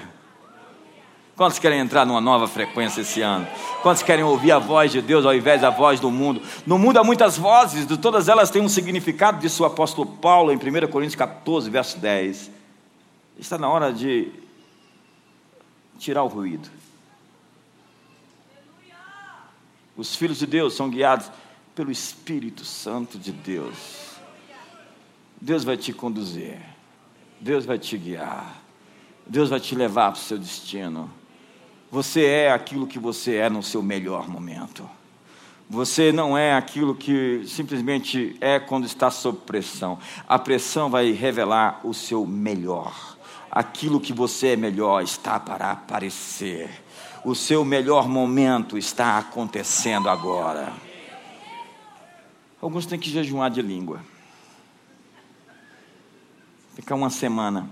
Quantos 1.36 1.60
querem 1.60 1.80
entrar 1.80 2.06
numa 2.06 2.22
nova 2.22 2.48
frequência 2.48 3.02
esse 3.02 3.22
ano? 3.22 3.48
Quantos 3.84 4.02
querem 4.02 4.24
ouvir 4.24 4.52
a 4.52 4.60
voz 4.60 4.92
de 4.92 5.02
Deus 5.02 5.24
ao 5.26 5.36
invés 5.36 5.62
da 5.62 5.70
voz 5.70 6.00
do 6.00 6.10
mundo? 6.10 6.42
No 6.66 6.80
mundo 6.80 6.98
há 6.98 7.04
muitas 7.04 7.38
vozes, 7.38 7.86
de 7.86 7.98
todas 7.98 8.28
elas 8.28 8.50
têm 8.50 8.62
um 8.62 8.70
significado, 8.70 9.40
disse 9.40 9.62
o 9.62 9.66
apóstolo 9.66 10.08
Paulo 10.18 10.52
em 10.52 10.56
1 10.56 10.60
Coríntios 10.88 11.16
14, 11.16 11.70
verso 11.70 12.00
10. 12.00 12.50
Está 13.38 13.58
na 13.58 13.70
hora 13.70 13.94
de 13.94 14.32
tirar 16.00 16.24
o 16.24 16.28
ruído. 16.28 16.70
Os 19.98 20.16
filhos 20.16 20.38
de 20.38 20.46
Deus 20.46 20.76
são 20.76 20.90
guiados 20.90 21.32
pelo 21.74 21.92
Espírito 21.92 22.64
Santo 22.64 23.18
de 23.18 23.32
Deus. 23.32 23.76
Deus 25.42 25.64
vai 25.64 25.76
te 25.76 25.92
conduzir, 25.92 26.60
Deus 27.42 27.66
vai 27.66 27.80
te 27.80 27.98
guiar, 27.98 28.62
Deus 29.26 29.50
vai 29.50 29.60
te 29.60 29.76
levar 29.76 30.12
para 30.12 30.20
o 30.20 30.24
seu 30.24 30.38
destino. 30.38 31.12
Você 31.92 32.26
é 32.26 32.52
aquilo 32.52 32.86
que 32.86 33.00
você 33.00 33.36
é 33.36 33.50
no 33.50 33.64
seu 33.64 33.82
melhor 33.82 34.28
momento. 34.28 34.88
Você 35.70 36.12
não 36.12 36.38
é 36.38 36.54
aquilo 36.54 36.96
que 36.96 37.44
simplesmente 37.46 38.38
é 38.40 38.60
quando 38.60 38.86
está 38.86 39.10
sob 39.12 39.40
pressão. 39.46 40.00
A 40.28 40.40
pressão 40.40 40.90
vai 40.90 41.12
revelar 41.12 41.82
o 41.84 41.94
seu 41.94 42.26
melhor. 42.26 43.18
Aquilo 43.52 44.00
que 44.00 44.14
você 44.14 44.50
é 44.50 44.56
melhor 44.56 45.02
está 45.02 45.40
para 45.40 45.72
aparecer. 45.72 46.70
O 47.28 47.36
seu 47.36 47.66
melhor 47.66 48.08
momento 48.08 48.78
está 48.78 49.18
acontecendo 49.18 50.10
agora. 50.10 50.72
Alguns 52.62 52.86
têm 52.86 52.98
que 52.98 53.10
jejuar 53.10 53.52
de 53.52 53.62
língua. 53.62 54.02
Ficar 56.74 56.96
uma 56.96 57.10
semana 57.10 57.70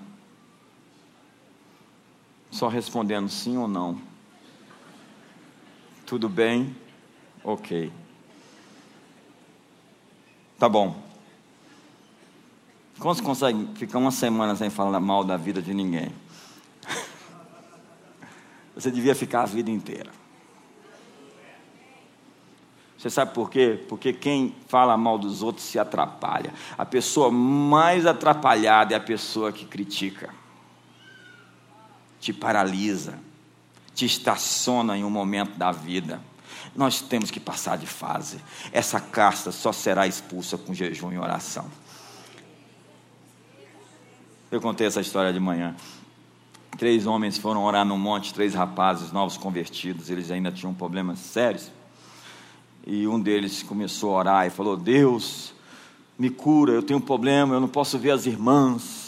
só 2.51 2.67
respondendo 2.67 3.29
sim 3.29 3.55
ou 3.55 3.65
não. 3.65 3.97
Tudo 6.05 6.27
bem? 6.27 6.75
Ok. 7.41 7.93
Tá 10.59 10.67
bom. 10.67 11.01
Como 12.99 13.15
você 13.15 13.21
consegue 13.21 13.69
ficar 13.75 13.99
uma 13.99 14.11
semana 14.11 14.53
sem 14.53 14.69
falar 14.69 14.99
mal 14.99 15.23
da 15.23 15.37
vida 15.37 15.61
de 15.61 15.73
ninguém? 15.73 16.11
Você 18.75 18.91
devia 18.91 19.15
ficar 19.15 19.43
a 19.43 19.45
vida 19.45 19.71
inteira. 19.71 20.11
Você 22.97 23.09
sabe 23.09 23.33
por 23.33 23.49
quê? 23.49 23.83
Porque 23.87 24.11
quem 24.11 24.55
fala 24.67 24.97
mal 24.97 25.17
dos 25.17 25.41
outros 25.41 25.65
se 25.65 25.77
atrapalha. 25.79 26.53
A 26.77 26.85
pessoa 26.85 27.31
mais 27.31 28.05
atrapalhada 28.05 28.93
é 28.93 28.97
a 28.97 29.01
pessoa 29.01 29.51
que 29.51 29.65
critica 29.65 30.33
te 32.25 32.33
paralisa, 32.33 33.19
te 33.93 34.03
estaciona 34.03 34.97
em 34.97 35.03
um 35.03 35.11
momento 35.11 35.55
da 35.59 35.71
vida. 35.71 36.19
Nós 36.75 36.99
temos 36.99 37.29
que 37.29 37.39
passar 37.39 37.77
de 37.77 37.85
fase. 37.85 38.41
Essa 38.71 38.99
casta 38.99 39.51
só 39.51 39.71
será 39.71 40.07
expulsa 40.07 40.57
com 40.57 40.73
jejum 40.73 41.13
e 41.13 41.19
oração. 41.19 41.69
Eu 44.49 44.59
contei 44.59 44.87
essa 44.87 45.01
história 45.01 45.31
de 45.31 45.39
manhã. 45.39 45.75
Três 46.77 47.05
homens 47.05 47.37
foram 47.37 47.63
orar 47.63 47.85
no 47.85 47.97
monte, 47.97 48.33
três 48.33 48.53
rapazes 48.53 49.11
novos 49.11 49.37
convertidos, 49.37 50.09
eles 50.09 50.29
ainda 50.29 50.51
tinham 50.51 50.73
problemas 50.73 51.19
sérios. 51.19 51.71
E 52.85 53.07
um 53.07 53.19
deles 53.19 53.63
começou 53.63 54.13
a 54.13 54.19
orar 54.19 54.47
e 54.47 54.49
falou: 54.49 54.75
Deus, 54.75 55.53
me 56.19 56.29
cura, 56.29 56.73
eu 56.73 56.83
tenho 56.83 56.99
um 56.99 57.01
problema, 57.01 57.55
eu 57.55 57.61
não 57.61 57.67
posso 57.67 57.97
ver 57.97 58.11
as 58.11 58.25
irmãs 58.25 59.05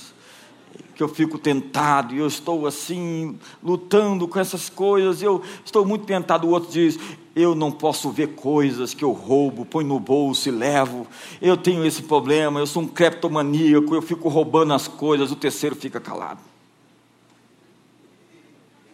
que 0.96 1.04
eu 1.04 1.08
fico 1.08 1.38
tentado 1.38 2.16
e 2.16 2.18
eu 2.18 2.26
estou 2.26 2.66
assim, 2.66 3.38
lutando 3.62 4.28
com 4.28 4.40
essas 4.40 4.68
coisas, 4.68 5.22
eu 5.22 5.44
estou 5.64 5.86
muito 5.86 6.06
tentado. 6.06 6.48
O 6.48 6.52
outro 6.52 6.72
diz: 6.72 6.98
Eu 7.36 7.54
não 7.54 7.72
posso 7.72 8.10
ver 8.10 8.30
coisas 8.30 8.94
que 8.94 9.04
eu 9.04 9.12
roubo, 9.12 9.66
ponho 9.66 9.90
no 9.90 10.00
bolso 10.00 10.50
e 10.50 10.52
levo. 10.52 11.06
Eu 11.42 11.56
tenho 11.56 11.86
esse 11.86 12.02
problema, 12.02 12.60
eu 12.60 12.66
sou 12.66 12.82
um 12.82 12.88
creptomaníaco, 12.88 13.94
eu 13.94 14.02
fico 14.02 14.30
roubando 14.30 14.74
as 14.74 14.88
coisas. 14.88 15.32
O 15.32 15.36
terceiro 15.36 15.76
fica 15.76 16.00
calado. 16.00 16.40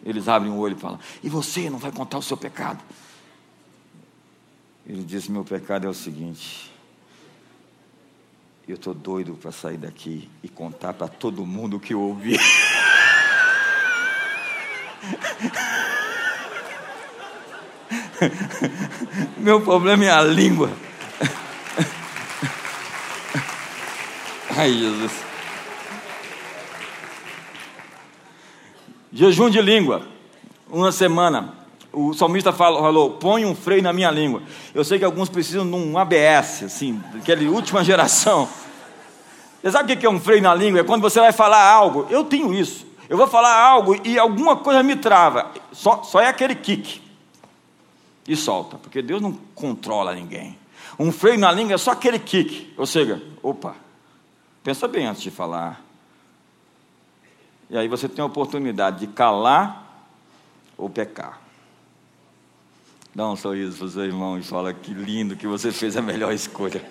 Eles 0.04 0.28
abrem 0.28 0.52
o 0.52 0.58
olho 0.58 0.76
e 0.76 0.80
falam: 0.80 0.98
E 1.22 1.28
você 1.28 1.70
não 1.70 1.78
vai 1.78 1.90
contar 1.90 2.18
o 2.18 2.22
seu 2.22 2.36
pecado? 2.36 2.82
Ele 4.86 5.02
diz: 5.02 5.28
Meu 5.28 5.44
pecado 5.44 5.86
é 5.86 5.90
o 5.90 5.94
seguinte 5.94 6.74
eu 8.66 8.76
estou 8.76 8.94
doido 8.94 9.34
para 9.34 9.52
sair 9.52 9.76
daqui 9.76 10.26
e 10.42 10.48
contar 10.48 10.94
para 10.94 11.06
todo 11.06 11.44
mundo 11.44 11.76
o 11.76 11.80
que 11.80 11.92
eu 11.92 12.00
ouvi. 12.00 12.38
Meu 19.36 19.60
problema 19.60 20.06
é 20.06 20.10
a 20.10 20.22
língua. 20.22 20.72
Ai, 24.56 24.72
Jesus. 24.72 25.12
Jejum 29.14 29.48
de 29.48 29.62
língua. 29.62 30.02
Uma 30.68 30.92
semana 30.92 31.54
o 31.94 32.12
salmista 32.12 32.52
falou, 32.52 32.80
falou, 32.80 33.10
põe 33.12 33.44
um 33.44 33.54
freio 33.54 33.82
na 33.82 33.92
minha 33.92 34.10
língua. 34.10 34.42
Eu 34.74 34.84
sei 34.84 34.98
que 34.98 35.04
alguns 35.04 35.28
precisam 35.28 35.64
de 35.64 35.74
um 35.74 35.96
ABS, 35.96 36.64
assim, 36.64 37.00
daquela 37.12 37.42
última 37.50 37.84
geração. 37.84 38.48
Você 39.62 39.70
sabe 39.70 39.92
o 39.92 39.96
que 39.96 40.04
é 40.04 40.10
um 40.10 40.20
freio 40.20 40.42
na 40.42 40.54
língua? 40.54 40.80
É 40.80 40.84
quando 40.84 41.02
você 41.02 41.20
vai 41.20 41.32
falar 41.32 41.64
algo. 41.64 42.06
Eu 42.10 42.24
tenho 42.24 42.52
isso. 42.52 42.84
Eu 43.08 43.16
vou 43.16 43.26
falar 43.26 43.56
algo 43.56 43.96
e 44.04 44.18
alguma 44.18 44.56
coisa 44.56 44.82
me 44.82 44.96
trava. 44.96 45.52
Só, 45.72 46.02
só 46.02 46.20
é 46.20 46.26
aquele 46.26 46.54
kick. 46.54 47.00
E 48.26 48.34
solta, 48.34 48.76
porque 48.76 49.00
Deus 49.00 49.22
não 49.22 49.32
controla 49.54 50.14
ninguém. 50.14 50.58
Um 50.98 51.12
freio 51.12 51.38
na 51.38 51.52
língua 51.52 51.74
é 51.74 51.78
só 51.78 51.92
aquele 51.92 52.18
kick. 52.18 52.72
Ou 52.76 52.86
seja, 52.86 53.22
opa, 53.42 53.76
pensa 54.62 54.88
bem 54.88 55.06
antes 55.06 55.22
de 55.22 55.30
falar. 55.30 55.83
E 57.70 57.76
aí 57.76 57.88
você 57.88 58.08
tem 58.08 58.22
a 58.22 58.26
oportunidade 58.26 59.00
de 59.00 59.06
calar 59.06 60.08
ou 60.76 60.88
pecar. 60.90 61.40
Dá 63.14 63.28
um 63.28 63.36
sorriso 63.36 63.76
para 63.76 63.86
o 63.86 63.90
seu 63.90 64.04
irmão 64.04 64.38
e 64.38 64.42
fala 64.42 64.74
que 64.74 64.92
lindo 64.92 65.36
que 65.36 65.46
você 65.46 65.70
fez 65.70 65.96
a 65.96 66.02
melhor 66.02 66.32
escolha. 66.32 66.84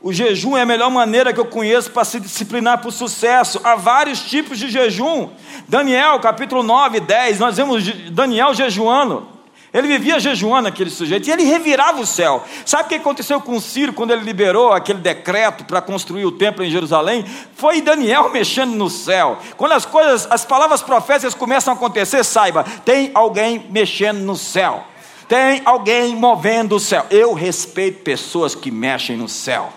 O 0.00 0.12
jejum 0.12 0.56
é 0.56 0.62
a 0.62 0.66
melhor 0.66 0.90
maneira 0.90 1.32
que 1.32 1.40
eu 1.40 1.44
conheço 1.44 1.90
para 1.90 2.04
se 2.04 2.20
disciplinar 2.20 2.78
para 2.78 2.88
o 2.88 2.92
sucesso. 2.92 3.60
Há 3.64 3.74
vários 3.74 4.20
tipos 4.20 4.58
de 4.58 4.70
jejum. 4.70 5.30
Daniel, 5.68 6.18
capítulo 6.20 6.62
9, 6.62 7.00
10, 7.00 7.40
nós 7.40 7.56
vemos 7.56 7.84
Daniel 8.10 8.54
jejuando. 8.54 9.37
Ele 9.72 9.86
vivia 9.86 10.18
jejuando 10.18 10.68
aquele 10.68 10.88
sujeito 10.88 11.28
e 11.28 11.32
ele 11.32 11.42
revirava 11.42 12.00
o 12.00 12.06
céu. 12.06 12.42
Sabe 12.64 12.84
o 12.84 12.88
que 12.88 12.94
aconteceu 12.94 13.40
com 13.40 13.60
Ciro 13.60 13.92
quando 13.92 14.12
ele 14.12 14.22
liberou 14.22 14.72
aquele 14.72 14.98
decreto 14.98 15.64
para 15.64 15.82
construir 15.82 16.24
o 16.24 16.32
templo 16.32 16.64
em 16.64 16.70
Jerusalém? 16.70 17.24
Foi 17.54 17.82
Daniel 17.82 18.30
mexendo 18.32 18.74
no 18.74 18.88
céu. 18.88 19.38
Quando 19.56 19.72
as 19.72 19.84
coisas, 19.84 20.26
as 20.30 20.44
palavras 20.44 20.80
proféticas 20.80 21.34
começam 21.34 21.74
a 21.74 21.76
acontecer, 21.76 22.24
saiba, 22.24 22.64
tem 22.84 23.10
alguém 23.14 23.66
mexendo 23.70 24.20
no 24.20 24.36
céu. 24.36 24.84
Tem 25.28 25.60
alguém 25.66 26.16
movendo 26.16 26.76
o 26.76 26.80
céu. 26.80 27.04
Eu 27.10 27.34
respeito 27.34 28.02
pessoas 28.02 28.54
que 28.54 28.70
mexem 28.70 29.18
no 29.18 29.28
céu. 29.28 29.70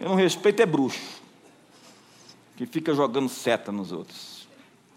Eu 0.00 0.08
não 0.08 0.16
respeito 0.16 0.62
é 0.62 0.66
bruxo 0.66 1.16
que 2.56 2.64
fica 2.64 2.94
jogando 2.94 3.28
seta 3.28 3.70
nos 3.70 3.92
outros. 3.92 4.48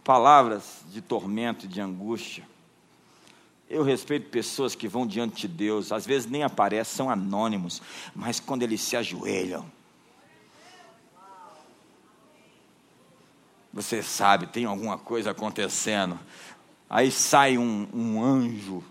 Palavras 0.02 0.82
de 0.90 1.02
tormento 1.02 1.66
e 1.66 1.68
de 1.68 1.82
angústia 1.82 2.49
eu 3.70 3.84
respeito 3.84 4.30
pessoas 4.30 4.74
que 4.74 4.88
vão 4.88 5.06
diante 5.06 5.48
de 5.48 5.48
Deus, 5.48 5.92
às 5.92 6.06
vezes 6.06 6.30
nem 6.30 6.44
aparecem, 6.44 6.96
são 6.96 7.10
anônimos, 7.10 7.82
mas 8.16 8.40
quando 8.40 8.64
eles 8.64 8.82
se 8.82 8.98
ajoelham, 8.98 9.64
você 13.72 14.02
sabe, 14.02 14.48
tem 14.48 14.66
alguma 14.66 14.98
coisa 14.98 15.30
acontecendo. 15.30 16.20
Aí 16.90 17.12
sai 17.12 17.60
um, 17.60 17.88
um 17.94 18.24
anjo, 18.24 18.84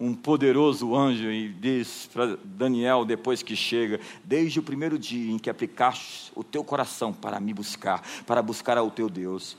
um 0.00 0.12
poderoso 0.12 0.96
anjo, 0.96 1.30
e 1.30 1.48
diz 1.48 2.10
para 2.12 2.36
Daniel, 2.42 3.04
depois 3.04 3.40
que 3.40 3.54
chega: 3.54 4.00
Desde 4.24 4.58
o 4.58 4.64
primeiro 4.64 4.98
dia 4.98 5.32
em 5.32 5.38
que 5.38 5.48
aplicaste 5.48 6.32
o 6.34 6.42
teu 6.42 6.64
coração 6.64 7.12
para 7.12 7.38
me 7.38 7.54
buscar, 7.54 8.02
para 8.26 8.42
buscar 8.42 8.76
ao 8.76 8.90
teu 8.90 9.08
Deus, 9.08 9.56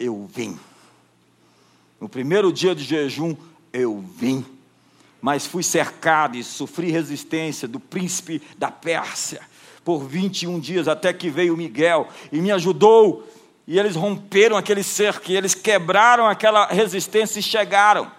eu 0.00 0.26
vim 0.26 0.58
no 2.02 2.08
primeiro 2.08 2.52
dia 2.52 2.74
de 2.74 2.82
jejum, 2.82 3.36
eu 3.72 4.04
vim, 4.18 4.44
mas 5.20 5.46
fui 5.46 5.62
cercado 5.62 6.36
e 6.36 6.42
sofri 6.42 6.90
resistência 6.90 7.68
do 7.68 7.78
príncipe 7.78 8.42
da 8.58 8.72
Pérsia 8.72 9.40
por 9.84 10.00
21 10.00 10.58
dias, 10.58 10.88
até 10.88 11.12
que 11.12 11.30
veio 11.30 11.56
Miguel 11.56 12.08
e 12.32 12.40
me 12.40 12.50
ajudou. 12.50 13.24
E 13.68 13.78
eles 13.78 13.94
romperam 13.94 14.56
aquele 14.56 14.82
cerco, 14.82 15.30
e 15.30 15.36
eles 15.36 15.54
quebraram 15.54 16.26
aquela 16.26 16.66
resistência 16.66 17.38
e 17.38 17.42
chegaram. 17.42 18.10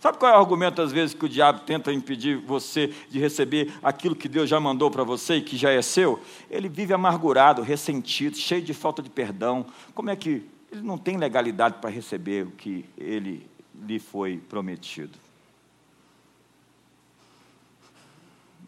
Sabe 0.00 0.16
qual 0.16 0.32
é 0.32 0.34
o 0.34 0.40
argumento, 0.40 0.80
às 0.80 0.90
vezes, 0.90 1.14
que 1.14 1.26
o 1.26 1.28
diabo 1.28 1.60
tenta 1.66 1.92
impedir 1.92 2.38
você 2.38 2.94
de 3.10 3.18
receber 3.18 3.74
aquilo 3.82 4.16
que 4.16 4.26
Deus 4.26 4.48
já 4.48 4.58
mandou 4.58 4.90
para 4.90 5.04
você 5.04 5.34
e 5.34 5.42
que 5.42 5.58
já 5.58 5.70
é 5.70 5.82
seu? 5.82 6.18
Ele 6.50 6.70
vive 6.70 6.94
amargurado, 6.94 7.60
ressentido, 7.60 8.38
cheio 8.38 8.62
de 8.62 8.72
falta 8.72 9.02
de 9.02 9.10
perdão. 9.10 9.66
Como 9.94 10.08
é 10.08 10.16
que 10.16 10.48
ele 10.70 10.82
não 10.82 10.98
tem 10.98 11.16
legalidade 11.16 11.76
para 11.80 11.90
receber 11.90 12.46
o 12.46 12.50
que 12.50 12.84
ele 12.96 13.48
lhe 13.74 13.98
foi 13.98 14.36
prometido? 14.36 15.18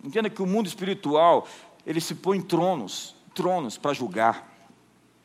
Entenda 0.03 0.31
que 0.31 0.41
o 0.41 0.47
mundo 0.47 0.67
espiritual, 0.67 1.47
ele 1.87 2.01
se 2.01 2.15
põe 2.15 2.39
em 2.39 2.43
tronos, 2.43 3.15
tronos 3.35 3.77
para 3.77 3.93
julgar. 3.93 4.49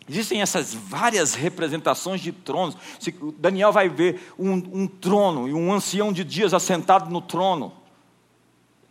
Existem 0.08 0.42
essas 0.42 0.74
várias 0.74 1.34
representações 1.34 2.22
de 2.22 2.32
tronos. 2.32 2.78
Daniel 3.38 3.72
vai 3.72 3.90
ver 3.90 4.34
um, 4.38 4.54
um 4.54 4.88
trono 4.88 5.48
e 5.48 5.54
um 5.54 5.74
ancião 5.74 6.12
de 6.12 6.24
dias 6.24 6.54
assentado 6.54 7.10
no 7.10 7.22
trono. 7.22 7.74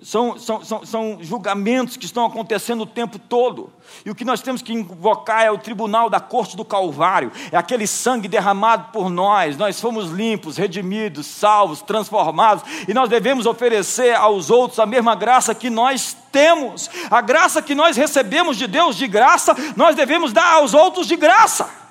São, 0.03 0.39
são, 0.39 0.63
são, 0.65 0.85
são, 0.85 1.19
julgamentos 1.21 1.97
que 1.97 2.05
estão 2.05 2.27
acontecendo 2.27 2.83
o 2.83 2.87
tempo 2.87 3.19
todo. 3.19 3.73
E 4.05 4.11
o 4.11 4.15
que 4.15 4.25
nós 4.25 4.43
temos 4.43 4.61
que 4.61 4.73
invocar 4.73 5.45
é 5.45 5.51
o 5.51 5.57
tribunal 5.57 6.11
da 6.11 6.21
corte 6.21 6.57
do 6.57 6.65
Calvário. 6.65 7.31
É 7.51 7.57
aquele 7.57 7.87
sangue 7.87 8.29
derramado 8.29 8.93
por 8.93 9.09
nós. 9.09 9.57
Nós 9.57 9.81
fomos 9.81 10.11
limpos, 10.11 10.57
redimidos, 10.57 11.27
salvos, 11.27 11.81
transformados. 11.81 12.65
E 12.89 12.93
nós 12.93 13.09
devemos 13.09 13.47
oferecer 13.47 14.15
aos 14.15 14.51
outros 14.51 14.79
a 14.79 14.87
mesma 14.87 15.15
graça 15.15 15.55
que 15.55 15.71
nós 15.71 16.15
temos. 16.31 16.91
A 17.11 17.21
graça 17.21 17.63
que 17.63 17.75
nós 17.75 17.97
recebemos 17.97 18.57
de 18.57 18.67
Deus 18.67 18.97
de 18.97 19.07
graça, 19.07 19.55
nós 19.77 19.95
devemos 19.95 20.33
dar 20.33 20.55
aos 20.55 20.75
outros 20.75 21.07
de 21.07 21.17
graça. 21.17 21.84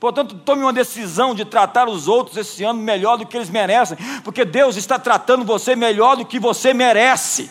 Portanto, 0.00 0.34
tome 0.34 0.62
uma 0.62 0.72
decisão 0.72 1.34
de 1.34 1.44
tratar 1.44 1.86
os 1.86 2.08
outros 2.08 2.34
esse 2.38 2.64
ano 2.64 2.80
melhor 2.80 3.18
do 3.18 3.26
que 3.26 3.36
eles 3.36 3.50
merecem, 3.50 3.98
porque 4.24 4.46
Deus 4.46 4.76
está 4.76 4.98
tratando 4.98 5.44
você 5.44 5.76
melhor 5.76 6.16
do 6.16 6.24
que 6.24 6.40
você 6.40 6.72
merece. 6.72 7.50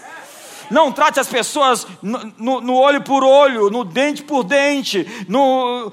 Não 0.72 0.91
trate 0.91 1.20
as 1.20 1.28
pessoas 1.28 1.86
no, 2.02 2.34
no, 2.39 2.62
no 2.62 2.76
olho 2.76 3.02
por 3.02 3.24
olho, 3.24 3.70
no 3.70 3.86
dente 3.86 4.24
por 4.24 4.43
dente, 4.43 5.08
no. 5.28 5.91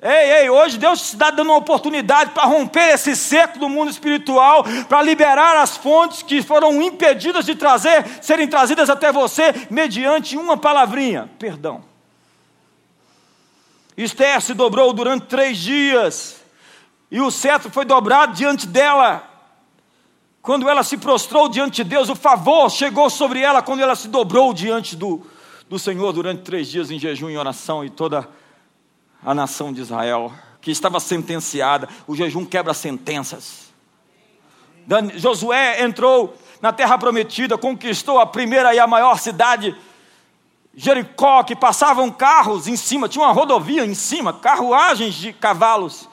Ei, 0.00 0.40
ei, 0.40 0.50
hoje 0.50 0.78
Deus 0.78 1.02
está 1.02 1.30
dando 1.30 1.48
uma 1.48 1.58
oportunidade 1.58 2.30
para 2.30 2.44
romper 2.44 2.94
esse 2.94 3.14
cerco 3.14 3.58
do 3.58 3.68
mundo 3.68 3.90
espiritual, 3.90 4.64
para 4.88 5.02
liberar 5.02 5.56
as 5.56 5.76
fontes 5.76 6.22
que 6.22 6.42
foram 6.42 6.80
impedidas 6.80 7.44
de 7.44 7.54
trazer, 7.54 8.06
serem 8.22 8.48
trazidas 8.48 8.88
até 8.88 9.12
você 9.12 9.52
mediante 9.68 10.36
uma 10.36 10.56
palavrinha: 10.56 11.28
perdão. 11.38 11.95
Esther 13.96 14.40
se 14.42 14.52
dobrou 14.52 14.92
durante 14.92 15.26
três 15.26 15.56
dias, 15.58 16.42
e 17.10 17.20
o 17.20 17.30
cetro 17.30 17.70
foi 17.70 17.84
dobrado 17.84 18.34
diante 18.34 18.66
dela. 18.66 19.28
Quando 20.42 20.68
ela 20.68 20.84
se 20.84 20.96
prostrou 20.98 21.48
diante 21.48 21.82
de 21.82 21.84
Deus, 21.84 22.08
o 22.08 22.14
favor 22.14 22.70
chegou 22.70 23.08
sobre 23.08 23.40
ela 23.40 23.62
quando 23.62 23.80
ela 23.80 23.96
se 23.96 24.06
dobrou 24.06 24.52
diante 24.52 24.94
do, 24.94 25.26
do 25.68 25.78
Senhor 25.78 26.12
durante 26.12 26.42
três 26.42 26.68
dias 26.68 26.90
em 26.90 26.98
jejum 26.98 27.30
e 27.30 27.38
oração, 27.38 27.84
e 27.84 27.90
toda 27.90 28.28
a 29.24 29.34
nação 29.34 29.72
de 29.72 29.80
Israel, 29.80 30.32
que 30.60 30.70
estava 30.70 31.00
sentenciada, 31.00 31.88
o 32.06 32.14
jejum 32.14 32.44
quebra 32.44 32.74
sentenças. 32.74 33.66
Josué 35.16 35.82
entrou 35.82 36.36
na 36.60 36.72
terra 36.72 36.96
prometida, 36.96 37.58
conquistou 37.58 38.18
a 38.20 38.26
primeira 38.26 38.74
e 38.74 38.78
a 38.78 38.86
maior 38.86 39.18
cidade 39.18 39.74
Jericó, 40.78 41.42
que 41.42 41.56
passavam 41.56 42.10
carros 42.10 42.68
em 42.68 42.76
cima, 42.76 43.08
tinha 43.08 43.24
uma 43.24 43.32
rodovia 43.32 43.82
em 43.86 43.94
cima, 43.94 44.34
carruagens 44.34 45.14
de 45.14 45.32
cavalos. 45.32 46.06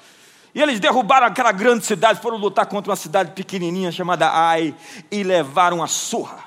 E 0.56 0.62
eles 0.62 0.80
derrubaram 0.80 1.28
aquela 1.28 1.52
grande 1.52 1.86
cidade, 1.86 2.22
foram 2.22 2.38
lutar 2.38 2.66
contra 2.68 2.90
uma 2.90 2.96
cidade 2.96 3.32
pequenininha 3.32 3.92
chamada 3.92 4.30
Ai 4.30 4.74
e 5.12 5.22
levaram 5.22 5.84
a 5.84 5.88
surra. 5.88 6.46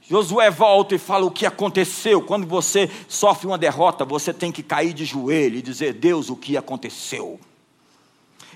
Josué 0.00 0.50
volta 0.50 0.96
e 0.96 0.98
fala 0.98 1.24
o 1.24 1.30
que 1.30 1.46
aconteceu. 1.46 2.22
Quando 2.22 2.44
você 2.44 2.90
sofre 3.06 3.46
uma 3.46 3.56
derrota, 3.56 4.04
você 4.04 4.32
tem 4.32 4.50
que 4.50 4.62
cair 4.62 4.92
de 4.92 5.04
joelho 5.04 5.56
e 5.56 5.62
dizer: 5.62 5.92
Deus, 5.92 6.28
o 6.28 6.36
que 6.36 6.56
aconteceu? 6.56 7.38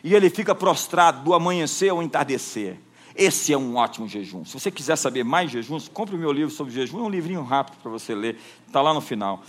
E 0.03 0.13
ele 0.13 0.29
fica 0.29 0.57
prostrado 0.57 1.23
do 1.23 1.33
amanhecer 1.33 1.91
ao 1.91 2.03
entardecer. 2.03 2.79
Esse 3.17 3.53
é 3.53 3.57
um 3.57 3.77
ótimo 3.77 4.07
jejum. 4.07 4.45
Se 4.45 4.53
você 4.53 4.71
quiser 4.71 4.97
saber 4.97 5.25
mais 5.25 5.51
jejuns, 5.51 5.89
compre 5.89 6.15
o 6.15 6.19
meu 6.19 6.31
livro 6.31 6.51
sobre 6.51 6.73
jejum, 6.73 6.99
é 6.99 7.03
um 7.03 7.09
livrinho 7.09 7.43
rápido 7.43 7.77
para 7.81 7.91
você 7.91 8.15
ler, 8.15 8.39
está 8.67 8.83
lá 8.83 8.93
no 8.93 9.01
final. 9.01 9.43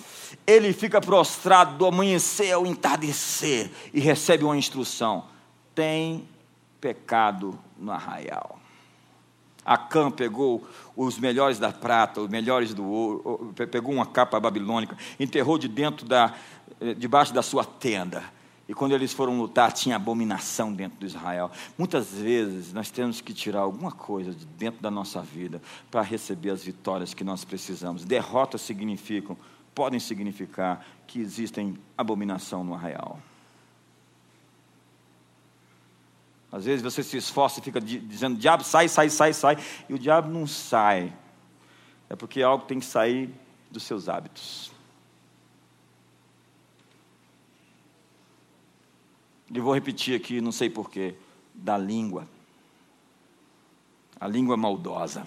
Ele 0.46 0.72
fica 0.72 1.02
prostrado 1.02 1.78
do 1.78 1.86
amanhecer 1.86 2.54
ao 2.54 2.66
entardecer 2.66 3.70
e 3.94 4.00
recebe 4.00 4.46
uma 4.46 4.56
instrução: 4.56 5.26
tem 5.76 6.26
pecado 6.80 7.60
no 7.78 7.92
arraial. 7.92 8.58
Acã 9.66 10.10
pegou 10.10 10.66
os 10.96 11.20
melhores 11.20 11.60
da 11.60 11.74
prata, 11.74 12.22
os 12.22 12.30
melhores 12.30 12.74
do 12.74 12.86
ouro, 12.86 13.54
pegou 13.70 13.94
uma 13.94 14.06
capa 14.06 14.40
babilônica, 14.40 14.98
enterrou 15.20 15.58
de 15.58 15.68
dentro 15.68 16.06
da, 16.06 16.34
eh, 16.80 16.94
debaixo 16.94 17.34
da 17.34 17.42
sua 17.42 17.66
tenda 17.66 18.37
e 18.68 18.74
quando 18.74 18.92
eles 18.92 19.14
foram 19.14 19.38
lutar, 19.40 19.72
tinha 19.72 19.96
abominação 19.96 20.74
dentro 20.74 21.00
de 21.00 21.06
Israel. 21.06 21.50
Muitas 21.78 22.10
vezes 22.12 22.74
nós 22.74 22.92
temos 22.92 23.22
que 23.22 23.34
tirar 23.34 23.62
alguma 23.62 23.92
coisa 23.92 24.34
de 24.34 24.46
dentro 24.46 24.82
da 24.82 24.92
nossa 24.92 25.22
vida 25.22 25.62
para 25.90 26.02
receber 26.02 26.50
as 26.50 26.64
vitórias 26.64 27.14
que 27.14 27.24
nós 27.24 27.46
precisamos. 27.46 28.04
Derrotas 28.04 28.62
significam, 28.62 29.38
podem 29.74 30.00
significar 30.00 30.86
que 31.08 31.20
existem 31.20 31.78
abominação 31.98 32.64
no 32.64 32.74
arraial. 32.74 33.20
Às 36.52 36.66
vezes 36.66 36.82
você 36.82 37.04
se 37.04 37.16
esforça 37.16 37.60
e 37.60 37.64
fica 37.64 37.80
dizendo, 37.80 38.38
diabo, 38.38 38.64
sai, 38.64 38.90
sai, 38.90 39.10
sai, 39.10 39.34
sai, 39.34 39.58
e 39.88 39.94
o 39.94 40.00
diabo 40.00 40.30
não 40.30 40.46
sai. 40.46 41.14
É 42.10 42.16
porque 42.16 42.42
algo 42.42 42.66
tem 42.66 42.80
que 42.80 42.86
sair 42.86 43.34
dos 43.72 43.84
seus 43.84 44.10
hábitos. 44.10 44.72
E 49.50 49.60
vou 49.60 49.74
repetir 49.74 50.16
aqui, 50.20 50.42
não 50.42 50.52
sei 50.52 50.70
porquê, 50.70 51.16
da 51.54 51.78
língua. 51.78 52.28
A 54.20 54.28
língua 54.28 54.58
maldosa, 54.58 55.26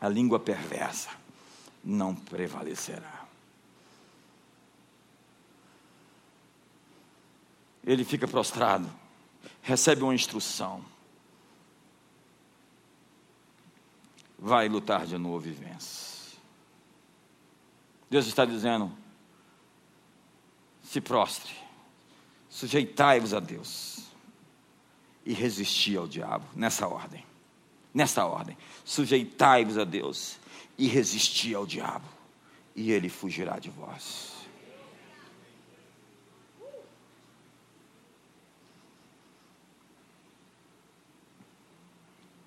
a 0.00 0.08
língua 0.08 0.40
perversa, 0.40 1.10
não 1.84 2.14
prevalecerá. 2.14 3.26
Ele 7.84 8.04
fica 8.04 8.26
prostrado, 8.26 8.90
recebe 9.62 10.02
uma 10.02 10.14
instrução. 10.14 10.84
Vai 14.38 14.68
lutar 14.68 15.06
de 15.06 15.16
novo 15.18 15.46
e 15.48 15.52
vence. 15.52 16.36
Deus 18.08 18.26
está 18.26 18.44
dizendo: 18.44 18.90
se 20.82 21.00
prostre 21.00 21.69
Sujeitai-vos 22.50 23.32
a 23.32 23.38
Deus 23.38 24.00
e 25.24 25.32
resisti 25.32 25.96
ao 25.96 26.08
diabo, 26.08 26.44
nessa 26.54 26.88
ordem. 26.88 27.24
Nessa 27.94 28.26
ordem. 28.26 28.58
Sujeitai-vos 28.84 29.78
a 29.78 29.84
Deus 29.84 30.36
e 30.76 30.88
resisti 30.88 31.54
ao 31.54 31.64
diabo, 31.64 32.06
e 32.74 32.90
ele 32.90 33.08
fugirá 33.08 33.58
de 33.58 33.70
vós. 33.70 34.40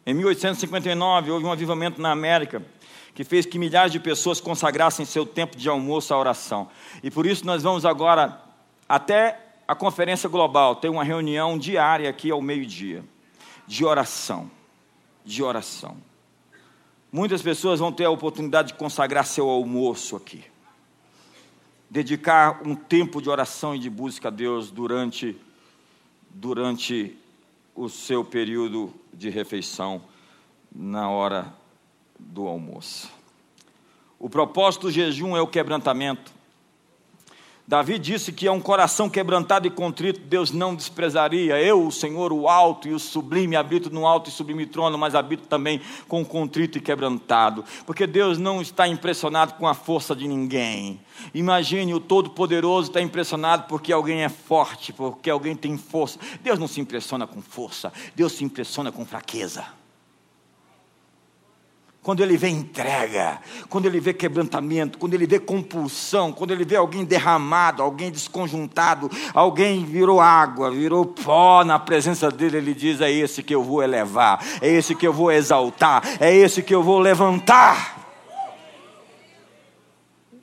Em 0.05 0.13
1859, 0.13 1.31
houve 1.31 1.45
um 1.45 1.51
avivamento 1.51 2.01
na 2.01 2.11
América 2.11 2.61
que 3.15 3.23
fez 3.23 3.45
que 3.45 3.57
milhares 3.57 3.91
de 3.91 3.99
pessoas 3.99 4.41
consagrassem 4.41 5.05
seu 5.05 5.25
tempo 5.25 5.55
de 5.55 5.69
almoço 5.69 6.13
à 6.13 6.17
oração. 6.17 6.69
E 7.01 7.09
por 7.09 7.25
isso 7.25 7.45
nós 7.45 7.63
vamos 7.63 7.85
agora 7.85 8.41
até 8.89 9.42
a 9.67 9.75
conferência 9.75 10.27
global 10.27 10.75
tem 10.75 10.91
uma 10.91 11.03
reunião 11.03 11.57
diária 11.57 12.09
aqui 12.09 12.29
ao 12.29 12.41
meio-dia, 12.41 13.03
de 13.65 13.85
oração. 13.85 14.51
De 15.23 15.41
oração. 15.41 15.97
Muitas 17.11 17.41
pessoas 17.41 17.79
vão 17.79 17.91
ter 17.91 18.05
a 18.05 18.09
oportunidade 18.09 18.69
de 18.69 18.73
consagrar 18.73 19.25
seu 19.25 19.49
almoço 19.49 20.15
aqui. 20.15 20.43
Dedicar 21.89 22.61
um 22.65 22.75
tempo 22.75 23.21
de 23.21 23.29
oração 23.29 23.75
e 23.75 23.79
de 23.79 23.89
busca 23.89 24.27
a 24.27 24.31
Deus 24.31 24.69
durante, 24.69 25.39
durante 26.29 27.15
o 27.75 27.87
seu 27.87 28.25
período 28.25 28.93
de 29.13 29.29
refeição, 29.29 30.01
na 30.75 31.07
hora 31.07 31.53
do 32.19 32.47
almoço. 32.47 33.09
O 34.19 34.29
propósito 34.29 34.83
do 34.83 34.91
jejum 34.91 35.37
é 35.37 35.41
o 35.41 35.47
quebrantamento 35.47 36.33
Davi 37.65 37.97
disse 37.97 38.33
que 38.33 38.45
é 38.45 38.51
um 38.51 38.59
coração 38.59 39.09
quebrantado 39.09 39.65
e 39.65 39.69
contrito, 39.69 40.19
Deus 40.19 40.51
não 40.51 40.75
desprezaria. 40.75 41.61
Eu, 41.61 41.87
o 41.87 41.91
Senhor, 41.91 42.33
o 42.33 42.49
alto 42.49 42.89
e 42.89 42.93
o 42.93 42.99
sublime, 42.99 43.55
habito 43.55 43.89
no 43.89 44.05
alto 44.05 44.29
e 44.29 44.33
sublime 44.33 44.65
trono, 44.65 44.97
mas 44.97 45.15
habito 45.15 45.47
também 45.47 45.79
com 46.05 46.25
contrito 46.25 46.77
e 46.77 46.81
quebrantado. 46.81 47.63
Porque 47.85 48.05
Deus 48.05 48.37
não 48.37 48.61
está 48.61 48.85
impressionado 48.85 49.53
com 49.53 49.65
a 49.65 49.73
força 49.73 50.13
de 50.13 50.27
ninguém. 50.27 50.99
Imagine 51.33 51.93
o 51.93 52.01
Todo-Poderoso 52.01 52.89
está 52.89 52.99
impressionado 52.99 53.63
porque 53.69 53.93
alguém 53.93 54.23
é 54.23 54.29
forte, 54.29 54.91
porque 54.91 55.29
alguém 55.29 55.55
tem 55.55 55.77
força. 55.77 56.19
Deus 56.41 56.59
não 56.59 56.67
se 56.67 56.81
impressiona 56.81 57.25
com 57.25 57.41
força, 57.41 57.93
Deus 58.13 58.33
se 58.33 58.43
impressiona 58.43 58.91
com 58.91 59.05
fraqueza 59.05 59.82
quando 62.03 62.21
ele 62.21 62.35
vê 62.35 62.49
entrega, 62.49 63.39
quando 63.69 63.85
ele 63.85 63.97
vê 64.01 64.13
quebrantamento, 64.13 64.97
quando 64.97 65.13
ele 65.13 65.25
vê 65.25 65.39
compulsão, 65.39 66.33
quando 66.33 66.51
ele 66.51 66.65
vê 66.65 66.75
alguém 66.75 67.05
derramado, 67.05 67.81
alguém 67.81 68.11
desconjuntado, 68.11 69.09
alguém 69.33 69.85
virou 69.85 70.19
água, 70.19 70.69
virou 70.69 71.05
pó 71.05 71.63
na 71.63 71.79
presença 71.79 72.29
dele, 72.29 72.57
ele 72.57 72.73
diz: 72.73 72.99
É 72.99 73.09
esse 73.09 73.41
que 73.41 73.55
eu 73.55 73.63
vou 73.63 73.81
elevar, 73.81 74.45
é 74.61 74.67
esse 74.69 74.93
que 74.93 75.07
eu 75.07 75.13
vou 75.13 75.31
exaltar, 75.31 76.03
é 76.19 76.35
esse 76.35 76.61
que 76.61 76.75
eu 76.75 76.83
vou 76.83 76.99
levantar. 76.99 77.92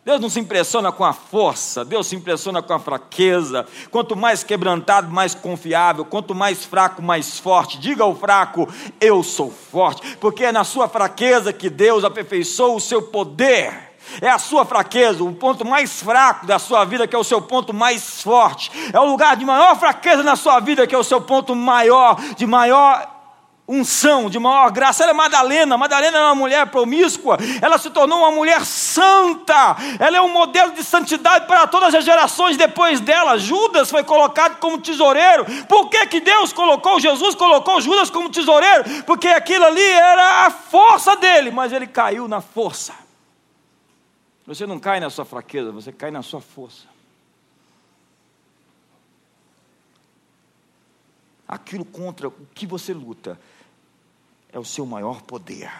Deus 0.02 0.18
não 0.18 0.30
se 0.30 0.40
impressiona 0.40 0.90
com 0.90 1.04
a 1.04 1.12
força, 1.12 1.84
Deus 1.84 2.06
se 2.06 2.16
impressiona 2.16 2.62
com 2.62 2.72
a 2.72 2.78
fraqueza. 2.78 3.66
Quanto 3.90 4.16
mais 4.16 4.42
quebrantado, 4.42 5.10
mais 5.10 5.34
confiável. 5.34 6.06
Quanto 6.06 6.34
mais 6.34 6.64
fraco, 6.64 7.02
mais 7.02 7.38
forte. 7.38 7.78
Diga 7.78 8.02
ao 8.02 8.16
fraco: 8.16 8.66
Eu 8.98 9.22
sou 9.22 9.50
forte. 9.50 10.16
Porque 10.16 10.44
é 10.44 10.52
na 10.52 10.64
sua 10.64 10.88
fraqueza 10.88 11.52
que 11.52 11.68
Deus 11.68 12.02
aperfeiçoou 12.02 12.76
o 12.76 12.80
seu 12.80 13.02
poder. 13.02 13.90
É 14.22 14.28
a 14.28 14.38
sua 14.38 14.64
fraqueza, 14.64 15.22
o 15.22 15.32
ponto 15.34 15.64
mais 15.64 16.02
fraco 16.02 16.46
da 16.46 16.58
sua 16.58 16.84
vida, 16.84 17.06
que 17.06 17.14
é 17.14 17.18
o 17.18 17.22
seu 17.22 17.42
ponto 17.42 17.72
mais 17.74 18.22
forte. 18.22 18.72
É 18.92 18.98
o 18.98 19.04
lugar 19.04 19.36
de 19.36 19.44
maior 19.44 19.78
fraqueza 19.78 20.22
na 20.22 20.34
sua 20.34 20.58
vida, 20.60 20.86
que 20.86 20.94
é 20.94 20.98
o 20.98 21.04
seu 21.04 21.20
ponto 21.20 21.54
maior, 21.54 22.18
de 22.36 22.46
maior 22.46 23.09
unção, 23.70 24.28
de 24.28 24.38
maior 24.38 24.70
graça. 24.72 25.04
Ela 25.04 25.12
é 25.12 25.14
Madalena. 25.14 25.78
Madalena 25.78 26.18
era 26.18 26.26
uma 26.26 26.34
mulher 26.34 26.66
promíscua. 26.66 27.38
Ela 27.62 27.78
se 27.78 27.88
tornou 27.90 28.18
uma 28.18 28.32
mulher 28.32 28.64
santa. 28.66 29.76
Ela 30.00 30.16
é 30.16 30.20
um 30.20 30.32
modelo 30.32 30.72
de 30.72 30.82
santidade 30.82 31.46
para 31.46 31.66
todas 31.68 31.94
as 31.94 32.04
gerações 32.04 32.56
depois 32.56 33.00
dela. 33.00 33.38
Judas 33.38 33.88
foi 33.88 34.02
colocado 34.02 34.58
como 34.58 34.80
tesoureiro. 34.80 35.44
Por 35.66 35.88
que, 35.88 36.04
que 36.06 36.20
Deus 36.20 36.52
colocou, 36.52 36.98
Jesus 36.98 37.34
colocou 37.36 37.80
Judas 37.80 38.10
como 38.10 38.28
tesoureiro? 38.28 39.04
Porque 39.04 39.28
aquilo 39.28 39.64
ali 39.64 39.80
era 39.80 40.46
a 40.46 40.50
força 40.50 41.14
dele, 41.16 41.52
mas 41.52 41.72
ele 41.72 41.86
caiu 41.86 42.26
na 42.26 42.40
força. 42.40 42.92
Você 44.46 44.66
não 44.66 44.80
cai 44.80 44.98
na 44.98 45.10
sua 45.10 45.24
fraqueza, 45.24 45.70
você 45.70 45.92
cai 45.92 46.10
na 46.10 46.22
sua 46.22 46.40
força. 46.40 46.88
Aquilo 51.46 51.84
contra 51.84 52.28
o 52.28 52.32
que 52.54 52.66
você 52.66 52.92
luta 52.92 53.38
é 54.52 54.58
o 54.58 54.64
seu 54.64 54.84
maior 54.84 55.22
poder. 55.22 55.70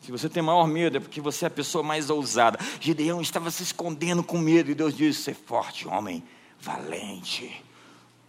Se 0.00 0.10
você 0.10 0.28
tem 0.28 0.42
maior 0.42 0.66
medo, 0.66 0.96
é 0.96 1.00
porque 1.00 1.20
você 1.20 1.44
é 1.44 1.48
a 1.48 1.50
pessoa 1.50 1.84
mais 1.84 2.08
ousada. 2.08 2.58
Gideão 2.80 3.20
estava 3.20 3.50
se 3.50 3.62
escondendo 3.62 4.22
com 4.22 4.38
medo, 4.38 4.70
e 4.70 4.74
Deus 4.74 4.96
disse: 4.96 5.22
Ser 5.22 5.34
forte, 5.34 5.86
homem, 5.86 6.24
valente. 6.58 7.62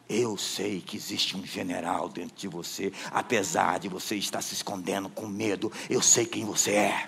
Eu 0.10 0.36
sei 0.36 0.82
que 0.82 0.98
existe 0.98 1.38
um 1.38 1.46
general 1.46 2.10
dentro 2.10 2.36
de 2.36 2.48
você, 2.48 2.92
apesar 3.12 3.80
de 3.80 3.88
você 3.88 4.16
estar 4.16 4.42
se 4.42 4.56
escondendo 4.56 5.08
com 5.08 5.28
medo, 5.28 5.72
eu 5.90 6.02
sei 6.02 6.26
quem 6.26 6.44
você 6.44 6.72
é. 6.72 7.06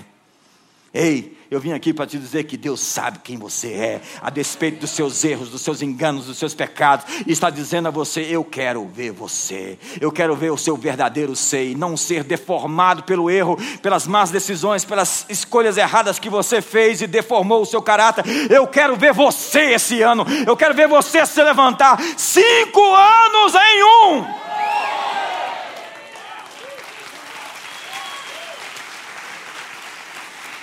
Ei, 0.94 1.38
eu 1.50 1.58
vim 1.58 1.72
aqui 1.72 1.94
para 1.94 2.06
te 2.06 2.18
dizer 2.18 2.44
que 2.44 2.58
Deus 2.58 2.82
sabe 2.82 3.20
quem 3.24 3.38
você 3.38 3.72
é, 3.74 4.02
a 4.22 4.30
despeito 4.30 4.82
dos 4.82 4.90
seus 4.90 5.24
erros, 5.24 5.50
dos 5.50 5.62
seus 5.62 5.82
enganos, 5.82 6.26
dos 6.26 6.38
seus 6.38 6.54
pecados, 6.54 7.06
e 7.26 7.32
está 7.32 7.50
dizendo 7.50 7.88
a 7.88 7.92
você: 7.92 8.22
Eu 8.22 8.44
quero 8.44 8.86
ver 8.88 9.12
você, 9.12 9.80
eu 10.02 10.12
quero 10.12 10.36
ver 10.36 10.52
o 10.52 10.58
seu 10.58 10.76
verdadeiro 10.76 11.34
ser, 11.34 11.72
e 11.72 11.76
não 11.76 11.96
ser 11.96 12.26
deformado 12.26 13.04
pelo 13.04 13.30
erro, 13.30 13.58
pelas 13.82 14.06
más 14.06 14.32
decisões, 14.32 14.84
pelas 14.84 15.26
escolhas 15.30 15.78
erradas 15.78 16.20
que 16.20 16.30
você 16.30 16.62
fez 16.62 17.02
e 17.02 17.08
deformou 17.08 17.62
o 17.62 17.66
seu 17.66 17.82
caráter. 17.82 18.26
Eu 18.52 18.68
quero 18.68 18.98
ver 18.98 19.14
você 19.14 19.72
esse 19.72 20.02
ano, 20.02 20.26
eu 20.46 20.58
quero 20.58 20.74
ver 20.74 20.90
você 20.90 21.26
se 21.26 21.42
levantar. 21.42 22.02
Cinco 22.18 22.82
anos 22.96 23.54
em 23.56 23.84
um. 23.84 24.41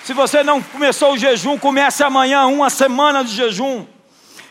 Se 0.09 0.15
você 0.15 0.43
não 0.43 0.63
começou 0.63 1.13
o 1.13 1.19
jejum, 1.19 1.59
comece 1.59 2.03
amanhã 2.03 2.47
uma 2.47 2.71
semana 2.71 3.23
de 3.23 3.31
jejum. 3.31 3.85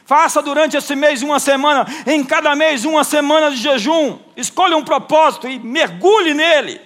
Faça 0.06 0.40
durante 0.40 0.78
esse 0.78 0.96
mês 0.96 1.24
uma 1.24 1.40
semana, 1.40 1.84
em 2.06 2.24
cada 2.24 2.56
mês 2.56 2.86
uma 2.86 3.04
semana 3.04 3.50
de 3.50 3.58
jejum. 3.58 4.20
Escolha 4.36 4.78
um 4.78 4.84
propósito 4.84 5.48
e 5.48 5.58
mergulhe 5.58 6.36
nele. 6.36 6.80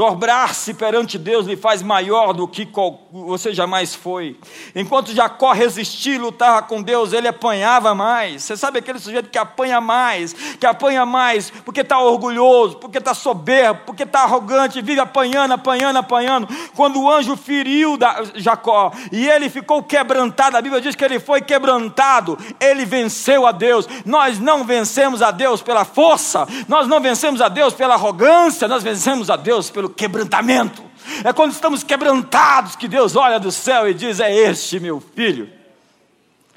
Dobrar-se 0.00 0.72
perante 0.72 1.18
Deus 1.18 1.46
lhe 1.46 1.58
faz 1.58 1.82
maior 1.82 2.32
do 2.32 2.48
que 2.48 2.66
você 3.12 3.52
jamais 3.52 3.94
foi. 3.94 4.34
Enquanto 4.74 5.12
Jacó 5.12 5.52
resistia 5.52 6.14
e 6.14 6.18
lutava 6.18 6.62
com 6.62 6.80
Deus, 6.80 7.12
ele 7.12 7.28
apanhava 7.28 7.94
mais. 7.94 8.44
Você 8.44 8.56
sabe 8.56 8.78
aquele 8.78 8.98
sujeito 8.98 9.28
que 9.28 9.36
apanha 9.36 9.78
mais, 9.78 10.32
que 10.32 10.64
apanha 10.64 11.04
mais, 11.04 11.50
porque 11.50 11.82
está 11.82 12.00
orgulhoso, 12.00 12.78
porque 12.78 12.96
está 12.96 13.12
soberbo, 13.12 13.82
porque 13.84 14.04
está 14.04 14.22
arrogante, 14.22 14.80
vive 14.80 15.00
apanhando, 15.00 15.52
apanhando, 15.52 15.98
apanhando. 15.98 16.48
Quando 16.74 16.98
o 16.98 17.10
anjo 17.10 17.36
feriu 17.36 17.98
Jacó 18.36 18.92
e 19.12 19.28
ele 19.28 19.50
ficou 19.50 19.82
quebrantado, 19.82 20.56
a 20.56 20.62
Bíblia 20.62 20.80
diz 20.80 20.96
que 20.96 21.04
ele 21.04 21.20
foi 21.20 21.42
quebrantado, 21.42 22.38
ele 22.58 22.86
venceu 22.86 23.46
a 23.46 23.52
Deus. 23.52 23.86
Nós 24.06 24.38
não 24.38 24.64
vencemos 24.64 25.20
a 25.20 25.30
Deus 25.30 25.60
pela 25.60 25.84
força, 25.84 26.48
nós 26.68 26.88
não 26.88 27.00
vencemos 27.00 27.42
a 27.42 27.50
Deus 27.50 27.74
pela 27.74 27.92
arrogância, 27.92 28.66
nós 28.66 28.82
vencemos 28.82 29.28
a 29.28 29.36
Deus 29.36 29.68
pelo 29.68 29.89
quebrantamento. 29.90 30.82
É 31.24 31.32
quando 31.32 31.52
estamos 31.52 31.82
quebrantados 31.82 32.76
que 32.76 32.88
Deus 32.88 33.16
olha 33.16 33.38
do 33.38 33.50
céu 33.50 33.88
e 33.88 33.94
diz: 33.94 34.20
É 34.20 34.34
este 34.34 34.78
meu 34.80 35.00
filho. 35.00 35.50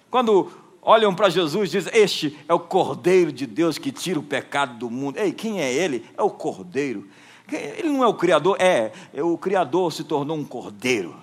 Quando 0.09 0.51
olham 0.81 1.13
para 1.13 1.29
Jesus, 1.29 1.71
diz: 1.71 1.87
Este 1.91 2.37
é 2.47 2.53
o 2.53 2.59
Cordeiro 2.59 3.31
de 3.31 3.45
Deus 3.45 3.77
que 3.77 3.91
tira 3.91 4.19
o 4.19 4.23
pecado 4.23 4.77
do 4.77 4.89
mundo. 4.89 5.17
Ei, 5.17 5.31
quem 5.31 5.61
é 5.61 5.71
ele? 5.73 6.05
É 6.17 6.21
o 6.21 6.29
Cordeiro. 6.29 7.07
Ele 7.51 7.89
não 7.89 8.03
é 8.03 8.07
o 8.07 8.13
Criador, 8.13 8.57
é, 8.59 8.91
é 9.13 9.21
o 9.21 9.37
Criador 9.37 9.91
se 9.91 10.03
tornou 10.03 10.37
um 10.37 10.45
Cordeiro. 10.45 11.15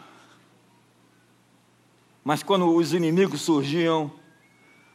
Mas 2.22 2.42
quando 2.42 2.74
os 2.74 2.92
inimigos 2.92 3.40
surgiam, 3.40 4.12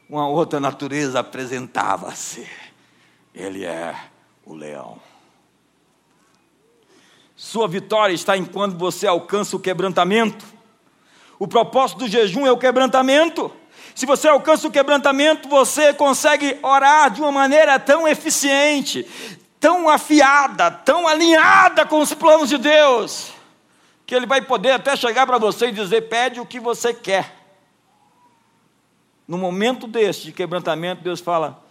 uma 0.07 0.27
outra 0.27 0.59
natureza 0.59 1.19
apresentava-se. 1.19 2.47
Ele 3.33 3.65
é 3.65 3.95
o 4.45 4.53
leão. 4.53 4.99
Sua 7.45 7.67
vitória 7.67 8.11
está 8.11 8.35
em 8.35 8.43
quando 8.43 8.75
você 8.75 9.05
alcança 9.05 9.55
o 9.55 9.59
quebrantamento. 9.59 10.43
O 11.37 11.47
propósito 11.47 11.99
do 11.99 12.07
jejum 12.07 12.43
é 12.43 12.51
o 12.51 12.57
quebrantamento. 12.57 13.51
Se 13.93 14.03
você 14.07 14.27
alcança 14.27 14.67
o 14.67 14.71
quebrantamento, 14.71 15.47
você 15.47 15.93
consegue 15.93 16.57
orar 16.63 17.11
de 17.11 17.21
uma 17.21 17.31
maneira 17.31 17.79
tão 17.79 18.07
eficiente, 18.07 19.07
tão 19.59 19.87
afiada, 19.87 20.71
tão 20.71 21.07
alinhada 21.07 21.85
com 21.85 21.99
os 21.99 22.15
planos 22.15 22.49
de 22.49 22.57
Deus, 22.57 23.31
que 24.07 24.15
Ele 24.15 24.25
vai 24.25 24.41
poder 24.41 24.71
até 24.71 24.95
chegar 24.95 25.27
para 25.27 25.37
você 25.37 25.67
e 25.67 25.71
dizer: 25.71 26.09
pede 26.09 26.39
o 26.39 26.47
que 26.47 26.59
você 26.59 26.95
quer. 26.95 27.31
No 29.27 29.37
momento 29.37 29.85
deste 29.85 30.25
de 30.25 30.31
quebrantamento, 30.31 31.03
Deus 31.03 31.19
fala: 31.19 31.63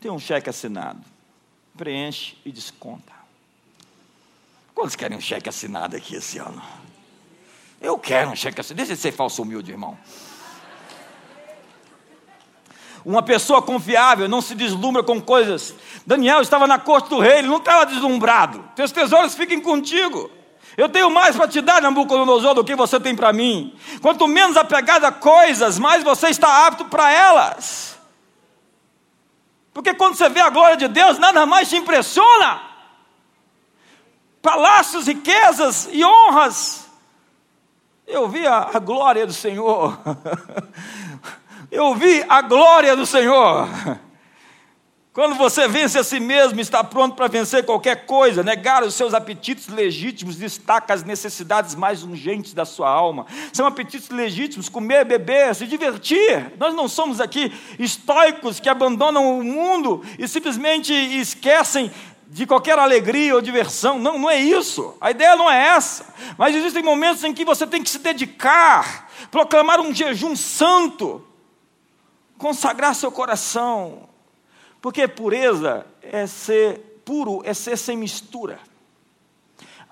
tem 0.00 0.10
um 0.10 0.18
cheque 0.18 0.48
assinado, 0.48 1.04
preenche 1.76 2.38
e 2.42 2.50
desconta. 2.50 3.19
Quantos 4.80 4.96
querem 4.96 5.18
um 5.18 5.20
cheque 5.20 5.46
assinado 5.46 5.94
aqui 5.94 6.16
esse 6.16 6.38
ano? 6.38 6.62
Eu 7.82 7.98
quero 7.98 8.30
um 8.30 8.34
cheque 8.34 8.62
assinado. 8.62 8.78
Deixa 8.78 8.94
de 8.94 8.98
ser 8.98 9.12
falso 9.12 9.42
humilde, 9.42 9.70
irmão. 9.70 9.98
Uma 13.04 13.22
pessoa 13.22 13.60
confiável 13.60 14.26
não 14.26 14.40
se 14.40 14.54
deslumbra 14.54 15.02
com 15.02 15.20
coisas. 15.20 15.74
Daniel 16.06 16.40
estava 16.40 16.66
na 16.66 16.78
corte 16.78 17.10
do 17.10 17.18
rei, 17.18 17.40
ele 17.40 17.48
não 17.48 17.58
estava 17.58 17.84
deslumbrado. 17.84 18.64
Teus 18.74 18.90
tesouros 18.90 19.34
fiquem 19.34 19.60
contigo. 19.60 20.30
Eu 20.78 20.88
tenho 20.88 21.10
mais 21.10 21.36
para 21.36 21.46
te 21.46 21.60
dar, 21.60 21.82
Nabucodonosor, 21.82 22.54
do 22.54 22.64
que 22.64 22.74
você 22.74 22.98
tem 22.98 23.14
para 23.14 23.34
mim. 23.34 23.76
Quanto 24.00 24.26
menos 24.26 24.56
apegado 24.56 25.04
a 25.04 25.12
coisas, 25.12 25.78
mais 25.78 26.02
você 26.02 26.28
está 26.28 26.66
apto 26.66 26.86
para 26.86 27.12
elas. 27.12 27.98
Porque 29.74 29.92
quando 29.92 30.14
você 30.14 30.30
vê 30.30 30.40
a 30.40 30.48
glória 30.48 30.78
de 30.78 30.88
Deus, 30.88 31.18
nada 31.18 31.44
mais 31.44 31.68
te 31.68 31.76
impressiona 31.76 32.69
palácios, 34.42 35.06
riquezas 35.06 35.88
e 35.92 36.04
honras. 36.04 36.88
Eu 38.06 38.28
vi 38.28 38.46
a, 38.46 38.70
a 38.74 38.78
glória 38.78 39.26
do 39.26 39.32
Senhor. 39.32 39.98
Eu 41.70 41.94
vi 41.94 42.24
a 42.28 42.42
glória 42.42 42.96
do 42.96 43.06
Senhor. 43.06 43.68
Quando 45.12 45.34
você 45.34 45.66
vence 45.66 45.98
a 45.98 46.04
si 46.04 46.20
mesmo, 46.20 46.60
está 46.60 46.84
pronto 46.84 47.16
para 47.16 47.26
vencer 47.26 47.64
qualquer 47.64 48.06
coisa, 48.06 48.44
negar 48.44 48.84
os 48.84 48.94
seus 48.94 49.12
apetites 49.12 49.66
legítimos, 49.66 50.36
destaca 50.36 50.94
as 50.94 51.02
necessidades 51.02 51.74
mais 51.74 52.04
urgentes 52.04 52.54
da 52.54 52.64
sua 52.64 52.88
alma. 52.88 53.26
São 53.52 53.66
apetites 53.66 54.08
legítimos, 54.08 54.68
comer, 54.68 55.04
beber, 55.04 55.52
se 55.54 55.66
divertir. 55.66 56.52
Nós 56.58 56.74
não 56.74 56.88
somos 56.88 57.20
aqui 57.20 57.52
estoicos 57.76 58.60
que 58.60 58.68
abandonam 58.68 59.36
o 59.36 59.42
mundo 59.42 60.00
e 60.16 60.28
simplesmente 60.28 60.92
esquecem 60.92 61.90
de 62.30 62.46
qualquer 62.46 62.78
alegria 62.78 63.34
ou 63.34 63.42
diversão. 63.42 63.98
Não, 63.98 64.18
não 64.18 64.30
é 64.30 64.38
isso. 64.38 64.96
A 65.00 65.10
ideia 65.10 65.36
não 65.36 65.50
é 65.50 65.68
essa. 65.68 66.06
Mas 66.38 66.54
existem 66.54 66.82
momentos 66.82 67.22
em 67.24 67.34
que 67.34 67.44
você 67.44 67.66
tem 67.66 67.82
que 67.82 67.90
se 67.90 67.98
dedicar, 67.98 69.10
proclamar 69.30 69.80
um 69.80 69.92
jejum 69.92 70.34
santo, 70.34 71.22
consagrar 72.38 72.94
seu 72.94 73.12
coração 73.12 74.08
porque 74.80 75.06
pureza 75.06 75.86
é 76.02 76.26
ser 76.26 77.02
puro, 77.04 77.42
é 77.44 77.52
ser 77.52 77.76
sem 77.76 77.96
mistura. 77.96 78.58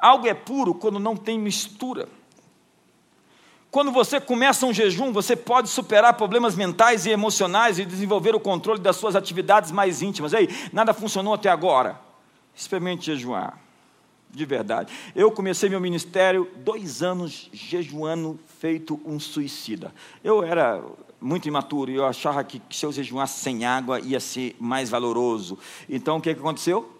Algo 0.00 0.26
é 0.26 0.34
puro 0.34 0.74
quando 0.74 0.98
não 0.98 1.16
tem 1.16 1.38
mistura. 1.38 2.08
Quando 3.70 3.92
você 3.92 4.18
começa 4.18 4.64
um 4.64 4.72
jejum, 4.72 5.12
você 5.12 5.36
pode 5.36 5.68
superar 5.68 6.14
problemas 6.14 6.56
mentais 6.56 7.04
e 7.04 7.10
emocionais 7.10 7.78
e 7.78 7.84
desenvolver 7.84 8.34
o 8.34 8.40
controle 8.40 8.80
das 8.80 8.96
suas 8.96 9.14
atividades 9.14 9.70
mais 9.70 10.00
íntimas. 10.00 10.32
Ei, 10.32 10.48
nada 10.72 10.94
funcionou 10.94 11.34
até 11.34 11.50
agora. 11.50 12.00
Experimente 12.58 13.06
jejuar. 13.06 13.56
De 14.30 14.44
verdade. 14.44 14.92
Eu 15.14 15.30
comecei 15.30 15.70
meu 15.70 15.80
ministério 15.80 16.50
dois 16.56 17.04
anos 17.04 17.48
jejuando, 17.52 18.38
feito 18.58 19.00
um 19.06 19.20
suicida. 19.20 19.94
Eu 20.24 20.42
era 20.42 20.84
muito 21.20 21.46
imaturo 21.46 21.90
e 21.90 21.94
eu 21.94 22.04
achava 22.04 22.42
que, 22.42 22.60
se 22.68 22.84
eu 22.84 22.90
jejuasse 22.92 23.40
sem 23.40 23.64
água 23.64 24.00
ia 24.00 24.18
ser 24.18 24.56
mais 24.58 24.90
valoroso. 24.90 25.56
Então 25.88 26.16
o 26.16 26.20
que, 26.20 26.34
que 26.34 26.40
aconteceu? 26.40 26.92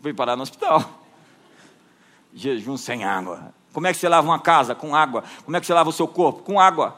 Fui 0.00 0.14
parar 0.14 0.36
no 0.36 0.44
hospital. 0.44 1.02
Jejum 2.32 2.76
sem 2.76 3.04
água. 3.04 3.52
Como 3.72 3.88
é 3.88 3.92
que 3.92 3.98
você 3.98 4.08
lava 4.08 4.28
uma 4.28 4.38
casa? 4.38 4.76
Com 4.76 4.94
água. 4.94 5.24
Como 5.44 5.56
é 5.56 5.60
que 5.60 5.66
você 5.66 5.74
lava 5.74 5.90
o 5.90 5.92
seu 5.92 6.06
corpo? 6.06 6.44
Com 6.44 6.58
água. 6.58 6.96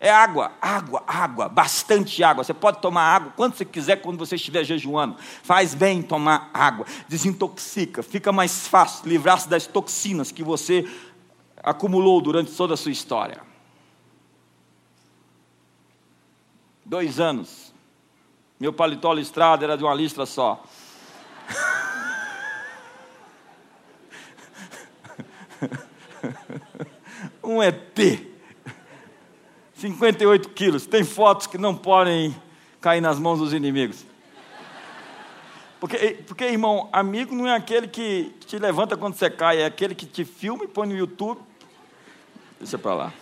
É 0.00 0.10
água, 0.10 0.52
água, 0.60 1.02
água, 1.06 1.48
bastante 1.48 2.22
água. 2.22 2.44
Você 2.44 2.54
pode 2.54 2.80
tomar 2.80 3.02
água 3.02 3.32
quando 3.34 3.56
você 3.56 3.64
quiser 3.64 3.96
quando 3.96 4.16
você 4.16 4.36
estiver 4.36 4.62
jejuando. 4.62 5.16
Faz 5.42 5.74
bem 5.74 6.02
tomar 6.02 6.50
água, 6.54 6.86
desintoxica, 7.08 8.00
fica 8.02 8.30
mais 8.30 8.68
fácil 8.68 9.08
livrar-se 9.08 9.48
das 9.48 9.66
toxinas 9.66 10.30
que 10.30 10.44
você 10.44 10.88
acumulou 11.56 12.20
durante 12.20 12.52
toda 12.52 12.74
a 12.74 12.76
sua 12.76 12.92
história. 12.92 13.42
Dois 16.84 17.18
anos. 17.18 17.74
Meu 18.60 18.72
paletó 18.72 19.12
listrado 19.12 19.64
era 19.64 19.76
de 19.76 19.82
uma 19.82 19.94
listra 19.94 20.26
só. 20.26 20.62
um 27.42 27.60
ET. 27.62 28.27
58 29.78 30.48
quilos. 30.50 30.86
Tem 30.86 31.04
fotos 31.04 31.46
que 31.46 31.58
não 31.58 31.74
podem 31.74 32.34
cair 32.80 33.00
nas 33.00 33.18
mãos 33.18 33.38
dos 33.38 33.52
inimigos. 33.52 34.04
Porque, 35.80 36.22
porque, 36.26 36.44
irmão, 36.44 36.88
amigo 36.92 37.34
não 37.34 37.46
é 37.46 37.54
aquele 37.54 37.88
que 37.88 38.34
te 38.46 38.58
levanta 38.58 38.96
quando 38.96 39.14
você 39.14 39.30
cai, 39.30 39.62
é 39.62 39.64
aquele 39.64 39.94
que 39.94 40.06
te 40.06 40.24
filma 40.24 40.64
e 40.64 40.68
põe 40.68 40.88
no 40.88 40.96
YouTube 40.96 41.40
Deixa 42.58 42.76
para 42.76 42.94
lá. 42.94 43.12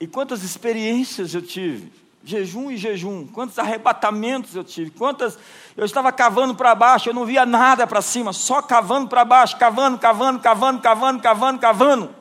E 0.00 0.06
quantas 0.06 0.42
experiências 0.42 1.34
eu 1.34 1.42
tive, 1.42 1.92
jejum 2.24 2.70
e 2.70 2.76
jejum, 2.76 3.26
quantos 3.26 3.58
arrebatamentos 3.58 4.56
eu 4.56 4.64
tive, 4.64 4.90
quantas. 4.90 5.38
Eu 5.76 5.84
estava 5.84 6.10
cavando 6.10 6.54
para 6.54 6.74
baixo, 6.74 7.10
eu 7.10 7.14
não 7.14 7.24
via 7.24 7.46
nada 7.46 7.86
para 7.86 8.02
cima, 8.02 8.32
só 8.32 8.60
cavando 8.62 9.08
para 9.08 9.24
baixo, 9.24 9.56
cavando, 9.58 9.98
cavando, 9.98 10.40
cavando, 10.40 10.80
cavando, 10.80 11.22
cavando, 11.22 11.60
cavando. 11.60 12.19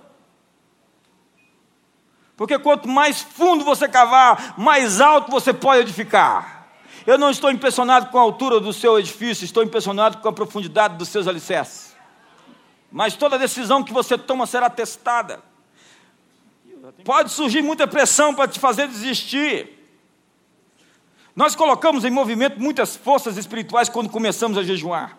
Porque 2.40 2.58
quanto 2.58 2.88
mais 2.88 3.20
fundo 3.22 3.66
você 3.66 3.86
cavar, 3.86 4.58
mais 4.58 5.02
alto 5.02 5.30
você 5.30 5.52
pode 5.52 5.82
edificar. 5.82 6.70
Eu 7.06 7.18
não 7.18 7.30
estou 7.30 7.52
impressionado 7.52 8.06
com 8.12 8.18
a 8.18 8.22
altura 8.22 8.62
do 8.62 8.72
seu 8.72 8.98
edifício, 8.98 9.44
estou 9.44 9.62
impressionado 9.62 10.20
com 10.20 10.30
a 10.30 10.32
profundidade 10.32 10.96
dos 10.96 11.10
seus 11.10 11.28
alicerces. 11.28 11.94
Mas 12.90 13.18
toda 13.18 13.38
decisão 13.38 13.84
que 13.84 13.92
você 13.92 14.18
toma 14.18 14.48
será 14.48 14.70
testada. 14.70 15.44
Pode 17.04 17.30
surgir 17.30 17.62
muita 17.62 17.86
pressão 17.86 18.34
para 18.34 18.48
te 18.48 18.58
fazer 18.58 18.88
desistir. 18.88 19.78
Nós 21.36 21.58
colocamos 21.58 22.06
em 22.06 22.10
movimento 22.10 22.58
muitas 22.58 22.96
forças 22.96 23.36
espirituais 23.36 23.90
quando 23.90 24.10
começamos 24.10 24.58
a 24.58 24.64
jejuar. 24.64 25.19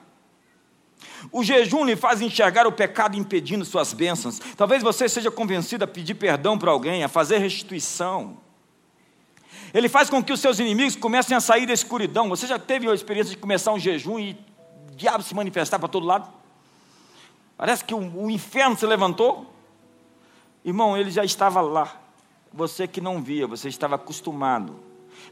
O 1.31 1.43
jejum 1.43 1.85
lhe 1.85 1.97
faz 1.97 2.21
enxergar 2.21 2.67
o 2.67 2.73
pecado 2.73 3.17
impedindo 3.17 3.65
suas 3.65 3.93
bênçãos. 3.93 4.41
Talvez 4.57 4.83
você 4.83 5.09
seja 5.09 5.31
convencido 5.31 5.85
a 5.85 5.87
pedir 5.87 6.15
perdão 6.15 6.59
para 6.59 6.71
alguém, 6.71 7.05
a 7.05 7.09
fazer 7.09 7.39
restituição. 7.39 8.39
Ele 9.73 9.89
faz 9.89 10.11
com 10.11 10.23
que 10.23 10.33
os 10.33 10.41
seus 10.41 10.59
inimigos 10.59 10.97
comecem 10.97 11.37
a 11.37 11.41
sair 11.41 11.67
da 11.67 11.73
escuridão. 11.73 12.29
Você 12.29 12.47
já 12.47 12.59
teve 12.59 12.89
a 12.89 12.95
experiência 12.95 13.31
de 13.31 13.37
começar 13.37 13.73
um 13.73 13.79
jejum 13.79 14.19
e 14.19 14.33
o 14.91 14.97
diabo 14.97 15.23
se 15.23 15.35
manifestar 15.35 15.79
para 15.79 15.89
todo 15.89 16.07
lado? 16.07 16.29
Parece 17.57 17.85
que 17.85 17.95
o, 17.95 18.25
o 18.25 18.31
inferno 18.31 18.77
se 18.77 18.87
levantou. 18.87 19.47
Irmão, 20.65 20.97
ele 20.97 21.11
já 21.11 21.25
estava 21.25 21.61
lá. 21.61 22.01
Você 22.53 22.89
que 22.89 23.01
não 23.01 23.23
via, 23.23 23.47
você 23.47 23.69
estava 23.69 23.95
acostumado. 23.95 24.75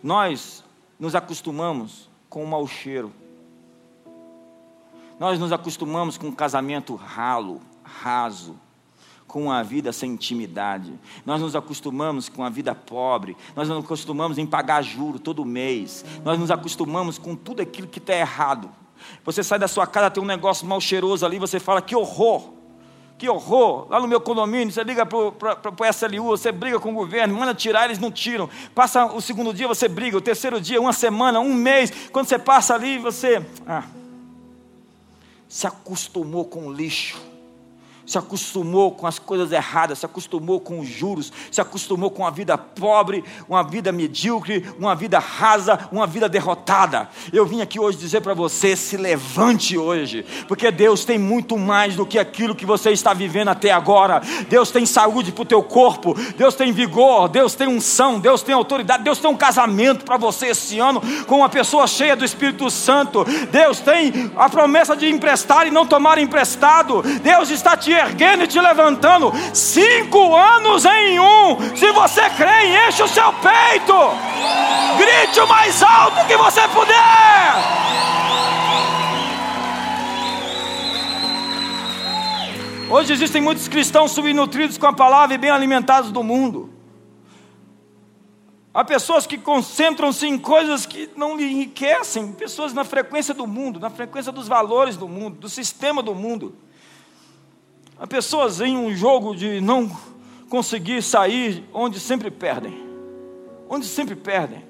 Nós 0.02 0.62
nos 0.98 1.14
acostumamos 1.14 2.08
com 2.28 2.44
o 2.44 2.46
mau 2.46 2.66
cheiro. 2.66 3.12
Nós 5.18 5.38
nos 5.38 5.52
acostumamos 5.52 6.16
com 6.16 6.28
um 6.28 6.32
casamento 6.32 6.94
ralo, 6.94 7.60
raso, 7.82 8.56
com 9.26 9.44
uma 9.44 9.62
vida 9.62 9.92
sem 9.92 10.12
intimidade. 10.12 10.92
Nós 11.26 11.40
nos 11.40 11.54
acostumamos 11.54 12.28
com 12.28 12.42
a 12.42 12.48
vida 12.48 12.74
pobre. 12.74 13.36
Nós 13.54 13.68
nos 13.68 13.84
acostumamos 13.84 14.38
em 14.38 14.46
pagar 14.46 14.82
juro 14.82 15.18
todo 15.18 15.44
mês. 15.44 16.04
Nós 16.24 16.38
nos 16.38 16.50
acostumamos 16.50 17.18
com 17.18 17.36
tudo 17.36 17.60
aquilo 17.60 17.86
que 17.86 17.98
está 17.98 18.14
errado. 18.14 18.70
Você 19.24 19.42
sai 19.42 19.58
da 19.58 19.68
sua 19.68 19.86
casa, 19.86 20.10
tem 20.10 20.22
um 20.22 20.26
negócio 20.26 20.66
mal 20.66 20.80
cheiroso 20.80 21.24
ali, 21.24 21.38
você 21.38 21.60
fala, 21.60 21.80
que 21.80 21.94
horror, 21.94 22.52
que 23.16 23.28
horror. 23.28 23.86
Lá 23.88 24.00
no 24.00 24.08
meu 24.08 24.20
condomínio, 24.20 24.72
você 24.72 24.82
liga 24.82 25.04
para 25.04 25.18
o 25.18 25.84
SLU, 25.92 26.24
você 26.24 26.50
briga 26.50 26.80
com 26.80 26.90
o 26.90 26.94
governo, 26.94 27.38
manda 27.38 27.54
tirar, 27.54 27.84
eles 27.84 27.98
não 27.98 28.10
tiram. 28.10 28.48
Passa 28.74 29.06
o 29.06 29.20
segundo 29.20 29.52
dia, 29.52 29.68
você 29.68 29.88
briga, 29.88 30.16
o 30.16 30.20
terceiro 30.20 30.60
dia, 30.60 30.80
uma 30.80 30.92
semana, 30.92 31.38
um 31.38 31.54
mês. 31.54 32.08
Quando 32.10 32.26
você 32.26 32.38
passa 32.38 32.74
ali, 32.74 32.98
você 32.98 33.44
ah, 33.66 33.84
se 35.48 35.66
acostumou 35.66 36.44
com 36.44 36.66
o 36.66 36.72
lixo 36.72 37.27
se 38.08 38.16
acostumou 38.16 38.92
com 38.92 39.06
as 39.06 39.18
coisas 39.18 39.52
erradas, 39.52 39.98
se 39.98 40.06
acostumou 40.06 40.58
com 40.58 40.80
os 40.80 40.88
juros, 40.88 41.30
se 41.50 41.60
acostumou 41.60 42.10
com 42.10 42.26
a 42.26 42.30
vida 42.30 42.56
pobre, 42.56 43.22
uma 43.46 43.62
vida 43.62 43.92
medíocre, 43.92 44.66
uma 44.78 44.94
vida 44.94 45.18
rasa, 45.18 45.78
uma 45.92 46.06
vida 46.06 46.26
derrotada. 46.26 47.06
Eu 47.30 47.44
vim 47.44 47.60
aqui 47.60 47.78
hoje 47.78 47.98
dizer 47.98 48.22
para 48.22 48.32
você: 48.32 48.74
se 48.74 48.96
levante 48.96 49.76
hoje, 49.76 50.24
porque 50.48 50.70
Deus 50.70 51.04
tem 51.04 51.18
muito 51.18 51.58
mais 51.58 51.96
do 51.96 52.06
que 52.06 52.18
aquilo 52.18 52.54
que 52.54 52.64
você 52.64 52.92
está 52.92 53.12
vivendo 53.12 53.48
até 53.48 53.70
agora. 53.70 54.22
Deus 54.48 54.70
tem 54.70 54.86
saúde 54.86 55.30
para 55.30 55.42
o 55.42 55.46
teu 55.46 55.62
corpo, 55.62 56.14
Deus 56.34 56.54
tem 56.54 56.72
vigor, 56.72 57.28
Deus 57.28 57.54
tem 57.54 57.68
unção, 57.68 58.18
Deus 58.18 58.40
tem 58.40 58.54
autoridade, 58.54 59.04
Deus 59.04 59.18
tem 59.18 59.30
um 59.30 59.36
casamento 59.36 60.06
para 60.06 60.16
você 60.16 60.46
esse 60.46 60.78
ano 60.78 61.02
com 61.26 61.36
uma 61.36 61.50
pessoa 61.50 61.86
cheia 61.86 62.16
do 62.16 62.24
Espírito 62.24 62.70
Santo. 62.70 63.22
Deus 63.52 63.80
tem 63.80 64.32
a 64.34 64.48
promessa 64.48 64.96
de 64.96 65.10
emprestar 65.10 65.66
e 65.66 65.70
não 65.70 65.86
tomar 65.86 66.16
emprestado. 66.16 67.02
Deus 67.02 67.50
está 67.50 67.76
te 67.76 67.97
erguendo 67.98 68.44
e 68.44 68.46
te 68.46 68.60
levantando. 68.60 69.32
Cinco 69.52 70.34
anos 70.34 70.84
em 70.84 71.18
um. 71.18 71.76
Se 71.76 71.90
você 71.92 72.28
crê, 72.30 72.88
enche 72.88 73.02
o 73.02 73.08
seu 73.08 73.32
peito. 73.34 73.94
Grite 74.96 75.40
o 75.40 75.46
mais 75.46 75.82
alto 75.82 76.26
que 76.26 76.36
você 76.36 76.62
puder. 76.68 77.78
Hoje 82.90 83.12
existem 83.12 83.42
muitos 83.42 83.68
cristãos 83.68 84.12
subnutridos 84.12 84.78
com 84.78 84.86
a 84.86 84.92
palavra 84.94 85.34
e 85.34 85.38
bem 85.38 85.50
alimentados 85.50 86.10
do 86.10 86.22
mundo. 86.22 86.72
Há 88.72 88.84
pessoas 88.84 89.26
que 89.26 89.36
concentram-se 89.36 90.26
em 90.26 90.38
coisas 90.38 90.86
que 90.86 91.10
não 91.16 91.36
lhe 91.36 91.44
enriquecem, 91.44 92.32
pessoas 92.32 92.72
na 92.72 92.84
frequência 92.84 93.34
do 93.34 93.46
mundo, 93.46 93.80
na 93.80 93.90
frequência 93.90 94.32
dos 94.32 94.48
valores 94.48 94.96
do 94.96 95.08
mundo, 95.08 95.36
do 95.36 95.48
sistema 95.48 96.02
do 96.02 96.14
mundo. 96.14 96.54
Há 97.98 98.06
pessoas 98.06 98.60
em 98.60 98.76
um 98.76 98.94
jogo 98.94 99.34
de 99.34 99.60
não 99.60 99.90
conseguir 100.48 101.02
sair 101.02 101.64
onde 101.72 101.98
sempre 101.98 102.30
perdem. 102.30 102.86
Onde 103.68 103.86
sempre 103.86 104.14
perdem. 104.14 104.64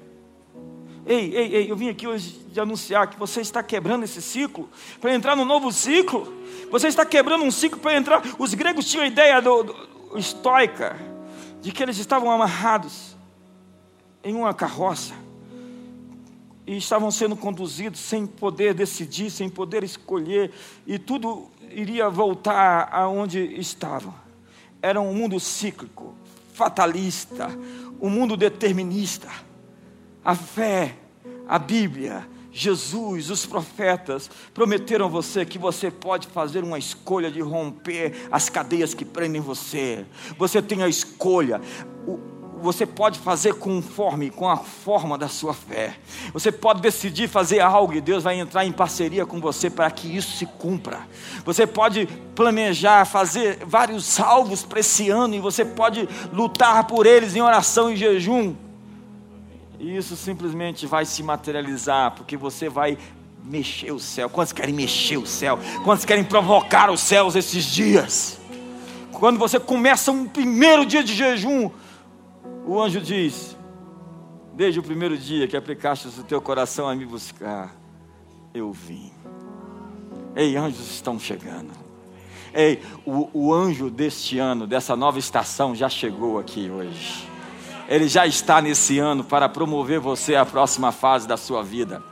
Ei, 1.05 1.33
ei, 1.35 1.55
ei, 1.55 1.71
eu 1.71 1.75
vim 1.75 1.89
aqui 1.89 2.07
hoje 2.07 2.39
de 2.51 2.59
anunciar 2.59 3.07
que 3.07 3.19
você 3.19 3.41
está 3.41 3.61
quebrando 3.61 4.03
esse 4.03 4.21
ciclo 4.21 4.67
para 4.99 5.13
entrar 5.13 5.35
no 5.35 5.45
novo 5.45 5.71
ciclo. 5.71 6.33
Você 6.71 6.87
está 6.87 7.05
quebrando 7.05 7.43
um 7.43 7.51
ciclo 7.51 7.79
para 7.79 7.95
entrar. 7.95 8.23
Os 8.37 8.53
gregos 8.53 8.89
tinham 8.89 9.03
a 9.03 9.07
ideia 9.07 9.41
do, 9.41 9.63
do 9.63 10.17
estoica, 10.17 10.97
de 11.61 11.71
que 11.71 11.83
eles 11.83 11.97
estavam 11.97 12.31
amarrados 12.31 13.15
em 14.23 14.35
uma 14.35 14.53
carroça 14.53 15.13
e 16.69 16.77
estavam 16.77 17.09
sendo 17.09 17.35
conduzidos 17.35 17.99
sem 17.99 18.27
poder 18.27 18.75
decidir, 18.75 19.31
sem 19.31 19.49
poder 19.49 19.83
escolher, 19.83 20.51
e 20.85 20.99
tudo 20.99 21.49
iria 21.71 22.07
voltar 22.11 22.89
aonde 22.91 23.39
estavam. 23.59 24.13
Era 24.79 25.01
um 25.01 25.11
mundo 25.11 25.39
cíclico, 25.39 26.13
fatalista, 26.53 27.49
um 27.99 28.07
mundo 28.07 28.37
determinista. 28.37 29.27
A 30.23 30.35
fé, 30.35 30.95
a 31.47 31.57
Bíblia, 31.57 32.29
Jesus, 32.51 33.31
os 33.31 33.47
profetas 33.47 34.29
prometeram 34.53 35.07
a 35.07 35.09
você 35.09 35.43
que 35.47 35.57
você 35.57 35.89
pode 35.89 36.27
fazer 36.27 36.63
uma 36.63 36.77
escolha 36.77 37.31
de 37.31 37.41
romper 37.41 38.27
as 38.31 38.47
cadeias 38.47 38.93
que 38.93 39.03
prendem 39.03 39.41
você. 39.41 40.05
Você 40.37 40.61
tem 40.61 40.83
a 40.83 40.87
escolha. 40.87 41.59
O, 42.05 42.19
você 42.61 42.85
pode 42.85 43.19
fazer 43.19 43.53
conforme 43.55 44.29
com 44.29 44.49
a 44.49 44.57
forma 44.57 45.17
da 45.17 45.27
sua 45.27 45.53
fé. 45.53 45.95
Você 46.33 46.51
pode 46.51 46.81
decidir 46.81 47.27
fazer 47.27 47.59
algo 47.59 47.93
e 47.93 48.01
Deus 48.01 48.23
vai 48.23 48.39
entrar 48.39 48.65
em 48.65 48.71
parceria 48.71 49.25
com 49.25 49.39
você 49.39 49.69
para 49.69 49.89
que 49.89 50.15
isso 50.15 50.37
se 50.37 50.45
cumpra. 50.45 50.99
Você 51.45 51.65
pode 51.65 52.07
planejar 52.35 53.05
fazer 53.05 53.59
vários 53.65 54.19
alvos 54.19 54.63
para 54.63 54.79
esse 54.79 55.09
ano 55.09 55.35
e 55.35 55.39
você 55.39 55.63
pode 55.63 56.07
lutar 56.31 56.85
por 56.85 57.05
eles 57.05 57.35
em 57.35 57.41
oração 57.41 57.91
e 57.91 57.95
jejum. 57.95 58.55
E 59.79 59.95
isso 59.95 60.15
simplesmente 60.17 60.85
vai 60.85 61.05
se 61.05 61.23
materializar, 61.23 62.11
porque 62.11 62.35
você 62.35 62.67
vai 62.67 62.97
mexer 63.43 63.91
o 63.91 63.99
céu. 63.99 64.29
Quantos 64.29 64.51
querem 64.51 64.75
mexer 64.75 65.17
o 65.17 65.25
céu? 65.25 65.57
Quantos 65.85 66.03
querem 66.03 66.23
provocar 66.23 66.91
os 66.91 66.99
céus 66.99 67.35
esses 67.35 67.65
dias? 67.65 68.39
Quando 69.13 69.39
você 69.39 69.59
começa 69.59 70.11
um 70.11 70.25
primeiro 70.25 70.85
dia 70.85 71.03
de 71.03 71.13
jejum, 71.13 71.71
o 72.65 72.79
anjo 72.79 73.01
diz: 73.01 73.57
Desde 74.53 74.79
o 74.79 74.83
primeiro 74.83 75.17
dia 75.17 75.47
que 75.47 75.57
aplicaste 75.57 76.07
o 76.07 76.23
teu 76.23 76.41
coração 76.41 76.87
a 76.87 76.95
me 76.95 77.05
buscar, 77.05 77.75
eu 78.53 78.71
vim. 78.71 79.11
Ei, 80.35 80.55
anjos 80.55 80.91
estão 80.91 81.19
chegando. 81.19 81.71
Ei, 82.53 82.81
o, 83.05 83.29
o 83.33 83.53
anjo 83.53 83.89
deste 83.89 84.39
ano, 84.39 84.67
dessa 84.67 84.95
nova 84.95 85.19
estação, 85.19 85.75
já 85.75 85.87
chegou 85.87 86.39
aqui 86.39 86.69
hoje. 86.69 87.27
Ele 87.87 88.07
já 88.07 88.27
está 88.27 88.61
nesse 88.61 88.99
ano 88.99 89.23
para 89.23 89.49
promover 89.49 89.99
você 89.99 90.35
à 90.35 90.45
próxima 90.45 90.91
fase 90.91 91.27
da 91.27 91.37
sua 91.37 91.63
vida. 91.63 92.03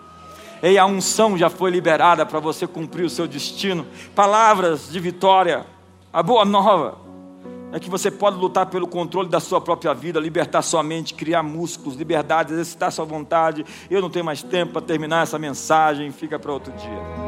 Ei, 0.62 0.78
a 0.78 0.86
unção 0.86 1.38
já 1.38 1.50
foi 1.50 1.70
liberada 1.70 2.26
para 2.26 2.40
você 2.40 2.66
cumprir 2.66 3.06
o 3.06 3.10
seu 3.10 3.28
destino. 3.28 3.86
Palavras 4.16 4.90
de 4.90 5.00
vitória, 5.00 5.66
a 6.12 6.24
boa 6.24 6.44
nova 6.44 7.07
é 7.72 7.80
que 7.80 7.90
você 7.90 8.10
pode 8.10 8.38
lutar 8.38 8.68
pelo 8.68 8.88
controle 8.88 9.30
da 9.30 9.40
sua 9.40 9.60
própria 9.60 9.94
vida, 9.94 10.20
libertar 10.20 10.62
sua 10.62 10.82
mente, 10.82 11.14
criar 11.14 11.44
músculos, 11.44 11.98
liberdade, 11.98 12.54
exercitar 12.54 12.92
sua 12.92 13.06
vontade. 13.06 13.66
Eu 13.90 14.02
não 14.02 14.10
tenho 14.10 14.26
mais 14.26 14.42
tempo 14.42 14.74
para 14.74 14.82
terminar 14.82 15.24
essa 15.24 15.38
mensagem, 15.38 16.12
fica 16.12 16.40
para 16.40 16.52
outro 16.52 16.72
dia. 16.74 17.27